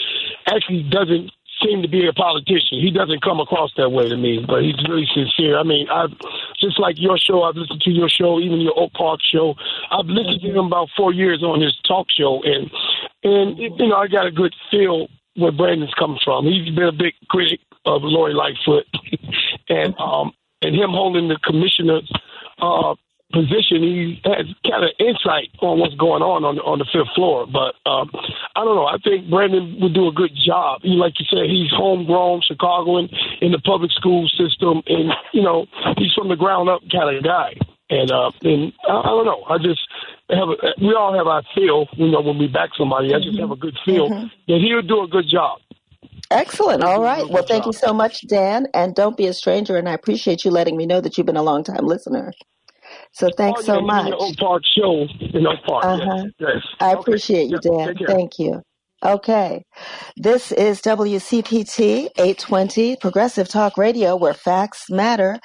actually 0.47 0.83
doesn't 0.83 1.31
seem 1.63 1.81
to 1.81 1.87
be 1.87 2.07
a 2.07 2.13
politician. 2.13 2.79
He 2.79 2.91
doesn't 2.91 3.21
come 3.21 3.39
across 3.39 3.71
that 3.77 3.89
way 3.89 4.07
to 4.09 4.17
me, 4.17 4.43
but 4.45 4.63
he's 4.63 4.75
really 4.87 5.07
sincere. 5.13 5.57
I 5.57 5.63
mean, 5.63 5.87
I've 5.89 6.11
just 6.59 6.79
like 6.79 6.99
your 6.99 7.17
show, 7.17 7.43
I've 7.43 7.55
listened 7.55 7.81
to 7.81 7.91
your 7.91 8.09
show, 8.09 8.39
even 8.39 8.61
your 8.61 8.77
Oak 8.77 8.93
Park 8.93 9.19
show. 9.21 9.55
I've 9.91 10.07
listened 10.07 10.41
to 10.41 10.49
him 10.49 10.65
about 10.65 10.89
four 10.95 11.13
years 11.13 11.43
on 11.43 11.61
his 11.61 11.75
talk 11.87 12.07
show, 12.09 12.41
and 12.43 12.69
and 13.23 13.57
you 13.57 13.87
know, 13.87 13.95
I 13.95 14.07
got 14.07 14.25
a 14.25 14.31
good 14.31 14.53
feel 14.71 15.07
where 15.35 15.51
Brandon's 15.51 15.93
coming 15.97 16.19
from. 16.23 16.45
He's 16.45 16.73
been 16.73 16.87
a 16.87 16.91
big 16.91 17.13
critic 17.29 17.59
of 17.85 18.01
Lori 18.03 18.33
Lightfoot, 18.33 18.85
and 19.69 19.95
um, 19.99 20.31
and 20.61 20.75
him 20.75 20.91
holding 20.91 21.27
the 21.27 21.39
commissioner 21.43 22.01
uh, 22.61 22.95
position, 23.31 23.83
he 23.83 24.21
has 24.25 24.45
kind 24.65 24.83
of 24.83 24.91
insight 24.99 25.49
on 25.61 25.79
what's 25.79 25.95
going 25.95 26.21
on 26.21 26.43
on, 26.43 26.57
on 26.59 26.79
the 26.79 26.87
fifth 26.91 27.13
floor. 27.15 27.45
But 27.45 27.77
um, 27.89 28.09
I 28.55 28.63
don't 28.63 28.75
know. 28.75 28.87
I 28.89 28.97
think 29.03 29.29
Brandon 29.29 29.77
would 29.81 29.93
do 29.93 30.07
a 30.07 30.11
good 30.11 30.33
job. 30.33 30.81
He, 30.81 30.97
like 30.97 31.19
you 31.19 31.25
said, 31.29 31.49
he's 31.49 31.69
homegrown 31.71 32.41
Chicagoan 32.41 33.09
in 33.41 33.51
the 33.51 33.59
public 33.59 33.91
school 33.91 34.27
system, 34.29 34.81
and 34.87 35.13
you 35.33 35.41
know 35.41 35.67
he's 35.97 36.13
from 36.13 36.29
the 36.29 36.35
ground 36.35 36.69
up 36.69 36.81
kind 36.91 37.15
of 37.15 37.23
guy. 37.23 37.53
And 37.89 38.11
uh, 38.11 38.31
and 38.43 38.73
I, 38.87 38.99
I 38.99 39.09
don't 39.13 39.25
know. 39.25 39.43
I 39.49 39.57
just 39.57 39.81
have 40.29 40.49
a, 40.49 40.55
we 40.81 40.93
all 40.93 41.13
have 41.13 41.27
our 41.27 41.43
feel. 41.53 41.87
You 41.93 42.11
know, 42.11 42.21
when 42.21 42.37
we 42.37 42.47
back 42.47 42.71
somebody, 42.77 43.13
I 43.13 43.19
just 43.19 43.39
have 43.39 43.51
a 43.51 43.55
good 43.55 43.77
feel 43.85 44.09
mm-hmm. 44.09 44.27
that 44.47 44.59
he'll 44.61 44.81
do 44.81 45.03
a 45.03 45.07
good 45.07 45.27
job. 45.29 45.59
Excellent. 46.31 46.83
All 46.83 47.01
right. 47.01 47.27
Well, 47.27 47.43
thank 47.43 47.65
you 47.65 47.73
so 47.73 47.91
much, 47.91 48.27
Dan. 48.27 48.67
And 48.75 48.93
don't 48.93 49.17
be 49.17 49.25
a 49.25 49.33
stranger. 49.33 49.77
And 49.77 49.89
I 49.89 49.93
appreciate 49.93 50.45
you 50.45 50.51
letting 50.51 50.77
me 50.77 50.85
know 50.85 51.01
that 51.01 51.17
you've 51.17 51.25
been 51.25 51.37
a 51.37 51.43
long 51.43 51.63
time 51.63 51.87
listener. 51.87 52.31
So 53.11 53.29
thanks 53.35 53.67
oh, 53.67 53.73
yeah, 53.73 53.79
so 53.79 53.85
much. 53.85 54.07
In 54.07 54.13
Oak 54.13 54.37
Park 54.37 54.63
show 54.77 55.05
in 55.19 55.47
Oak 55.47 55.63
Park. 55.65 55.85
Uh-huh. 55.85 56.15
Yes. 56.15 56.25
yes. 56.39 56.61
I 56.79 56.91
okay. 56.91 56.99
appreciate 56.99 57.49
you, 57.49 57.59
Dan. 57.59 57.95
Thank 58.07 58.39
you. 58.39 58.61
Okay. 59.03 59.63
This 60.17 60.51
is 60.51 60.81
WCPT 60.81 62.09
820 62.17 62.97
Progressive 62.97 63.47
Talk 63.47 63.77
Radio 63.77 64.17
where 64.17 64.33
facts 64.33 64.89
matter. 64.89 65.39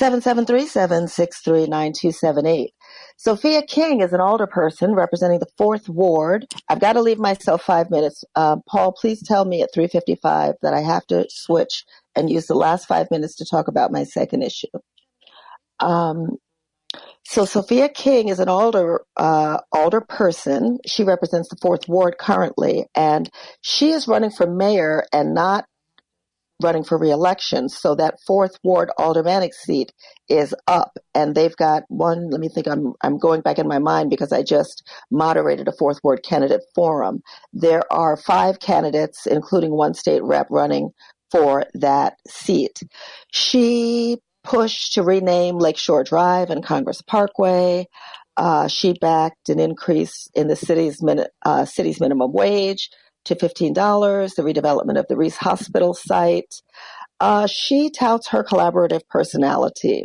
7737639278. 0.00 2.68
Sophia 3.16 3.62
King 3.62 4.00
is 4.00 4.12
an 4.12 4.20
older 4.20 4.46
person 4.46 4.94
representing 4.94 5.40
the 5.40 5.50
fourth 5.58 5.88
ward. 5.88 6.46
I've 6.68 6.80
got 6.80 6.92
to 6.92 7.02
leave 7.02 7.18
myself 7.18 7.62
five 7.62 7.90
minutes. 7.90 8.22
Uh, 8.36 8.58
Paul, 8.68 8.92
please 8.92 9.26
tell 9.26 9.44
me 9.44 9.60
at 9.60 9.70
355 9.74 10.54
that 10.62 10.72
I 10.72 10.80
have 10.80 11.04
to 11.08 11.26
switch 11.28 11.84
and 12.14 12.30
use 12.30 12.46
the 12.46 12.54
last 12.54 12.86
five 12.86 13.08
minutes 13.10 13.34
to 13.36 13.44
talk 13.44 13.66
about 13.66 13.90
my 13.90 14.04
second 14.04 14.42
issue. 14.42 14.68
Um, 15.80 16.36
so 17.24 17.44
Sophia 17.44 17.88
King 17.88 18.28
is 18.28 18.40
an 18.40 18.48
older 18.48 19.02
uh, 19.16 19.58
older 19.72 20.00
person. 20.00 20.78
She 20.86 21.04
represents 21.04 21.48
the 21.48 21.58
fourth 21.60 21.88
ward 21.88 22.16
currently, 22.18 22.86
and 22.94 23.30
she 23.60 23.90
is 23.90 24.08
running 24.08 24.30
for 24.30 24.46
mayor 24.46 25.04
and 25.12 25.34
not 25.34 25.66
running 26.62 26.84
for 26.84 26.98
reelection. 26.98 27.68
So 27.68 27.94
that 27.94 28.18
fourth 28.26 28.58
ward 28.62 28.90
aldermanic 28.98 29.54
seat 29.54 29.92
is 30.28 30.54
up, 30.66 30.98
and 31.14 31.34
they've 31.34 31.56
got 31.56 31.84
one. 31.88 32.30
Let 32.30 32.40
me 32.40 32.48
think. 32.48 32.66
I'm 32.66 32.94
I'm 33.02 33.18
going 33.18 33.42
back 33.42 33.58
in 33.58 33.68
my 33.68 33.78
mind 33.78 34.10
because 34.10 34.32
I 34.32 34.42
just 34.42 34.82
moderated 35.10 35.68
a 35.68 35.72
fourth 35.78 36.00
ward 36.02 36.22
candidate 36.22 36.62
forum. 36.74 37.22
There 37.52 37.82
are 37.92 38.16
five 38.16 38.60
candidates, 38.60 39.26
including 39.26 39.70
one 39.70 39.94
state 39.94 40.22
rep, 40.22 40.48
running 40.50 40.90
for 41.30 41.66
that 41.74 42.14
seat. 42.26 42.80
She 43.30 44.18
push 44.44 44.90
to 44.90 45.02
rename 45.02 45.58
Lakeshore 45.58 46.04
Drive 46.04 46.50
and 46.50 46.64
Congress 46.64 47.02
Parkway. 47.02 47.86
Uh, 48.36 48.68
she 48.68 48.94
backed 48.94 49.48
an 49.48 49.58
increase 49.58 50.28
in 50.34 50.48
the 50.48 50.56
city's, 50.56 51.02
min- 51.02 51.26
uh, 51.44 51.64
city's 51.64 52.00
minimum 52.00 52.32
wage 52.32 52.90
to 53.26 53.34
$15, 53.34 54.34
the 54.34 54.42
redevelopment 54.42 54.98
of 54.98 55.06
the 55.08 55.16
Reese 55.16 55.36
Hospital 55.36 55.94
site. 55.94 56.54
Uh, 57.18 57.46
she 57.46 57.90
touts 57.90 58.28
her 58.28 58.42
collaborative 58.42 59.02
personality 59.08 60.04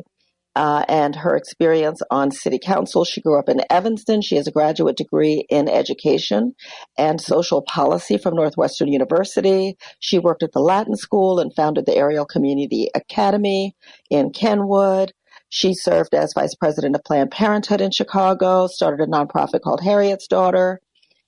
uh, 0.56 0.86
and 0.88 1.16
her 1.16 1.36
experience 1.36 2.02
on 2.10 2.32
city 2.32 2.58
council. 2.64 3.04
She 3.04 3.20
grew 3.22 3.38
up 3.38 3.50
in 3.50 3.62
Evanston. 3.70 4.22
She 4.22 4.38
has 4.38 4.48
a 4.48 4.52
graduate 4.52 4.96
degree 4.96 5.46
in 5.50 5.68
education 5.68 6.56
and 6.98 7.20
social 7.20 7.62
policy 7.62 8.18
from 8.18 8.36
Northwestern 8.36 8.88
University. 8.88 9.78
She 10.00 10.20
worked 10.20 10.44
at 10.44 10.54
the 10.54 10.62
Latin 10.62 10.96
School 10.96 11.40
and 11.40 11.54
founded 11.54 11.86
the 11.86 11.96
Ariel 11.96 12.26
Community 12.26 12.88
Academy 12.96 13.76
in 14.10 14.32
Kenwood. 14.32 15.12
She 15.50 15.74
served 15.74 16.14
as 16.14 16.32
vice 16.34 16.56
president 16.56 16.96
of 16.96 17.04
Planned 17.04 17.32
Parenthood 17.32 17.82
in 17.82 17.92
Chicago, 17.92 18.68
started 18.68 19.02
a 19.02 19.08
nonprofit 19.12 19.60
called 19.62 19.82
Harriet's 19.82 20.28
Daughter, 20.28 20.80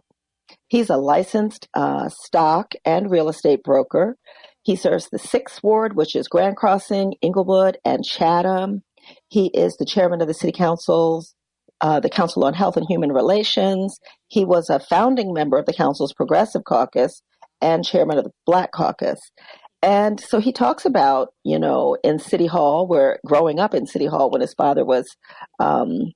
He's 0.73 0.89
a 0.89 0.97
licensed 0.97 1.68
uh, 1.75 2.09
stock 2.09 2.73
and 2.87 3.11
real 3.11 3.29
estate 3.29 3.62
broker. 3.62 4.16
He 4.62 4.75
serves 4.75 5.11
the 5.11 5.18
Sixth 5.18 5.62
Ward, 5.62 5.97
which 5.97 6.16
is 6.16 6.29
Grand 6.29 6.57
Crossing, 6.57 7.12
Englewood, 7.20 7.77
and 7.85 8.03
Chatham. 8.03 8.81
He 9.29 9.49
is 9.49 9.77
the 9.77 9.85
chairman 9.85 10.23
of 10.23 10.29
the 10.29 10.33
City 10.33 10.51
Council's 10.51 11.35
uh, 11.83 12.01
the 12.01 12.09
Council 12.09 12.43
on 12.45 12.55
Health 12.55 12.79
and 12.79 12.87
Human 12.89 13.12
Relations. 13.12 13.99
He 14.29 14.47
was 14.47 14.70
a 14.70 14.81
founding 14.81 15.35
member 15.35 15.59
of 15.59 15.66
the 15.66 15.75
Council's 15.75 16.14
Progressive 16.14 16.64
Caucus 16.64 17.20
and 17.61 17.85
chairman 17.85 18.16
of 18.16 18.25
the 18.25 18.33
Black 18.47 18.73
Caucus. 18.73 19.20
And 19.83 20.18
so 20.18 20.41
he 20.41 20.53
talks 20.53 20.87
about, 20.87 21.35
you 21.45 21.59
know, 21.59 21.99
in 22.03 22.18
City 22.18 22.47
Hall, 22.47 22.89
where 22.89 23.18
growing 23.27 23.61
up 23.61 23.75
in 23.75 23.87
City 23.87 24.07
Hall 24.07 24.31
when 24.31 24.41
his 24.41 24.55
father 24.55 24.87
was, 24.87 25.14
um, 25.59 26.12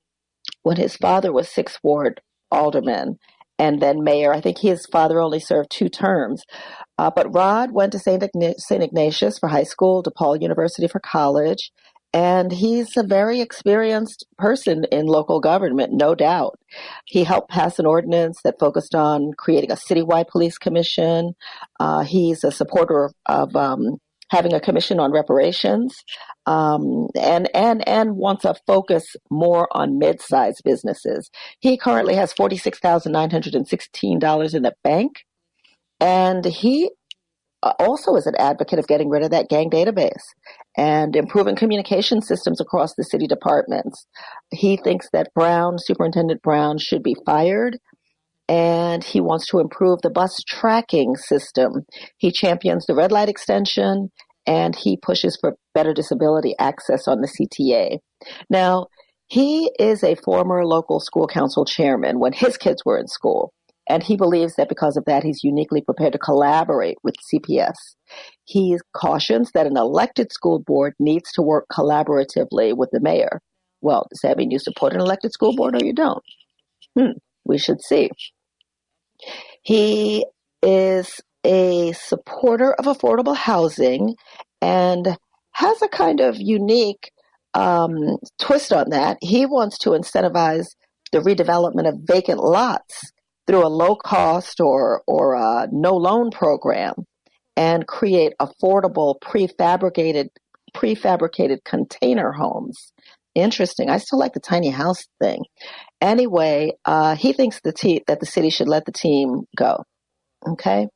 when 0.63 0.77
his 0.77 0.95
father 0.95 1.31
was 1.31 1.47
Sixth 1.47 1.77
Ward 1.83 2.21
alderman 2.49 3.19
and 3.59 3.81
then 3.81 4.03
mayor. 4.03 4.33
I 4.33 4.41
think 4.41 4.59
his 4.59 4.85
father 4.91 5.19
only 5.19 5.39
served 5.39 5.71
two 5.71 5.89
terms. 5.89 6.43
Uh, 6.97 7.11
but 7.15 7.33
Rod 7.33 7.71
went 7.71 7.91
to 7.93 7.99
St. 7.99 8.23
Ignatius 8.83 9.39
for 9.39 9.49
high 9.49 9.63
school, 9.63 10.03
DePaul 10.03 10.41
University 10.41 10.87
for 10.87 10.99
college, 10.99 11.71
and 12.13 12.51
he's 12.51 12.95
a 12.97 13.03
very 13.03 13.41
experienced 13.41 14.25
person 14.37 14.85
in 14.91 15.05
local 15.05 15.39
government, 15.39 15.93
no 15.93 16.15
doubt. 16.15 16.57
He 17.05 17.23
helped 17.23 17.51
pass 17.51 17.77
an 17.79 17.85
ordinance 17.85 18.39
that 18.43 18.59
focused 18.59 18.95
on 18.95 19.33
creating 19.37 19.71
a 19.71 19.75
citywide 19.75 20.27
police 20.29 20.57
commission. 20.57 21.33
Uh, 21.79 22.03
he's 22.03 22.43
a 22.43 22.51
supporter 22.51 23.11
of 23.25 23.55
um, 23.55 23.97
having 24.29 24.53
a 24.53 24.59
commission 24.59 24.99
on 24.99 25.11
reparations, 25.11 25.95
um, 26.45 27.07
and 27.19 27.49
and 27.55 27.87
and 27.87 28.15
wants 28.15 28.45
a 28.45 28.55
focus 28.65 29.15
more 29.29 29.67
on 29.71 29.97
mid-sized 29.99 30.61
businesses. 30.63 31.29
He 31.59 31.77
currently 31.77 32.15
has 32.15 32.33
forty 32.33 32.57
six 32.57 32.79
thousand 32.79 33.11
nine 33.11 33.29
hundred 33.29 33.55
and 33.55 33.67
sixteen 33.67 34.19
dollars 34.19 34.53
in 34.53 34.63
the 34.63 34.73
bank, 34.83 35.23
and 35.99 36.43
he 36.45 36.89
uh, 37.63 37.73
also 37.79 38.15
is 38.15 38.27
an 38.27 38.35
advocate 38.37 38.79
of 38.79 38.87
getting 38.87 39.09
rid 39.09 39.23
of 39.23 39.31
that 39.31 39.49
gang 39.49 39.69
database 39.69 40.23
and 40.77 41.15
improving 41.15 41.55
communication 41.55 42.21
systems 42.21 42.61
across 42.61 42.93
the 42.95 43.03
city 43.03 43.27
departments. 43.27 44.05
He 44.51 44.77
thinks 44.77 45.07
that 45.11 45.33
Brown, 45.33 45.77
Superintendent 45.79 46.41
Brown, 46.43 46.77
should 46.77 47.01
be 47.01 47.15
fired 47.25 47.79
and 48.49 49.03
he 49.03 49.19
wants 49.19 49.47
to 49.47 49.59
improve 49.59 50.01
the 50.01 50.09
bus 50.09 50.41
tracking 50.47 51.15
system. 51.15 51.85
He 52.17 52.31
champions 52.31 52.85
the 52.85 52.95
red 52.95 53.11
light 53.11 53.29
extension 53.29 54.09
and 54.45 54.75
he 54.75 54.97
pushes 54.97 55.37
for 55.39 55.55
better 55.73 55.93
disability 55.93 56.55
access 56.57 57.07
on 57.07 57.21
the 57.21 57.27
CTA. 57.27 57.99
Now, 58.49 58.87
he 59.27 59.69
is 59.77 60.03
a 60.03 60.15
former 60.15 60.65
local 60.65 61.01
school 61.01 61.27
council 61.27 61.65
chairman 61.65 62.19
when 62.19 62.31
his 62.31 62.57
kids 62.57 62.83
were 62.85 62.97
in 62.97 63.07
school. 63.07 63.53
And 63.89 64.03
he 64.03 64.17
believes 64.17 64.55
that 64.55 64.69
because 64.69 64.97
of 64.97 65.05
that, 65.05 65.23
he's 65.23 65.43
uniquely 65.43 65.81
prepared 65.81 66.13
to 66.13 66.19
collaborate 66.19 66.97
with 67.03 67.15
CPS. 67.33 67.75
He 68.43 68.77
cautions 68.93 69.51
that 69.53 69.65
an 69.65 69.77
elected 69.77 70.31
school 70.33 70.59
board 70.59 70.93
needs 70.99 71.31
to 71.33 71.41
work 71.41 71.65
collaboratively 71.71 72.75
with 72.75 72.89
the 72.91 72.99
mayor. 73.01 73.41
Well, 73.81 74.07
does 74.09 74.19
that 74.23 74.37
mean 74.37 74.51
you 74.51 74.59
support 74.59 74.93
an 74.93 74.99
elected 74.99 75.31
school 75.31 75.55
board 75.55 75.75
or 75.75 75.85
you 75.85 75.93
don't? 75.93 76.23
Hmm, 76.97 77.17
we 77.45 77.57
should 77.57 77.81
see. 77.81 78.09
He 79.61 80.25
is 80.61 81.21
a 81.43 81.93
supporter 81.93 82.73
of 82.73 82.85
affordable 82.85 83.35
housing 83.35 84.15
and 84.61 85.17
has 85.51 85.81
a 85.81 85.87
kind 85.87 86.19
of 86.19 86.35
unique 86.37 87.11
um, 87.53 88.17
twist 88.39 88.71
on 88.73 88.89
that. 88.91 89.17
He 89.21 89.45
wants 89.45 89.79
to 89.79 89.91
incentivize 89.91 90.67
the 91.11 91.19
redevelopment 91.19 91.87
of 91.87 92.01
vacant 92.03 92.39
lots 92.39 93.11
through 93.47 93.65
a 93.65 93.69
low 93.69 93.95
cost 93.95 94.59
or, 94.59 95.03
or 95.07 95.35
a 95.35 95.67
no 95.71 95.95
loan 95.95 96.31
program 96.31 96.93
and 97.55 97.87
create 97.87 98.33
affordable 98.39 99.15
prefabricated 99.19 100.27
prefabricated 100.75 101.63
container 101.63 102.31
homes. 102.31 102.91
Interesting. 103.33 103.89
I 103.89 103.97
still 103.97 104.19
like 104.19 104.33
the 104.33 104.39
tiny 104.39 104.69
house 104.69 105.05
thing. 105.21 105.43
Anyway, 106.01 106.73
uh, 106.85 107.15
he 107.15 107.33
thinks 107.33 107.61
the 107.61 107.73
te- 107.73 108.03
that 108.07 108.19
the 108.19 108.25
city 108.25 108.49
should 108.51 108.69
let 108.69 108.85
the 108.85 108.91
team 108.93 109.43
go. 109.57 109.83
Okay. 110.47 110.87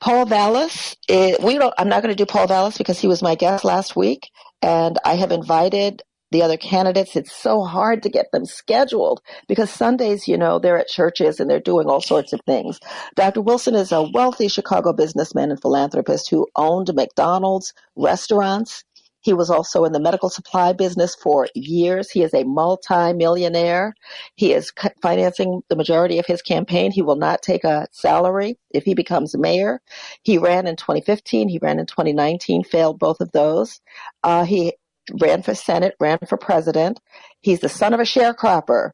Paul 0.00 0.26
Vallas, 0.26 0.96
it, 1.08 1.42
we 1.42 1.58
don't. 1.58 1.74
I'm 1.78 1.90
not 1.90 2.04
going 2.04 2.14
to 2.16 2.24
do 2.24 2.26
Paul 2.26 2.48
Vallas 2.48 2.78
because 2.78 3.00
he 3.00 3.08
was 3.08 3.22
my 3.24 3.34
guest 3.36 3.64
last 3.64 3.96
week, 3.96 4.30
and 4.62 4.98
I 5.04 5.16
have 5.16 5.32
invited 5.32 6.02
the 6.30 6.44
other 6.44 6.58
candidates. 6.58 7.16
It's 7.16 7.32
so 7.32 7.64
hard 7.64 8.04
to 8.04 8.10
get 8.10 8.28
them 8.32 8.46
scheduled 8.46 9.22
because 9.48 9.70
Sundays, 9.72 10.28
you 10.28 10.38
know, 10.38 10.60
they're 10.60 10.78
at 10.78 10.88
churches 10.88 11.40
and 11.40 11.50
they're 11.50 11.60
doing 11.60 11.88
all 11.88 12.02
sorts 12.02 12.34
of 12.34 12.40
things. 12.46 12.80
Dr. 13.16 13.42
Wilson 13.42 13.74
is 13.74 13.92
a 13.92 14.04
wealthy 14.14 14.48
Chicago 14.48 14.94
businessman 14.94 15.50
and 15.50 15.60
philanthropist 15.60 16.30
who 16.30 16.46
owned 16.56 16.92
McDonald's 16.94 17.74
restaurants. 17.96 18.84
He 19.26 19.32
was 19.32 19.50
also 19.50 19.84
in 19.84 19.92
the 19.92 19.98
medical 19.98 20.30
supply 20.30 20.72
business 20.72 21.16
for 21.16 21.48
years. 21.52 22.12
He 22.12 22.22
is 22.22 22.32
a 22.32 22.44
multi-millionaire. 22.44 23.92
He 24.36 24.52
is 24.52 24.72
financing 25.02 25.62
the 25.68 25.74
majority 25.74 26.20
of 26.20 26.26
his 26.26 26.42
campaign. 26.42 26.92
He 26.92 27.02
will 27.02 27.16
not 27.16 27.42
take 27.42 27.64
a 27.64 27.88
salary 27.90 28.56
if 28.70 28.84
he 28.84 28.94
becomes 28.94 29.36
mayor. 29.36 29.80
He 30.22 30.38
ran 30.38 30.68
in 30.68 30.76
2015. 30.76 31.48
He 31.48 31.58
ran 31.60 31.80
in 31.80 31.86
2019, 31.86 32.62
failed 32.62 33.00
both 33.00 33.20
of 33.20 33.32
those. 33.32 33.80
Uh, 34.22 34.44
he 34.44 34.74
ran 35.20 35.42
for 35.42 35.56
Senate, 35.56 35.96
ran 35.98 36.18
for 36.28 36.38
president. 36.38 37.00
He's 37.40 37.58
the 37.58 37.68
son 37.68 37.94
of 37.94 37.98
a 37.98 38.04
sharecropper, 38.04 38.90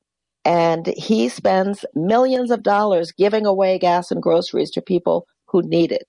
and 0.47 0.87
he 0.97 1.28
spends 1.28 1.85
millions 1.95 2.51
of 2.51 2.62
dollars 2.62 3.12
giving 3.12 3.45
away 3.45 3.78
gas 3.78 4.11
and 4.11 4.22
groceries 4.22 4.70
to 4.70 4.80
people 4.80 5.26
who 5.49 5.61
need 5.61 5.93
it. 5.93 6.07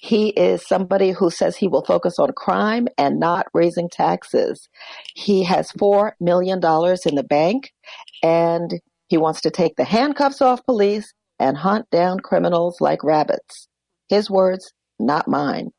He 0.00 0.28
is 0.28 0.66
somebody 0.66 1.10
who 1.10 1.30
says 1.30 1.56
he 1.56 1.68
will 1.68 1.84
focus 1.84 2.18
on 2.18 2.32
crime 2.32 2.86
and 2.96 3.18
not 3.18 3.46
raising 3.52 3.88
taxes. 3.88 4.68
He 5.14 5.44
has 5.44 5.72
$4 5.72 6.12
million 6.20 6.58
in 6.58 7.14
the 7.14 7.26
bank, 7.28 7.72
and 8.22 8.70
he 9.08 9.16
wants 9.16 9.40
to 9.42 9.50
take 9.50 9.76
the 9.76 9.84
handcuffs 9.84 10.40
off 10.40 10.64
police 10.64 11.12
and 11.38 11.56
hunt 11.56 11.90
down 11.90 12.20
criminals 12.20 12.80
like 12.80 13.04
rabbits. 13.04 13.68
His 14.08 14.30
words, 14.30 14.72
not 14.98 15.28
mine. 15.28 15.70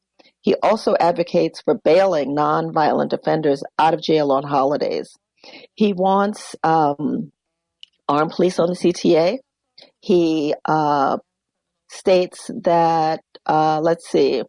He 0.41 0.55
also 0.61 0.95
advocates 0.99 1.61
for 1.61 1.75
bailing 1.75 2.35
nonviolent 2.35 3.13
offenders 3.13 3.63
out 3.79 3.93
of 3.93 4.01
jail 4.01 4.31
on 4.31 4.43
holidays. 4.43 5.11
He 5.73 5.93
wants 5.93 6.55
um, 6.63 7.31
armed 8.07 8.31
police 8.31 8.59
on 8.59 8.69
the 8.69 8.75
CTA. 8.75 9.39
He 9.99 10.53
uh, 10.65 11.17
states 11.89 12.49
that, 12.63 13.21
uh, 13.47 13.79
let's 13.81 14.07
see, 14.09 14.43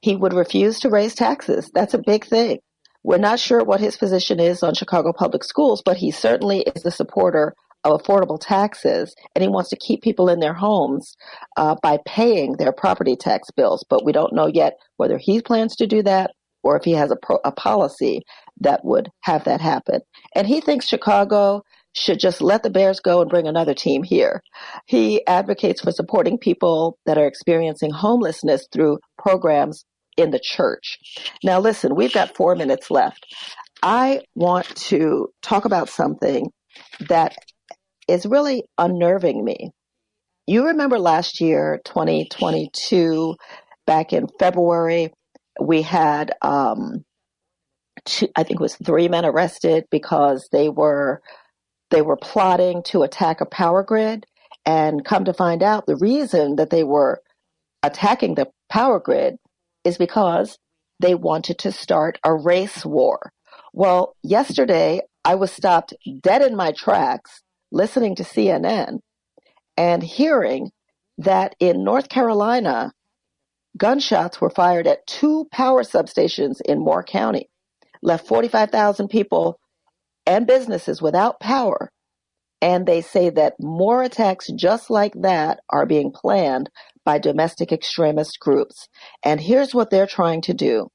he 0.00 0.16
would 0.16 0.32
refuse 0.32 0.80
to 0.80 0.90
raise 0.90 1.14
taxes. 1.14 1.70
That's 1.74 1.94
a 1.94 2.02
big 2.04 2.26
thing. 2.26 2.58
We're 3.02 3.18
not 3.18 3.40
sure 3.40 3.64
what 3.64 3.80
his 3.80 3.96
position 3.96 4.40
is 4.40 4.62
on 4.62 4.74
Chicago 4.74 5.12
public 5.12 5.42
schools, 5.42 5.82
but 5.84 5.96
he 5.96 6.10
certainly 6.10 6.60
is 6.60 6.84
a 6.84 6.90
supporter 6.90 7.54
of 7.82 8.00
affordable 8.00 8.38
taxes, 8.38 9.14
and 9.34 9.42
he 9.42 9.48
wants 9.48 9.70
to 9.70 9.76
keep 9.76 10.02
people 10.02 10.28
in 10.28 10.40
their 10.40 10.52
homes 10.52 11.14
uh, 11.56 11.76
by 11.82 11.98
paying 12.06 12.56
their 12.58 12.72
property 12.72 13.16
tax 13.16 13.50
bills. 13.50 13.84
But 13.88 14.04
we 14.04 14.12
don't 14.12 14.34
know 14.34 14.46
yet 14.46 14.74
whether 14.98 15.16
he 15.16 15.40
plans 15.40 15.76
to 15.76 15.86
do 15.86 16.02
that 16.02 16.32
or 16.62 16.76
if 16.76 16.84
he 16.84 16.92
has 16.92 17.10
a, 17.10 17.16
pro- 17.16 17.40
a 17.42 17.52
policy 17.52 18.20
that 18.60 18.84
would 18.84 19.08
have 19.22 19.44
that 19.44 19.62
happen. 19.62 20.00
And 20.34 20.46
he 20.46 20.60
thinks 20.60 20.86
Chicago 20.86 21.62
should 21.94 22.20
just 22.20 22.40
let 22.40 22.62
the 22.62 22.70
Bears 22.70 23.00
go 23.00 23.20
and 23.20 23.30
bring 23.30 23.46
another 23.46 23.74
team 23.74 24.02
here. 24.02 24.42
He 24.86 25.26
advocates 25.26 25.80
for 25.80 25.92
supporting 25.92 26.38
people 26.38 26.98
that 27.06 27.18
are 27.18 27.26
experiencing 27.26 27.90
homelessness 27.90 28.68
through 28.72 28.98
programs 29.18 29.84
in 30.16 30.30
the 30.30 30.40
church. 30.42 30.98
Now, 31.42 31.60
listen, 31.60 31.94
we've 31.94 32.12
got 32.12 32.36
four 32.36 32.54
minutes 32.54 32.90
left. 32.90 33.26
I 33.82 34.20
want 34.34 34.66
to 34.76 35.28
talk 35.42 35.64
about 35.64 35.88
something 35.88 36.50
that 37.08 37.34
is 38.08 38.26
really 38.26 38.64
unnerving 38.78 39.44
me. 39.44 39.70
You 40.46 40.66
remember 40.68 40.98
last 40.98 41.40
year, 41.40 41.80
2022, 41.84 43.36
back 43.86 44.12
in 44.12 44.26
February, 44.38 45.12
we 45.60 45.82
had, 45.82 46.32
um, 46.42 47.04
two, 48.04 48.28
I 48.36 48.42
think 48.42 48.60
it 48.60 48.62
was 48.62 48.76
three 48.76 49.08
men 49.08 49.24
arrested 49.24 49.84
because 49.90 50.48
they 50.52 50.68
were 50.68 51.22
they 51.90 52.02
were 52.02 52.16
plotting 52.16 52.82
to 52.84 53.02
attack 53.02 53.40
a 53.40 53.46
power 53.46 53.82
grid. 53.82 54.26
And 54.66 55.04
come 55.04 55.24
to 55.24 55.32
find 55.32 55.62
out, 55.62 55.86
the 55.86 55.96
reason 55.96 56.56
that 56.56 56.70
they 56.70 56.84
were 56.84 57.22
attacking 57.82 58.34
the 58.34 58.48
power 58.68 59.00
grid 59.00 59.36
is 59.84 59.96
because 59.98 60.58
they 61.00 61.14
wanted 61.14 61.58
to 61.60 61.72
start 61.72 62.18
a 62.24 62.34
race 62.34 62.84
war. 62.84 63.32
Well, 63.72 64.14
yesterday 64.22 65.00
I 65.24 65.36
was 65.36 65.52
stopped 65.52 65.94
dead 66.20 66.42
in 66.42 66.56
my 66.56 66.72
tracks 66.72 67.42
listening 67.72 68.16
to 68.16 68.24
CNN 68.24 68.98
and 69.76 70.02
hearing 70.02 70.70
that 71.18 71.54
in 71.60 71.84
North 71.84 72.08
Carolina, 72.08 72.92
gunshots 73.76 74.40
were 74.40 74.50
fired 74.50 74.86
at 74.86 75.06
two 75.06 75.46
power 75.52 75.82
substations 75.84 76.60
in 76.64 76.78
Moore 76.78 77.02
County, 77.02 77.48
left 78.02 78.26
45,000 78.26 79.08
people 79.08 79.59
and 80.26 80.46
businesses 80.46 81.00
without 81.02 81.40
power. 81.40 81.90
And 82.62 82.86
they 82.86 83.00
say 83.00 83.30
that 83.30 83.54
more 83.58 84.02
attacks 84.02 84.50
just 84.54 84.90
like 84.90 85.14
that 85.22 85.60
are 85.70 85.86
being 85.86 86.12
planned 86.12 86.68
by 87.04 87.18
domestic 87.18 87.72
extremist 87.72 88.38
groups. 88.38 88.88
And 89.24 89.40
here's 89.40 89.74
what 89.74 89.90
they're 89.90 90.06
trying 90.06 90.42
to 90.42 90.54
do. 90.54 90.88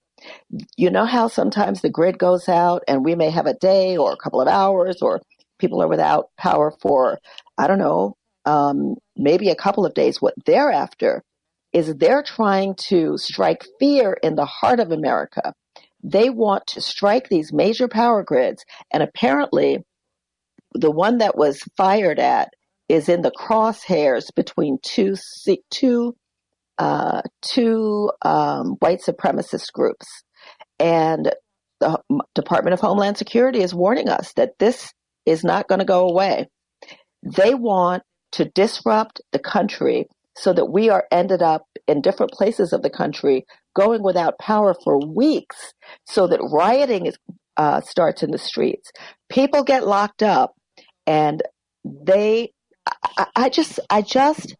You 0.78 0.92
know 0.92 1.06
how 1.06 1.28
sometimes 1.28 1.82
the 1.82 1.90
grid 1.90 2.18
goes 2.18 2.48
out 2.48 2.84
and 2.88 3.04
we 3.04 3.16
may 3.16 3.32
have 3.32 3.48
a 3.48 3.56
day 3.56 3.98
or 3.98 4.14
a 4.14 4.18
couple 4.18 4.42
of 4.42 4.48
hours 4.48 5.02
or 5.02 5.22
people 5.60 5.82
are 5.82 5.88
without 5.88 6.30
power 6.38 6.74
for, 6.82 7.20
I 7.58 7.68
don't 7.68 7.80
know, 7.80 8.16
um, 8.46 8.96
maybe 9.16 9.50
a 9.50 9.56
couple 9.56 9.86
of 9.86 9.94
days. 9.94 10.22
What 10.22 10.36
they're 10.46 10.72
after 10.72 11.24
is 11.74 11.94
they're 11.96 12.24
trying 12.24 12.76
to 12.76 13.18
strike 13.18 13.66
fear 13.80 14.14
in 14.14 14.36
the 14.36 14.46
heart 14.46 14.80
of 14.80 14.92
America. 14.92 15.54
They 16.08 16.30
want 16.30 16.68
to 16.68 16.82
strike 16.82 17.30
these 17.30 17.52
major 17.52 17.88
power 17.88 18.24
grids, 18.24 18.64
and 18.94 19.02
apparently, 19.02 19.80
the 20.74 20.92
one 20.92 21.18
that 21.18 21.36
was 21.36 21.64
fired 21.78 22.20
at 22.20 22.50
is 22.88 23.10
in 23.10 23.24
the 23.24 23.32
crosshairs 23.32 24.26
between 24.36 24.78
two 24.84 25.16
two 25.72 26.16
uh, 26.78 27.22
two 27.42 28.12
um, 28.22 28.76
white 28.80 29.02
supremacist 29.02 29.72
groups, 29.74 30.06
and 30.78 31.34
the 31.80 32.00
Department 32.36 32.76
of 32.76 32.82
Homeland 32.82 33.18
Security 33.18 33.62
is 33.62 33.74
warning 33.74 34.08
us 34.08 34.32
that 34.34 34.60
this 34.60 34.94
is 35.26 35.44
not 35.44 35.68
going 35.68 35.80
to 35.80 35.86
go 35.86 36.08
away. 36.08 36.48
They 37.24 37.56
want 37.56 38.04
to 38.34 38.46
disrupt 38.46 39.22
the 39.32 39.40
country 39.40 40.06
so 40.38 40.54
that 40.54 40.66
we 40.66 40.90
are 40.90 41.06
ended 41.12 41.42
up 41.42 41.64
in 41.88 42.02
different 42.02 42.32
places 42.32 42.74
of 42.74 42.84
the 42.84 42.92
country 42.92 43.46
going 43.76 44.02
without 44.02 44.40
power 44.40 44.74
for 44.84 45.00
weeks 45.06 45.74
so 46.06 46.28
that 46.28 46.40
rioting 46.52 47.06
is, 47.06 47.18
uh, 47.58 47.82
starts 47.82 48.24
in 48.24 48.32
the 48.32 48.38
streets. 48.38 48.92
People 49.30 49.64
get 49.64 49.86
locked 49.86 50.24
up 50.24 50.56
and 51.06 51.44
they, 51.84 52.52
I, 53.18 53.28
I 53.36 53.50
just, 53.50 53.80
I 53.90 54.02
just 54.02 54.56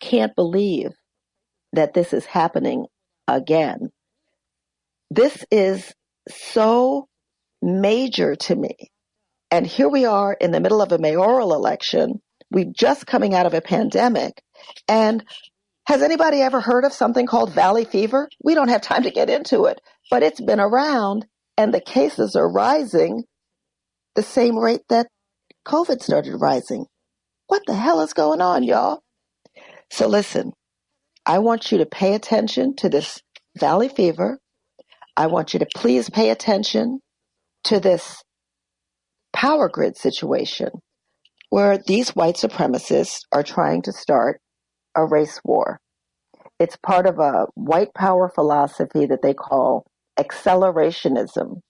can't 0.00 0.34
believe 0.34 0.90
that 1.72 1.94
this 1.94 2.12
is 2.12 2.24
happening 2.26 2.86
again. 3.26 3.90
This 5.10 5.44
is 5.50 5.92
so 6.28 7.08
major 7.62 8.36
to 8.36 8.56
me. 8.56 8.76
And 9.50 9.66
here 9.66 9.88
we 9.88 10.04
are 10.04 10.32
in 10.32 10.50
the 10.50 10.60
middle 10.60 10.82
of 10.82 10.92
a 10.92 10.98
mayoral 10.98 11.54
election. 11.54 12.20
We're 12.50 12.72
just 12.72 13.06
coming 13.06 13.34
out 13.34 13.46
of 13.46 13.54
a 13.54 13.60
pandemic. 13.60 14.42
And 14.86 15.24
has 15.88 16.02
anybody 16.02 16.42
ever 16.42 16.60
heard 16.60 16.84
of 16.84 16.92
something 16.92 17.24
called 17.24 17.54
valley 17.54 17.86
fever? 17.86 18.28
We 18.44 18.54
don't 18.54 18.68
have 18.68 18.82
time 18.82 19.04
to 19.04 19.10
get 19.10 19.30
into 19.30 19.64
it, 19.64 19.80
but 20.10 20.22
it's 20.22 20.38
been 20.38 20.60
around 20.60 21.24
and 21.56 21.72
the 21.72 21.80
cases 21.80 22.36
are 22.36 22.46
rising 22.46 23.24
the 24.14 24.22
same 24.22 24.58
rate 24.58 24.82
that 24.90 25.06
COVID 25.66 26.02
started 26.02 26.36
rising. 26.36 26.84
What 27.46 27.62
the 27.66 27.74
hell 27.74 28.02
is 28.02 28.12
going 28.12 28.42
on, 28.42 28.64
y'all? 28.64 29.00
So 29.90 30.08
listen, 30.08 30.52
I 31.24 31.38
want 31.38 31.72
you 31.72 31.78
to 31.78 31.86
pay 31.86 32.12
attention 32.12 32.76
to 32.76 32.90
this 32.90 33.22
valley 33.58 33.88
fever. 33.88 34.38
I 35.16 35.28
want 35.28 35.54
you 35.54 35.60
to 35.60 35.68
please 35.74 36.10
pay 36.10 36.28
attention 36.28 37.00
to 37.64 37.80
this 37.80 38.22
power 39.32 39.70
grid 39.70 39.96
situation 39.96 40.68
where 41.48 41.78
these 41.78 42.10
white 42.10 42.34
supremacists 42.34 43.20
are 43.32 43.42
trying 43.42 43.80
to 43.82 43.92
start 43.92 44.42
a 44.98 45.06
race 45.06 45.40
war. 45.44 45.80
It's 46.58 46.76
part 46.76 47.06
of 47.06 47.18
a 47.18 47.46
white 47.54 47.94
power 47.94 48.28
philosophy 48.28 49.06
that 49.06 49.22
they 49.22 49.34
call 49.34 49.86
accelerationism. 50.18 51.60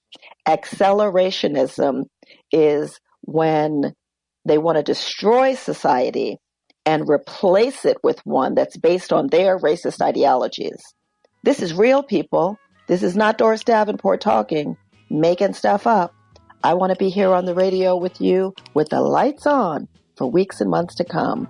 Accelerationism 0.46 2.04
is 2.50 2.98
when 3.22 3.92
they 4.46 4.56
want 4.56 4.76
to 4.76 4.82
destroy 4.82 5.54
society 5.54 6.38
and 6.86 7.08
replace 7.08 7.84
it 7.84 7.98
with 8.02 8.18
one 8.24 8.54
that's 8.54 8.78
based 8.78 9.12
on 9.12 9.26
their 9.26 9.58
racist 9.58 10.00
ideologies. 10.00 10.82
This 11.42 11.60
is 11.60 11.74
real 11.74 12.02
people. 12.02 12.58
This 12.86 13.02
is 13.02 13.14
not 13.14 13.36
Doris 13.36 13.62
Davenport 13.62 14.22
talking, 14.22 14.78
making 15.10 15.52
stuff 15.52 15.86
up. 15.86 16.14
I 16.64 16.74
want 16.74 16.92
to 16.92 16.98
be 16.98 17.10
here 17.10 17.34
on 17.34 17.44
the 17.44 17.54
radio 17.54 17.96
with 17.96 18.22
you 18.22 18.54
with 18.72 18.88
the 18.88 19.02
lights 19.02 19.46
on 19.46 19.86
for 20.16 20.30
weeks 20.30 20.62
and 20.62 20.70
months 20.70 20.94
to 20.96 21.04
come. 21.04 21.46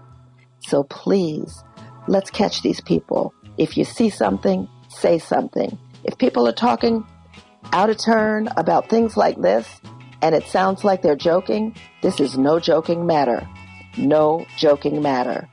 So 0.61 0.83
please 0.83 1.62
let's 2.09 2.31
catch 2.31 2.63
these 2.63 2.81
people. 2.81 3.35
If 3.59 3.77
you 3.77 3.85
see 3.85 4.11
something, 4.11 4.69
say 4.89 5.19
something. 5.19 5.79
If 6.05 6.19
people 6.19 6.49
are 6.49 6.53
talking 6.53 7.05
out 7.73 7.91
of 7.91 7.99
turn 7.99 8.49
about 8.57 8.89
things 8.89 9.17
like 9.17 9.41
this, 9.41 9.69
and 10.23 10.35
it 10.35 10.45
sounds 10.45 10.85
like 10.85 11.03
they're 11.03 11.17
joking, 11.17 11.77
this 12.03 12.19
is 12.19 12.37
no 12.37 12.59
joking 12.59 13.07
matter. 13.07 13.47
No 13.97 14.47
joking 14.57 15.03
matter. 15.03 15.49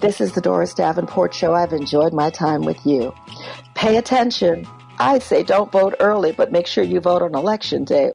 This 0.00 0.20
is 0.20 0.32
the 0.32 0.40
Doris 0.40 0.74
Davenport 0.74 1.32
Show. 1.34 1.54
I've 1.54 1.72
enjoyed 1.72 2.12
my 2.12 2.30
time 2.30 2.62
with 2.62 2.84
you. 2.84 3.14
Pay 3.74 3.96
attention. 3.96 4.66
I 4.98 5.18
say 5.18 5.42
don't 5.42 5.72
vote 5.72 5.94
early, 6.00 6.32
but 6.32 6.52
make 6.52 6.66
sure 6.66 6.84
you 6.84 7.00
vote 7.00 7.22
on 7.22 7.34
election 7.34 7.84
day 7.84 8.04